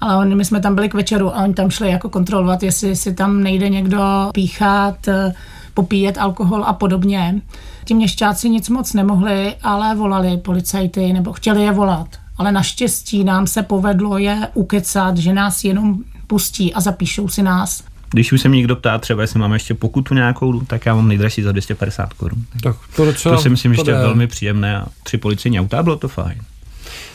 Ale 0.00 0.16
oni, 0.16 0.34
my 0.34 0.44
jsme 0.44 0.60
tam 0.60 0.74
byli 0.74 0.88
k 0.88 0.94
večeru 0.94 1.36
a 1.36 1.42
oni 1.42 1.54
tam 1.54 1.70
šli 1.70 1.90
jako 1.90 2.08
kontrolovat, 2.08 2.62
jestli 2.62 2.96
si 2.96 3.14
tam 3.14 3.42
nejde 3.42 3.68
někdo 3.68 4.30
píchat, 4.34 5.08
popíjet 5.74 6.18
alkohol 6.18 6.64
a 6.64 6.72
podobně. 6.72 7.40
Ti 7.88 7.94
měšťáci 7.94 8.50
nic 8.50 8.68
moc 8.68 8.92
nemohli, 8.92 9.54
ale 9.62 9.94
volali 9.94 10.36
policajty 10.36 11.12
nebo 11.12 11.32
chtěli 11.32 11.62
je 11.62 11.72
volat. 11.72 12.06
Ale 12.36 12.52
naštěstí 12.52 13.24
nám 13.24 13.46
se 13.46 13.62
povedlo 13.62 14.18
je 14.18 14.48
ukecat, 14.54 15.16
že 15.16 15.32
nás 15.32 15.64
jenom 15.64 15.98
pustí 16.26 16.74
a 16.74 16.80
zapíšou 16.80 17.28
si 17.28 17.42
nás. 17.42 17.84
Když 18.10 18.32
už 18.32 18.40
se 18.40 18.48
mě 18.48 18.56
někdo 18.56 18.76
ptá, 18.76 18.98
třeba 18.98 19.22
jestli 19.22 19.40
máme 19.40 19.56
ještě 19.56 19.74
pokutu 19.74 20.14
nějakou, 20.14 20.60
tak 20.60 20.86
já 20.86 20.94
mám 20.94 21.08
nejdražší 21.08 21.42
za 21.42 21.52
250 21.52 22.12
korun. 22.12 22.44
Tak 22.62 22.76
to, 22.96 23.04
docela, 23.04 23.36
to 23.36 23.42
si 23.42 23.48
myslím, 23.48 23.74
že 23.74 23.82
je 23.86 23.94
velmi 23.94 24.26
příjemné 24.26 24.76
a 24.76 24.86
tři 25.02 25.18
policejní 25.18 25.60
auta, 25.60 25.82
bylo 25.82 25.96
to 25.96 26.08
fajn. 26.08 26.38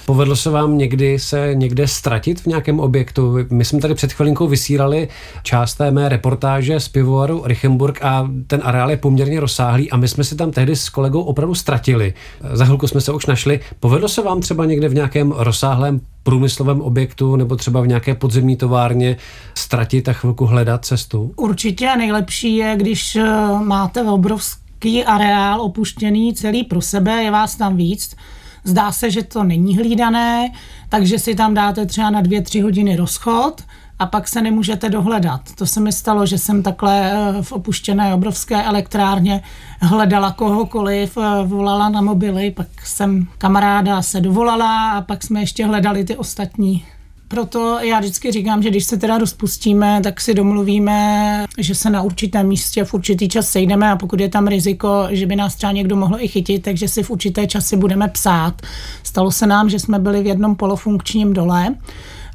Povedlo 0.06 0.36
se 0.36 0.50
vám 0.50 0.78
někdy 0.78 1.20
se 1.20 1.52
někde 1.54 1.88
ztratit 1.88 2.42
v 2.42 2.46
nějakém 2.46 2.80
objektu? 2.80 3.36
My 3.50 3.66
jsme 3.66 3.80
tady 3.80 3.94
před 3.96 4.14
chvilinkou 4.14 4.48
vysílali 4.48 5.08
část 5.44 5.76
té 5.76 5.92
mé 5.92 6.10
reportáže 6.10 6.80
z 6.80 6.88
pivovaru 6.88 7.42
Richemburg 7.46 8.04
a 8.04 8.30
ten 8.48 8.62
areál 8.64 8.92
je 8.92 8.98
poměrně 8.98 9.40
rozsáhlý 9.40 9.92
a 9.92 9.98
my 9.98 10.08
jsme 10.08 10.24
si 10.24 10.36
tam 10.36 10.52
tehdy 10.52 10.76
s 10.76 10.90
kolegou 10.90 11.22
opravdu 11.22 11.56
ztratili. 11.56 12.14
Za 12.54 12.66
chvilku 12.66 12.88
jsme 12.88 13.02
se 13.02 13.12
už 13.12 13.26
našli. 13.26 13.60
Povedlo 13.80 14.10
se 14.10 14.22
vám 14.22 14.42
třeba 14.42 14.66
někde 14.66 14.90
v 14.90 14.94
nějakém 14.94 15.32
rozsáhlém 15.32 16.02
průmyslovém 16.24 16.82
objektu 16.82 17.36
nebo 17.36 17.56
třeba 17.56 17.82
v 17.82 17.88
nějaké 17.88 18.16
podzemní 18.16 18.56
továrně 18.56 19.18
ztratit 19.56 20.10
a 20.10 20.14
chvilku 20.14 20.46
hledat 20.46 20.86
cestu? 20.86 21.34
Určitě 21.36 21.96
nejlepší 21.98 22.56
je, 22.56 22.76
když 22.78 23.16
eh, 23.16 23.24
máte 23.64 24.02
obrovský 24.02 25.04
areál 25.06 25.62
opuštěný 25.62 26.34
celý 26.34 26.64
pro 26.64 26.82
sebe, 26.82 27.24
je 27.24 27.32
vás 27.32 27.56
tam 27.56 27.78
víc, 27.78 28.16
Zdá 28.64 28.92
se, 28.92 29.12
že 29.12 29.24
to 29.24 29.44
není 29.44 29.78
hlídané, 29.78 30.52
takže 30.90 31.20
si 31.20 31.36
tam 31.36 31.54
dáte 31.54 31.86
třeba 31.86 32.10
na 32.10 32.22
dvě, 32.22 32.42
tři 32.42 32.62
hodiny 32.62 32.96
rozchod 32.96 33.62
a 34.00 34.06
pak 34.06 34.28
se 34.28 34.42
nemůžete 34.42 34.90
dohledat. 34.90 35.42
To 35.56 35.66
se 35.66 35.80
mi 35.80 35.92
stalo, 35.92 36.26
že 36.26 36.38
jsem 36.38 36.64
takhle 36.64 37.12
eh, 37.12 37.42
v 37.42 37.52
opuštěné 37.52 38.14
obrovské 38.14 38.64
elektrárně 38.64 39.42
hledala 39.82 40.32
kohokoliv, 40.32 41.18
eh, 41.18 41.44
volala 41.46 41.90
na 41.90 42.02
mobily, 42.02 42.52
pak 42.52 42.68
jsem 42.84 43.28
kamaráda 43.38 44.02
se 44.02 44.22
dovolala 44.22 44.92
a 44.92 45.02
pak 45.02 45.24
jsme 45.24 45.40
ještě 45.40 45.66
hledali 45.66 46.04
ty 46.04 46.18
ostatní 46.18 46.86
proto 47.28 47.80
já 47.82 48.00
vždycky 48.00 48.32
říkám, 48.32 48.64
že 48.64 48.70
když 48.70 48.86
se 48.86 48.98
teda 48.98 49.18
rozpustíme, 49.18 50.02
tak 50.04 50.22
si 50.22 50.34
domluvíme, 50.34 51.46
že 51.58 51.76
se 51.76 51.90
na 51.90 52.02
určitém 52.02 52.48
místě 52.48 52.84
v 52.84 52.94
určitý 52.94 53.30
čas 53.30 53.50
sejdeme 53.50 53.92
a 53.92 53.96
pokud 53.96 54.20
je 54.20 54.30
tam 54.30 54.48
riziko, 54.48 55.08
že 55.10 55.26
by 55.26 55.36
nás 55.36 55.56
třeba 55.56 55.72
někdo 55.72 55.96
mohl 55.96 56.16
i 56.20 56.28
chytit, 56.28 56.64
takže 56.64 56.88
si 56.88 57.04
v 57.04 57.10
určité 57.10 57.48
časy 57.48 57.78
budeme 57.78 58.08
psát. 58.08 58.62
Stalo 59.04 59.32
se 59.32 59.48
nám, 59.48 59.70
že 59.70 59.80
jsme 59.80 60.00
byli 60.00 60.24
v 60.24 60.26
jednom 60.26 60.56
polofunkčním 60.56 61.34
dole, 61.34 61.76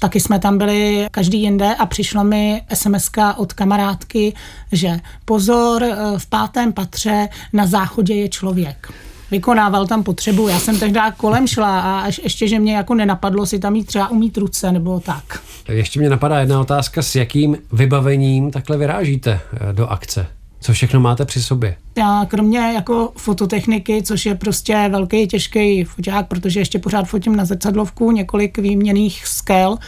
Taky 0.00 0.20
jsme 0.20 0.38
tam 0.38 0.58
byli 0.58 1.06
každý 1.10 1.42
jinde 1.42 1.74
a 1.74 1.86
přišla 1.86 2.22
mi 2.22 2.62
sms 2.74 3.10
od 3.36 3.52
kamarádky, 3.52 4.34
že 4.72 5.00
pozor, 5.24 5.84
v 6.18 6.26
pátém 6.26 6.72
patře 6.72 7.28
na 7.52 7.66
záchodě 7.66 8.14
je 8.14 8.28
člověk 8.28 8.92
vykonával 9.30 9.86
tam 9.86 10.02
potřebu. 10.02 10.48
Já 10.48 10.60
jsem 10.60 10.78
tehdy 10.78 11.00
kolem 11.16 11.46
šla 11.46 11.80
a 11.80 12.00
až 12.00 12.20
ještě, 12.24 12.48
že 12.48 12.58
mě 12.58 12.76
jako 12.76 12.94
nenapadlo 12.94 13.46
si 13.46 13.58
tam 13.58 13.76
jít 13.76 13.84
třeba 13.84 14.08
umít 14.08 14.36
ruce 14.36 14.72
nebo 14.72 15.00
tak. 15.00 15.40
Ještě 15.68 16.00
mě 16.00 16.10
napadá 16.10 16.40
jedna 16.40 16.60
otázka, 16.60 17.02
s 17.02 17.14
jakým 17.14 17.56
vybavením 17.72 18.50
takhle 18.50 18.76
vyrážíte 18.76 19.40
eh, 19.52 19.72
do 19.72 19.86
akce? 19.86 20.26
Co 20.60 20.72
všechno 20.72 21.00
máte 21.00 21.24
při 21.24 21.42
sobě? 21.42 21.76
Já 21.98 22.26
kromě 22.28 22.58
jako 22.58 23.12
fototechniky, 23.16 24.02
což 24.02 24.26
je 24.26 24.34
prostě 24.34 24.88
velký, 24.90 25.26
těžký 25.26 25.84
foťák, 25.84 26.28
protože 26.28 26.60
ještě 26.60 26.78
pořád 26.78 27.04
fotím 27.04 27.36
na 27.36 27.44
zrcadlovku, 27.44 28.12
několik 28.12 28.58
výměných 28.58 29.26
skel 29.26 29.78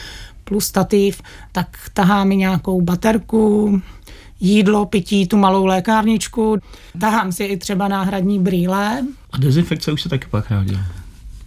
plus 0.45 0.67
stativ, 0.67 1.23
tak 1.53 1.67
tahám 1.93 2.33
i 2.33 2.37
nějakou 2.37 2.81
baterku, 2.81 3.81
jídlo, 4.41 4.87
pití, 4.87 5.27
tu 5.27 5.37
malou 5.37 5.67
lékárničku. 5.67 6.59
Tahám 7.01 7.33
si 7.33 7.45
i 7.45 7.57
třeba 7.57 7.89
náhradní 7.89 8.39
brýle. 8.39 9.05
A 9.33 9.39
dezinfekce 9.39 9.93
už 9.93 10.03
se 10.03 10.09
taky 10.09 10.27
pak 10.31 10.51
hodilo. 10.51 10.81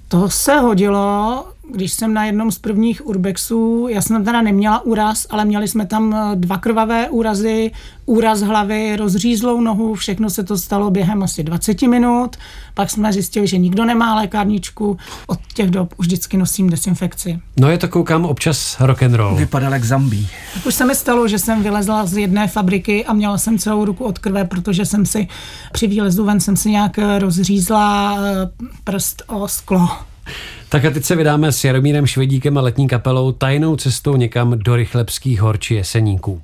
To 0.08 0.30
se 0.30 0.54
hodilo, 0.54 1.46
když 1.72 1.94
jsem 1.94 2.14
na 2.14 2.26
jednom 2.26 2.52
z 2.52 2.60
prvních 2.60 3.08
urbexů, 3.08 3.88
já 3.90 4.02
jsem 4.02 4.16
tam 4.16 4.26
teda 4.26 4.42
neměla 4.42 4.86
úraz, 4.86 5.28
ale 5.30 5.46
měli 5.46 5.68
jsme 5.68 5.86
tam 5.86 6.16
dva 6.36 6.58
krvavé 6.58 7.10
úrazy, 7.10 7.72
úraz 8.06 8.42
hlavy, 8.42 8.96
rozřízlou 8.96 9.62
nohu, 9.62 9.96
všechno 9.96 10.30
se 10.30 10.44
to 10.44 10.58
stalo 10.58 10.92
během 10.92 11.24
asi 11.24 11.44
20 11.44 11.82
minut, 11.82 12.36
pak 12.74 12.90
jsme 12.90 13.14
zjistili, 13.14 13.48
že 13.48 13.58
nikdo 13.58 13.86
nemá 13.86 14.16
lékárničku, 14.16 14.98
od 15.28 15.40
těch 15.54 15.70
dob 15.70 15.94
už 15.98 16.06
vždycky 16.06 16.38
nosím 16.38 16.70
desinfekci. 16.70 17.40
No 17.60 17.70
je 17.70 17.78
to 17.78 17.88
koukám 17.88 18.26
občas 18.26 18.78
rock 18.80 19.04
and 19.04 19.14
roll. 19.14 19.36
Vypadal 19.36 19.74
jak 19.74 19.84
zombie. 19.84 20.28
Už 20.68 20.76
se 20.76 20.86
mi 20.86 20.96
stalo, 20.96 21.28
že 21.28 21.40
jsem 21.40 21.64
vylezla 21.64 22.06
z 22.06 22.18
jedné 22.18 22.48
fabriky 22.48 23.06
a 23.06 23.14
měla 23.14 23.38
jsem 23.38 23.58
celou 23.58 23.86
ruku 23.86 24.04
od 24.04 24.20
krve, 24.20 24.46
protože 24.46 24.86
jsem 24.86 25.06
si 25.06 25.28
při 25.72 25.88
výlezu 25.88 26.26
ven 26.26 26.40
jsem 26.40 26.58
si 26.58 26.72
nějak 26.72 27.00
rozřízla 27.20 28.18
prst 28.84 29.22
o 29.28 29.48
sklo. 29.48 29.90
Tak 30.70 30.86
a 30.86 30.92
teď 30.92 31.04
se 31.04 31.16
vydáme 31.16 31.52
s 31.52 31.64
Jaromírem 31.64 32.06
Švedíkem 32.06 32.58
a 32.58 32.62
letní 32.62 32.88
kapelou 32.88 33.32
tajnou 33.32 33.76
cestou 33.76 34.16
někam 34.16 34.60
do 34.60 34.76
Rychlebských 34.76 35.42
hor 35.42 35.60
či 35.60 35.76
Jeseníků. 35.76 36.42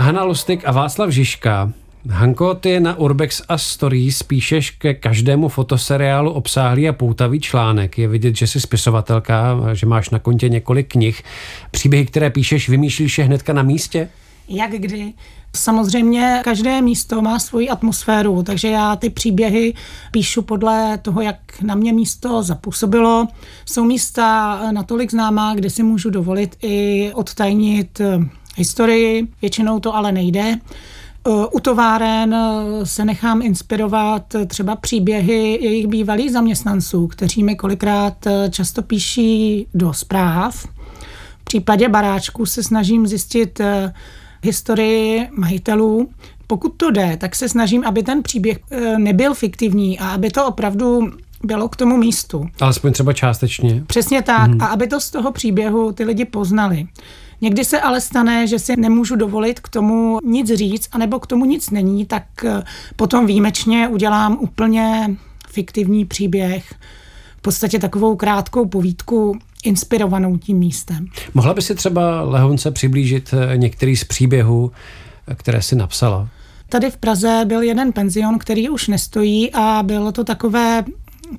Hanna 0.00 0.24
Lustig 0.24 0.62
a 0.64 0.72
Václav 0.72 1.10
Žižka. 1.10 1.72
Hanko, 2.10 2.54
ty 2.54 2.80
na 2.80 2.98
Urbex 2.98 3.42
a 3.48 3.58
Stories 3.58 4.22
píšeš 4.22 4.70
ke 4.70 4.94
každému 4.94 5.48
fotoseriálu 5.48 6.30
obsáhlý 6.30 6.88
a 6.88 6.92
poutavý 6.92 7.40
článek. 7.40 7.98
Je 7.98 8.08
vidět, 8.08 8.36
že 8.36 8.46
jsi 8.46 8.60
spisovatelka, 8.60 9.58
že 9.72 9.86
máš 9.86 10.10
na 10.10 10.18
kontě 10.18 10.48
několik 10.48 10.92
knih. 10.92 11.22
Příběhy, 11.70 12.06
které 12.06 12.30
píšeš, 12.30 12.68
vymýšlíš 12.68 13.18
je 13.18 13.24
hnedka 13.24 13.52
na 13.52 13.62
místě? 13.62 14.08
Jak 14.48 14.70
kdy. 14.70 15.12
Samozřejmě 15.56 16.40
každé 16.44 16.80
místo 16.80 17.22
má 17.22 17.38
svoji 17.38 17.68
atmosféru, 17.68 18.42
takže 18.42 18.68
já 18.68 18.96
ty 18.96 19.10
příběhy 19.10 19.74
píšu 20.10 20.42
podle 20.42 20.98
toho, 20.98 21.20
jak 21.20 21.62
na 21.62 21.74
mě 21.74 21.92
místo 21.92 22.42
zapůsobilo. 22.42 23.28
Jsou 23.64 23.84
místa 23.84 24.58
natolik 24.72 25.10
známá, 25.10 25.54
kde 25.54 25.70
si 25.70 25.82
můžu 25.82 26.10
dovolit 26.10 26.56
i 26.62 27.10
odtajnit 27.14 28.00
historii, 28.56 29.26
většinou 29.42 29.80
to 29.80 29.96
ale 29.96 30.12
nejde. 30.12 30.58
U 31.52 31.60
továren 31.60 32.36
se 32.84 33.04
nechám 33.04 33.42
inspirovat 33.42 34.22
třeba 34.46 34.76
příběhy 34.76 35.58
jejich 35.62 35.86
bývalých 35.86 36.30
zaměstnanců, 36.32 37.06
kteří 37.06 37.42
mi 37.42 37.56
kolikrát 37.56 38.14
často 38.50 38.82
píší 38.82 39.66
do 39.74 39.92
zpráv. 39.92 40.66
V 41.40 41.44
případě 41.44 41.88
baráčku 41.88 42.46
se 42.46 42.62
snažím 42.62 43.06
zjistit 43.06 43.60
historii 44.42 45.28
majitelů. 45.32 46.08
Pokud 46.46 46.68
to 46.76 46.90
jde, 46.90 47.16
tak 47.20 47.36
se 47.36 47.48
snažím, 47.48 47.84
aby 47.84 48.02
ten 48.02 48.22
příběh 48.22 48.58
nebyl 48.96 49.34
fiktivní 49.34 49.98
a 49.98 50.08
aby 50.08 50.30
to 50.30 50.46
opravdu 50.46 51.12
bylo 51.44 51.68
k 51.68 51.76
tomu 51.76 51.96
místu. 51.96 52.48
Alespoň 52.60 52.92
třeba 52.92 53.12
částečně. 53.12 53.84
Přesně 53.86 54.22
tak. 54.22 54.50
Hmm. 54.50 54.62
A 54.62 54.66
aby 54.66 54.86
to 54.86 55.00
z 55.00 55.10
toho 55.10 55.32
příběhu 55.32 55.92
ty 55.92 56.04
lidi 56.04 56.24
poznali. 56.24 56.86
Někdy 57.42 57.64
se 57.64 57.80
ale 57.80 58.00
stane, 58.00 58.46
že 58.46 58.58
si 58.58 58.76
nemůžu 58.76 59.16
dovolit 59.16 59.60
k 59.60 59.68
tomu 59.68 60.18
nic 60.24 60.48
říct, 60.54 60.88
anebo 60.92 61.20
k 61.20 61.26
tomu 61.26 61.44
nic 61.44 61.70
není, 61.70 62.06
tak 62.06 62.24
potom 62.96 63.26
výjimečně 63.26 63.88
udělám 63.88 64.38
úplně 64.40 65.16
fiktivní 65.48 66.04
příběh, 66.04 66.74
v 67.38 67.42
podstatě 67.42 67.78
takovou 67.78 68.16
krátkou 68.16 68.66
povídku 68.66 69.38
inspirovanou 69.64 70.38
tím 70.38 70.58
místem. 70.58 71.06
Mohla 71.34 71.54
by 71.54 71.62
si 71.62 71.74
třeba 71.74 72.22
Lehonce 72.22 72.70
přiblížit 72.70 73.34
některý 73.56 73.96
z 73.96 74.04
příběhů, 74.04 74.72
které 75.34 75.62
si 75.62 75.76
napsala? 75.76 76.28
Tady 76.68 76.90
v 76.90 76.96
Praze 76.96 77.42
byl 77.46 77.62
jeden 77.62 77.92
penzion, 77.92 78.38
který 78.38 78.68
už 78.68 78.88
nestojí 78.88 79.52
a 79.52 79.82
bylo 79.82 80.12
to 80.12 80.24
takové 80.24 80.84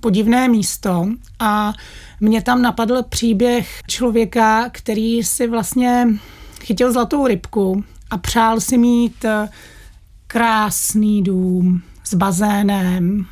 podivné 0.04 0.48
místo 0.48 1.08
a 1.40 1.74
mě 2.20 2.42
tam 2.42 2.62
napadl 2.62 3.04
příběh 3.04 3.82
člověka, 3.88 4.70
který 4.72 5.24
si 5.24 5.48
vlastně 5.48 6.08
chytil 6.64 6.92
zlatou 6.92 7.28
rybku 7.28 7.84
a 8.10 8.18
přál 8.18 8.60
si 8.60 8.78
mít 8.78 9.26
krásný 10.28 11.24
dům 11.24 11.82
s 12.04 12.14
bazénem. 12.14 13.26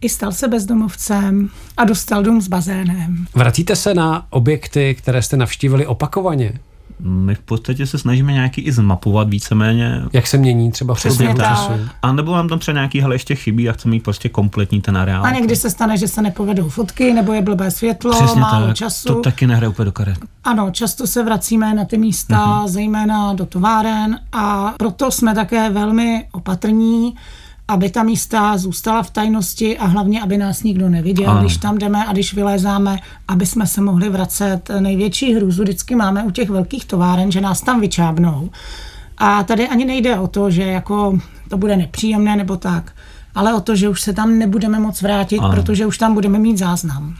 I 0.00 0.08
stal 0.08 0.32
se 0.32 0.48
bezdomovcem 0.48 1.50
a 1.76 1.84
dostal 1.84 2.22
dům 2.22 2.40
s 2.40 2.48
bazénem. 2.48 3.26
Vracíte 3.34 3.76
se 3.76 3.94
na 3.94 4.26
objekty, 4.30 4.94
které 4.94 5.22
jste 5.22 5.36
navštívili 5.36 5.86
opakovaně? 5.86 6.58
My 7.04 7.34
v 7.34 7.38
podstatě 7.40 7.86
se 7.86 7.98
snažíme 7.98 8.32
nějaký 8.32 8.60
i 8.60 8.72
zmapovat 8.72 9.28
víceméně. 9.28 10.02
Jak 10.12 10.26
se 10.26 10.38
mění 10.38 10.72
třeba 10.72 10.94
Přesně 10.94 11.34
času. 11.36 11.72
A 12.02 12.12
nebo 12.12 12.36
nám 12.36 12.48
tam 12.48 12.58
třeba 12.58 12.74
nějaký, 12.74 13.00
hele, 13.00 13.14
ještě 13.14 13.34
chybí 13.34 13.68
a 13.68 13.72
chceme 13.72 13.90
mít 13.90 14.02
prostě 14.02 14.28
kompletní 14.28 14.80
ten 14.80 14.96
areál. 14.96 15.24
A 15.26 15.30
někdy 15.30 15.56
se 15.56 15.70
stane, 15.70 15.96
že 15.96 16.08
se 16.08 16.22
nepovedou 16.22 16.68
fotky, 16.68 17.12
nebo 17.14 17.32
je 17.32 17.42
blbé 17.42 17.70
světlo, 17.70 18.10
Přesně 18.12 18.40
málo 18.40 18.66
tak. 18.66 18.76
času. 18.76 19.08
To 19.14 19.20
taky 19.20 19.46
nehraje 19.46 19.68
úplně 19.68 19.84
do 19.84 19.92
karet. 19.92 20.18
Ano, 20.44 20.70
často 20.70 21.06
se 21.06 21.22
vracíme 21.24 21.74
na 21.74 21.84
ty 21.84 21.98
místa, 21.98 22.46
Mhm. 22.46 22.64
uh-huh. 22.64 22.68
zejména 22.68 23.32
do 23.32 23.46
továren 23.46 24.18
a 24.32 24.74
proto 24.78 25.10
jsme 25.10 25.34
také 25.34 25.70
velmi 25.70 26.26
opatrní, 26.32 27.14
aby 27.68 27.90
ta 27.90 28.02
místa 28.02 28.58
zůstala 28.58 29.02
v 29.02 29.10
tajnosti 29.10 29.78
a 29.78 29.86
hlavně, 29.86 30.22
aby 30.22 30.38
nás 30.38 30.62
nikdo 30.62 30.88
neviděl, 30.88 31.30
Ano. 31.30 31.40
když 31.40 31.56
tam 31.56 31.78
jdeme 31.78 32.06
a 32.06 32.12
když 32.12 32.34
vylézáme, 32.34 32.98
aby 33.28 33.46
jsme 33.46 33.66
se 33.66 33.80
mohli 33.80 34.08
vracet. 34.10 34.70
Největší 34.80 35.34
hrůzu 35.34 35.62
vždycky 35.62 35.94
máme 35.94 36.22
u 36.24 36.30
těch 36.30 36.50
velkých 36.50 36.84
továren, 36.84 37.32
že 37.32 37.40
nás 37.40 37.60
tam 37.60 37.80
vyčábnou. 37.80 38.50
A 39.18 39.42
tady 39.42 39.68
ani 39.68 39.84
nejde 39.84 40.18
o 40.18 40.26
to, 40.28 40.50
že 40.50 40.62
jako 40.62 41.18
to 41.50 41.56
bude 41.56 41.76
nepříjemné 41.76 42.36
nebo 42.36 42.56
tak, 42.56 42.92
ale 43.34 43.54
o 43.54 43.60
to, 43.60 43.76
že 43.76 43.88
už 43.88 44.00
se 44.00 44.12
tam 44.12 44.38
nebudeme 44.38 44.78
moc 44.78 45.02
vrátit, 45.02 45.38
Ano. 45.38 45.46
ano. 45.48 45.54
protože 45.62 45.86
už 45.86 45.98
tam 45.98 46.14
budeme 46.14 46.38
mít 46.38 46.58
záznam. 46.58 47.14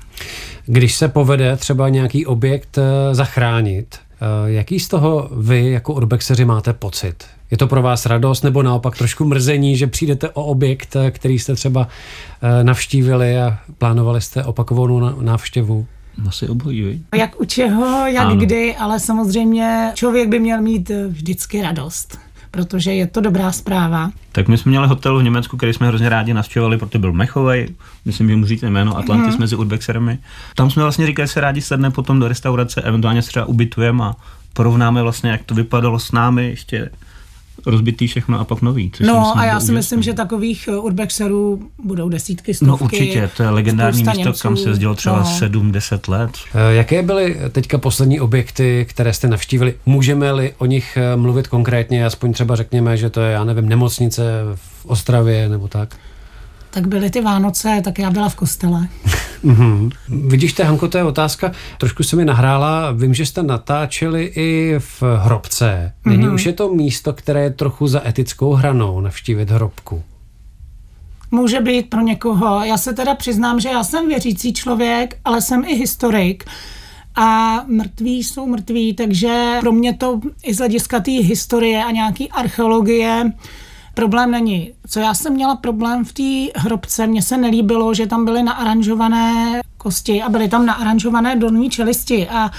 Když 0.67 0.95
se 0.95 1.09
povede 1.09 1.57
třeba 1.57 1.89
nějaký 1.89 2.27
objekt 2.27 2.79
eh, 2.79 3.15
zachránit, 3.15 3.97
eh, 3.97 4.27
jaký 4.51 4.81
z 4.81 4.89
toho 4.89 5.29
vy 5.37 5.71
jako 5.71 5.93
urbexeři 5.95 6.45
máte 6.45 6.73
pocit? 6.73 7.25
Je 7.53 7.59
to 7.59 7.67
pro 7.67 7.83
vás 7.83 8.07
radost 8.07 8.45
nebo 8.45 8.63
naopak 8.63 8.99
trošku 8.99 9.25
mrzení, 9.25 9.77
že 9.77 9.87
přijdete 9.87 10.29
o 10.31 10.45
objekt, 10.45 10.97
eh, 10.97 11.11
který 11.11 11.39
jste 11.39 11.55
třeba 11.55 11.89
eh, 12.43 12.65
navštívili 12.65 13.39
a 13.39 13.59
plánovali 13.79 14.21
jste 14.21 14.45
opakovanou 14.45 15.01
na- 15.01 15.15
návštěvu? 15.21 15.87
Asi 16.29 16.49
obojí, 16.49 16.83
viď? 16.83 17.03
Jak 17.17 17.41
u 17.41 17.45
čeho, 17.45 18.07
jak 18.07 18.27
Ano. 18.27 18.37
kdy, 18.37 18.77
ale 18.77 19.01
samozřejmě 19.01 19.93
člověk 19.95 20.29
by 20.29 20.39
měl 20.39 20.63
mít 20.63 20.91
eh, 20.91 21.07
vždycky 21.09 21.63
radost, 21.63 22.19
protože 22.51 22.93
je 22.93 23.07
to 23.07 23.21
dobrá 23.21 23.53
zpráva. 23.53 24.11
Tak 24.33 24.49
my 24.49 24.59
jsme 24.59 24.71
měli 24.71 24.89
hotel 24.89 25.19
v 25.19 25.23
Německu, 25.23 25.57
který 25.57 25.73
jsme 25.73 25.87
hrozně 25.87 26.09
rádi 26.09 26.35
navštěvovali, 26.35 26.79
protože 26.79 26.99
byl 26.99 27.13
Mechovej, 27.13 27.69
myslím, 28.05 28.29
že 28.29 28.37
mu 28.37 28.47
říct 28.47 28.63
jméno 28.63 28.99
Atlantis 28.99 29.35
mm-hmm. 29.35 29.41
mezi 29.41 29.57
Udbexerami. 29.57 30.19
Tam 30.55 30.71
jsme 30.71 30.83
vlastně 30.83 31.07
říkali, 31.07 31.29
že 31.29 31.33
se 31.33 31.41
rádi 31.41 31.61
sedne 31.61 31.91
potom 31.91 32.21
do 32.21 32.29
restaurace, 32.29 32.83
eventuálně 32.83 33.23
se 33.23 33.29
třeba 33.29 33.45
ubytujeme 33.45 34.05
a 34.05 34.15
porovnáme 34.53 35.03
vlastně, 35.03 35.31
jak 35.31 35.43
to 35.43 35.55
vypadalo 35.55 35.99
s 35.99 36.13
námi, 36.13 36.49
ještě 36.49 36.91
rozbitý 37.67 38.07
všechno 38.07 38.41
a 38.41 38.45
pak 38.45 38.63
nový. 38.63 38.91
Což 38.91 39.07
No 39.07 39.21
myslím, 39.21 39.39
a 39.39 39.45
já 39.45 39.61
si 39.61 39.73
myslím, 39.73 40.03
že 40.03 40.13
takových 40.13 40.69
eh, 40.69 40.77
urbexerů 40.77 41.63
budou 41.85 42.09
desítky, 42.09 42.55
stovky. 42.55 42.71
No 42.71 42.77
určitě, 42.85 43.31
to 43.37 43.43
je 43.43 43.49
legendární 43.51 44.03
místo, 44.03 44.19
Němců. 44.19 44.43
kam 44.43 44.57
se 44.57 44.69
jezdilo 44.69 44.95
třeba 44.95 45.17
no. 45.19 45.25
7-10 45.49 46.11
let. 46.13 46.31
Eh, 46.55 46.75
Jaké 46.75 47.03
byly 47.03 47.37
teďka 47.53 47.79
poslední 47.79 48.21
objekty, 48.21 48.87
které 48.89 49.13
jste 49.13 49.29
navštívili? 49.29 49.75
Můžeme-li 49.87 50.55
o 50.59 50.67
nich 50.67 50.97
eh, 50.97 51.17
mluvit 51.17 51.49
konkrétně, 51.49 52.07
aspoň 52.07 52.33
třeba 52.33 52.57
řekněme, 52.57 52.97
že 52.97 53.11
to 53.11 53.21
je, 53.21 53.33
já 53.33 53.45
nevím, 53.45 53.69
nemocnice 53.69 54.23
v 54.55 54.87
Ostravě 54.87 55.49
nebo 55.49 55.69
tak? 55.69 55.97
Tak 56.73 56.87
byly 56.87 57.11
ty 57.11 57.21
Vánoce, 57.21 57.81
tak 57.85 57.99
já 57.99 58.11
byla 58.11 58.29
v 58.29 58.35
kostele. 58.35 58.89
Mm-hmm. 59.45 59.91
Vidíš, 60.29 60.53
to, 60.53 60.65
Hanko, 60.65 60.89
to 60.89 60.99
je 60.99 61.05
otázka, 61.05 61.53
trošku 61.79 62.03
se 62.03 62.17
mi 62.17 62.25
nahrála, 62.25 62.93
vím, 62.93 63.15
že 63.15 63.27
jste 63.27 63.43
natáčeli 63.43 64.33
i 64.37 64.75
v 64.79 65.03
hrobce. 65.19 65.93
Není 66.05 66.25
mm-hmm. 66.25 66.35
už 66.35 66.47
je 66.47 66.53
to 66.53 66.75
místo, 66.75 67.13
které 67.13 67.43
je 67.43 67.51
trochu 67.51 67.87
za 67.87 68.09
etickou 68.09 68.53
hranou 68.53 69.01
navštívit 69.01 69.51
hrobku? 69.51 70.03
Může 71.31 71.61
být 71.61 71.91
pro 71.91 72.01
někoho. 72.01 72.65
Já 72.65 72.79
se 72.79 72.93
teda 72.93 73.15
přiznám, 73.15 73.61
že 73.61 73.69
já 73.69 73.85
jsem 73.85 74.09
věřící 74.09 74.53
člověk, 74.53 75.17
ale 75.25 75.41
jsem 75.41 75.65
i 75.65 75.75
historik. 75.75 76.45
A 77.17 77.61
mrtví 77.67 78.25
jsou 78.25 78.47
mrtví, 78.47 78.95
takže 78.95 79.57
pro 79.61 79.73
mě 79.73 79.95
to 79.95 80.21
i 80.45 80.55
z 80.55 80.59
hlediska 80.59 81.01
té 81.01 81.11
historie 81.11 81.85
a 81.85 81.91
nějaký 81.91 82.31
archeologie 82.31 83.33
problém 83.95 84.31
není. 84.31 84.73
Co 84.87 85.01
já 85.01 85.15
jsem 85.15 85.33
měla 85.33 85.57
problém 85.57 86.05
v 86.05 86.13
té 86.13 86.61
hrobce, 86.61 87.07
mně 87.07 87.23
se 87.23 87.37
nelíbilo, 87.37 87.95
že 87.95 88.07
tam 88.07 88.25
byly 88.25 88.43
naaranžované 88.43 89.61
kosti 89.77 90.23
a 90.23 90.29
byly 90.29 90.49
tam 90.49 90.67
naaranžované 90.67 91.37
dolní 91.37 91.71
čelisti 91.71 92.29
a 92.29 92.51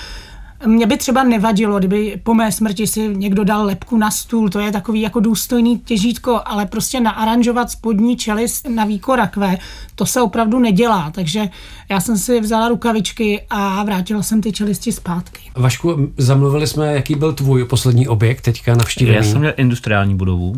mě 0.66 0.88
by 0.88 0.98
třeba 0.98 1.24
nevadilo, 1.24 1.80
kdyby 1.80 2.20
po 2.24 2.34
mé 2.34 2.52
smrti 2.52 2.88
si 2.88 3.16
někdo 3.16 3.44
dal 3.44 3.66
lepku 3.66 3.98
na 3.98 4.12
stůl, 4.12 4.50
to 4.50 4.60
je 4.60 4.72
takový 4.72 5.02
jako 5.02 5.20
důstojný 5.20 5.80
těžítko, 5.80 6.42
ale 6.46 6.66
prostě 6.66 7.00
naaranžovat 7.00 7.72
spodní 7.72 8.18
čelist 8.18 8.70
na 8.70 8.86
výko 8.86 9.16
rakve, 9.16 9.58
to 9.96 10.06
se 10.06 10.22
opravdu 10.22 10.60
nedělá, 10.60 11.12
takže 11.12 11.50
já 11.90 12.00
jsem 12.00 12.18
si 12.18 12.42
vzala 12.42 12.68
rukavičky 12.68 13.42
a 13.50 13.84
vrátila 13.84 14.24
jsem 14.24 14.42
ty 14.42 14.52
čelisti 14.52 14.92
zpátky. 14.92 15.40
Vašku, 15.56 16.10
zamluvili 16.18 16.68
jsme, 16.68 16.94
jaký 16.94 17.16
byl 17.16 17.34
tvůj 17.34 17.66
poslední 17.66 18.08
objekt 18.08 18.42
teďka 18.42 18.76
navštívený. 18.76 19.18
Já 19.18 19.24
jsem 19.24 19.40
měl 19.40 19.54
industriální 19.58 20.16
budovu, 20.16 20.56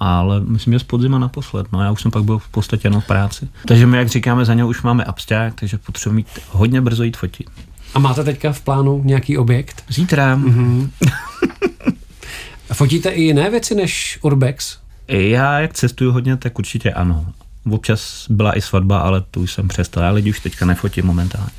ale 0.00 0.40
myslím, 0.40 0.72
že 0.72 0.78
z 0.78 0.82
podzima 0.82 1.18
naposled. 1.18 1.72
No, 1.72 1.82
já 1.82 1.90
už 1.90 2.02
jsem 2.02 2.10
pak 2.10 2.24
byl 2.24 2.38
v 2.38 2.48
podstatě 2.48 2.86
jenom 2.86 3.00
v 3.00 3.06
práci. 3.06 3.48
Takže 3.66 3.86
my, 3.86 3.96
jak 3.96 4.08
říkáme, 4.08 4.44
za 4.44 4.54
něj 4.54 4.64
už 4.64 4.82
máme 4.82 5.04
absták, 5.04 5.54
takže 5.54 5.78
potřebujeme 5.78 6.16
mít 6.16 6.26
hodně 6.50 6.80
brzo 6.80 7.02
jít 7.02 7.16
fotit. 7.16 7.50
A 7.94 7.98
máte 7.98 8.24
teďka 8.24 8.52
v 8.52 8.60
plánu 8.60 9.02
nějaký 9.04 9.38
objekt? 9.38 9.84
Zítra. 9.88 10.36
Mm-hmm. 10.36 10.90
Fotíte 12.72 13.08
i 13.08 13.22
jiné 13.22 13.50
věci 13.50 13.74
než 13.74 14.18
Urbex? 14.22 14.78
Já, 15.08 15.60
jak 15.60 15.74
cestuju 15.74 16.12
hodně, 16.12 16.36
tak 16.36 16.58
určitě 16.58 16.92
ano. 16.92 17.26
Občas 17.70 18.26
byla 18.30 18.56
i 18.56 18.60
svatba, 18.60 18.98
ale 19.00 19.20
tu 19.20 19.40
už 19.40 19.52
jsem 19.52 19.68
přestal. 19.68 20.02
Já 20.02 20.10
lidi 20.10 20.30
už 20.30 20.40
teďka 20.40 20.66
nefotím 20.66 21.06
momentálně. 21.06 21.50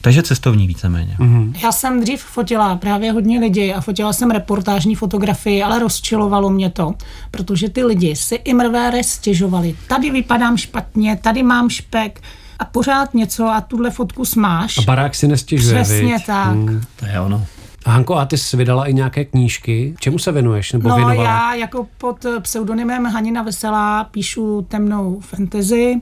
Takže 0.00 0.22
cestovní 0.22 0.66
víceméně. 0.66 1.16
Mm-hmm. 1.20 1.52
Já 1.62 1.72
jsem 1.72 2.00
dřív 2.00 2.22
fotila 2.22 2.76
právě 2.76 3.12
hodně 3.12 3.40
lidí 3.40 3.74
a 3.74 3.80
fotila 3.80 4.12
jsem 4.12 4.30
reportážní 4.30 4.94
fotografii, 4.94 5.62
ale 5.62 5.78
rozčilovalo 5.78 6.50
mě 6.50 6.70
to, 6.70 6.94
protože 7.30 7.68
ty 7.68 7.84
lidi 7.84 8.16
si 8.16 8.34
i 8.34 8.54
mrvére 8.54 9.02
stěžovali. 9.04 9.76
Tady 9.88 10.10
vypadám 10.10 10.56
špatně, 10.56 11.18
tady 11.22 11.42
mám 11.42 11.68
špek 11.68 12.20
a 12.58 12.64
pořád 12.64 13.14
něco 13.14 13.46
a 13.46 13.60
tuhle 13.60 13.90
fotku 13.90 14.24
smáš. 14.24 14.78
A 14.78 14.82
barák 14.82 15.14
si 15.14 15.28
nestěžuje, 15.28 15.82
Přesně 15.82 16.14
viď? 16.14 16.26
tak. 16.26 16.46
Hmm. 16.52 16.80
To 16.96 17.06
je 17.06 17.20
ono. 17.20 17.46
A 17.84 17.90
Hanko, 17.90 18.14
a 18.14 18.24
ty 18.26 18.38
jsi 18.38 18.56
vydala 18.56 18.86
i 18.86 18.94
nějaké 18.94 19.24
knížky? 19.24 19.94
Čemu 20.00 20.18
se 20.18 20.32
věnuješ? 20.32 20.72
Nebo 20.72 20.88
No 20.88 20.96
věnovala? 20.96 21.22
já 21.30 21.54
jako 21.54 21.86
pod 21.98 22.26
pseudonymem 22.40 23.04
Hanina 23.06 23.42
Veselá 23.42 24.04
píšu 24.04 24.66
temnou 24.68 25.20
fantasy 25.20 26.00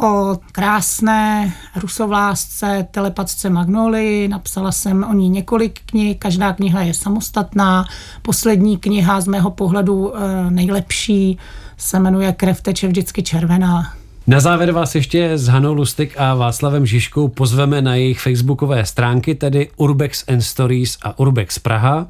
o 0.00 0.38
krásné 0.52 1.52
rusovlásce 1.76 2.86
telepatce 2.90 3.50
Magnolii. 3.50 4.28
Napsala 4.28 4.72
jsem 4.72 5.04
o 5.10 5.12
ní 5.14 5.28
několik 5.28 5.80
knih, 5.86 6.18
každá 6.18 6.52
kniha 6.52 6.82
je 6.82 6.94
samostatná. 6.94 7.84
Poslední 8.22 8.78
kniha 8.78 9.20
z 9.20 9.26
mého 9.26 9.50
pohledu 9.50 10.12
eh, 10.16 10.50
nejlepší 10.50 11.38
se 11.76 11.98
jmenuje 11.98 12.32
Krev 12.32 12.60
teče 12.60 12.88
vždycky 12.88 13.22
červená. 13.22 13.94
Na 14.26 14.40
závěr 14.40 14.72
vás 14.72 14.94
ještě 14.94 15.38
s 15.38 15.48
Hanou 15.48 15.74
Lustig 15.74 16.14
a 16.18 16.34
Václavem 16.34 16.86
Žižkou 16.86 17.28
pozveme 17.28 17.82
na 17.82 17.94
jejich 17.94 18.20
facebookové 18.20 18.86
stránky, 18.86 19.34
tedy 19.34 19.70
Urbex 19.76 20.24
and 20.28 20.40
Stories 20.40 20.98
a 21.02 21.18
Urbex 21.18 21.58
Praha. 21.58 22.06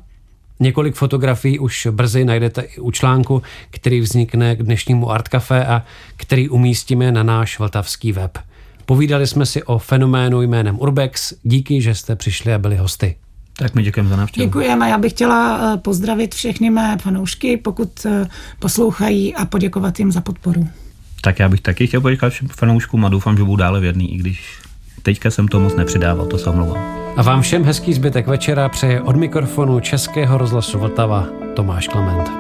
Několik 0.63 0.95
fotografií 0.95 1.59
už 1.59 1.89
brzy 1.91 2.25
najdete 2.25 2.63
i 2.63 2.81
u 2.81 2.91
článku, 2.91 3.43
který 3.71 4.01
vznikne 4.01 4.57
k 4.57 4.63
dnešnímu 4.63 5.11
Art 5.11 5.29
Café 5.29 5.67
a 5.67 5.83
který 6.17 6.49
umístíme 6.49 7.13
na 7.13 7.23
náš 7.23 7.59
vltavský 7.59 8.13
web. 8.13 8.39
Povídali 8.87 9.27
jsme 9.27 9.47
si 9.47 9.63
o 9.63 9.79
fenoménu 9.79 10.43
jménem 10.43 10.79
Urbex. 10.79 11.33
Díky, 11.43 11.83
že 11.83 11.95
jste 11.95 12.17
přišli 12.17 12.55
a 12.55 12.59
byli 12.59 12.77
hosty. 12.77 13.17
Tak 13.57 13.75
mi 13.75 13.83
děkujeme 13.83 14.09
za 14.09 14.17
návštěvu. 14.17 14.47
Děkujeme, 14.47 14.91
já 14.91 14.99
bych 14.99 15.13
chtěla 15.13 15.73
eh, 15.75 15.77
pozdravit 15.77 16.35
všechny 16.35 16.71
mé 16.71 16.99
fanoušky, 17.01 17.57
pokud 17.57 18.07
eh, 18.07 18.27
poslouchají 18.59 19.35
a 19.35 19.45
poděkovat 19.45 19.99
jim 19.99 20.13
za 20.13 20.21
podporu. 20.21 20.69
Tak 21.21 21.39
já 21.39 21.49
bych 21.49 21.61
taky 21.61 21.87
chtěl 21.87 22.01
poděkovat 22.01 22.33
všem 22.33 22.49
fanouškům 22.49 23.05
a 23.05 23.09
doufám, 23.09 23.37
že 23.37 23.43
budou 23.43 23.57
dále 23.57 23.81
věrný, 23.81 24.15
i 24.15 24.17
když 24.17 24.59
teďka 25.03 25.31
jsem 25.31 25.49
to 25.49 25.61
moc 25.61 25.75
nepřidával, 25.75 26.27
to 26.27 26.39
se 26.39 26.51
omlouvám. 26.51 27.03
A 27.17 27.23
vám 27.23 27.43
všem 27.43 27.65
hezký 27.65 27.95
zbytek 27.95 28.27
večera 28.27 28.69
přeje 28.69 29.01
od 29.01 29.17
mikrofonu 29.17 29.81
Českého 29.81 30.39
rozhlasu 30.39 30.79
Vltava 30.79 31.27
Tomáš 31.55 31.89
Klement. 31.89 32.31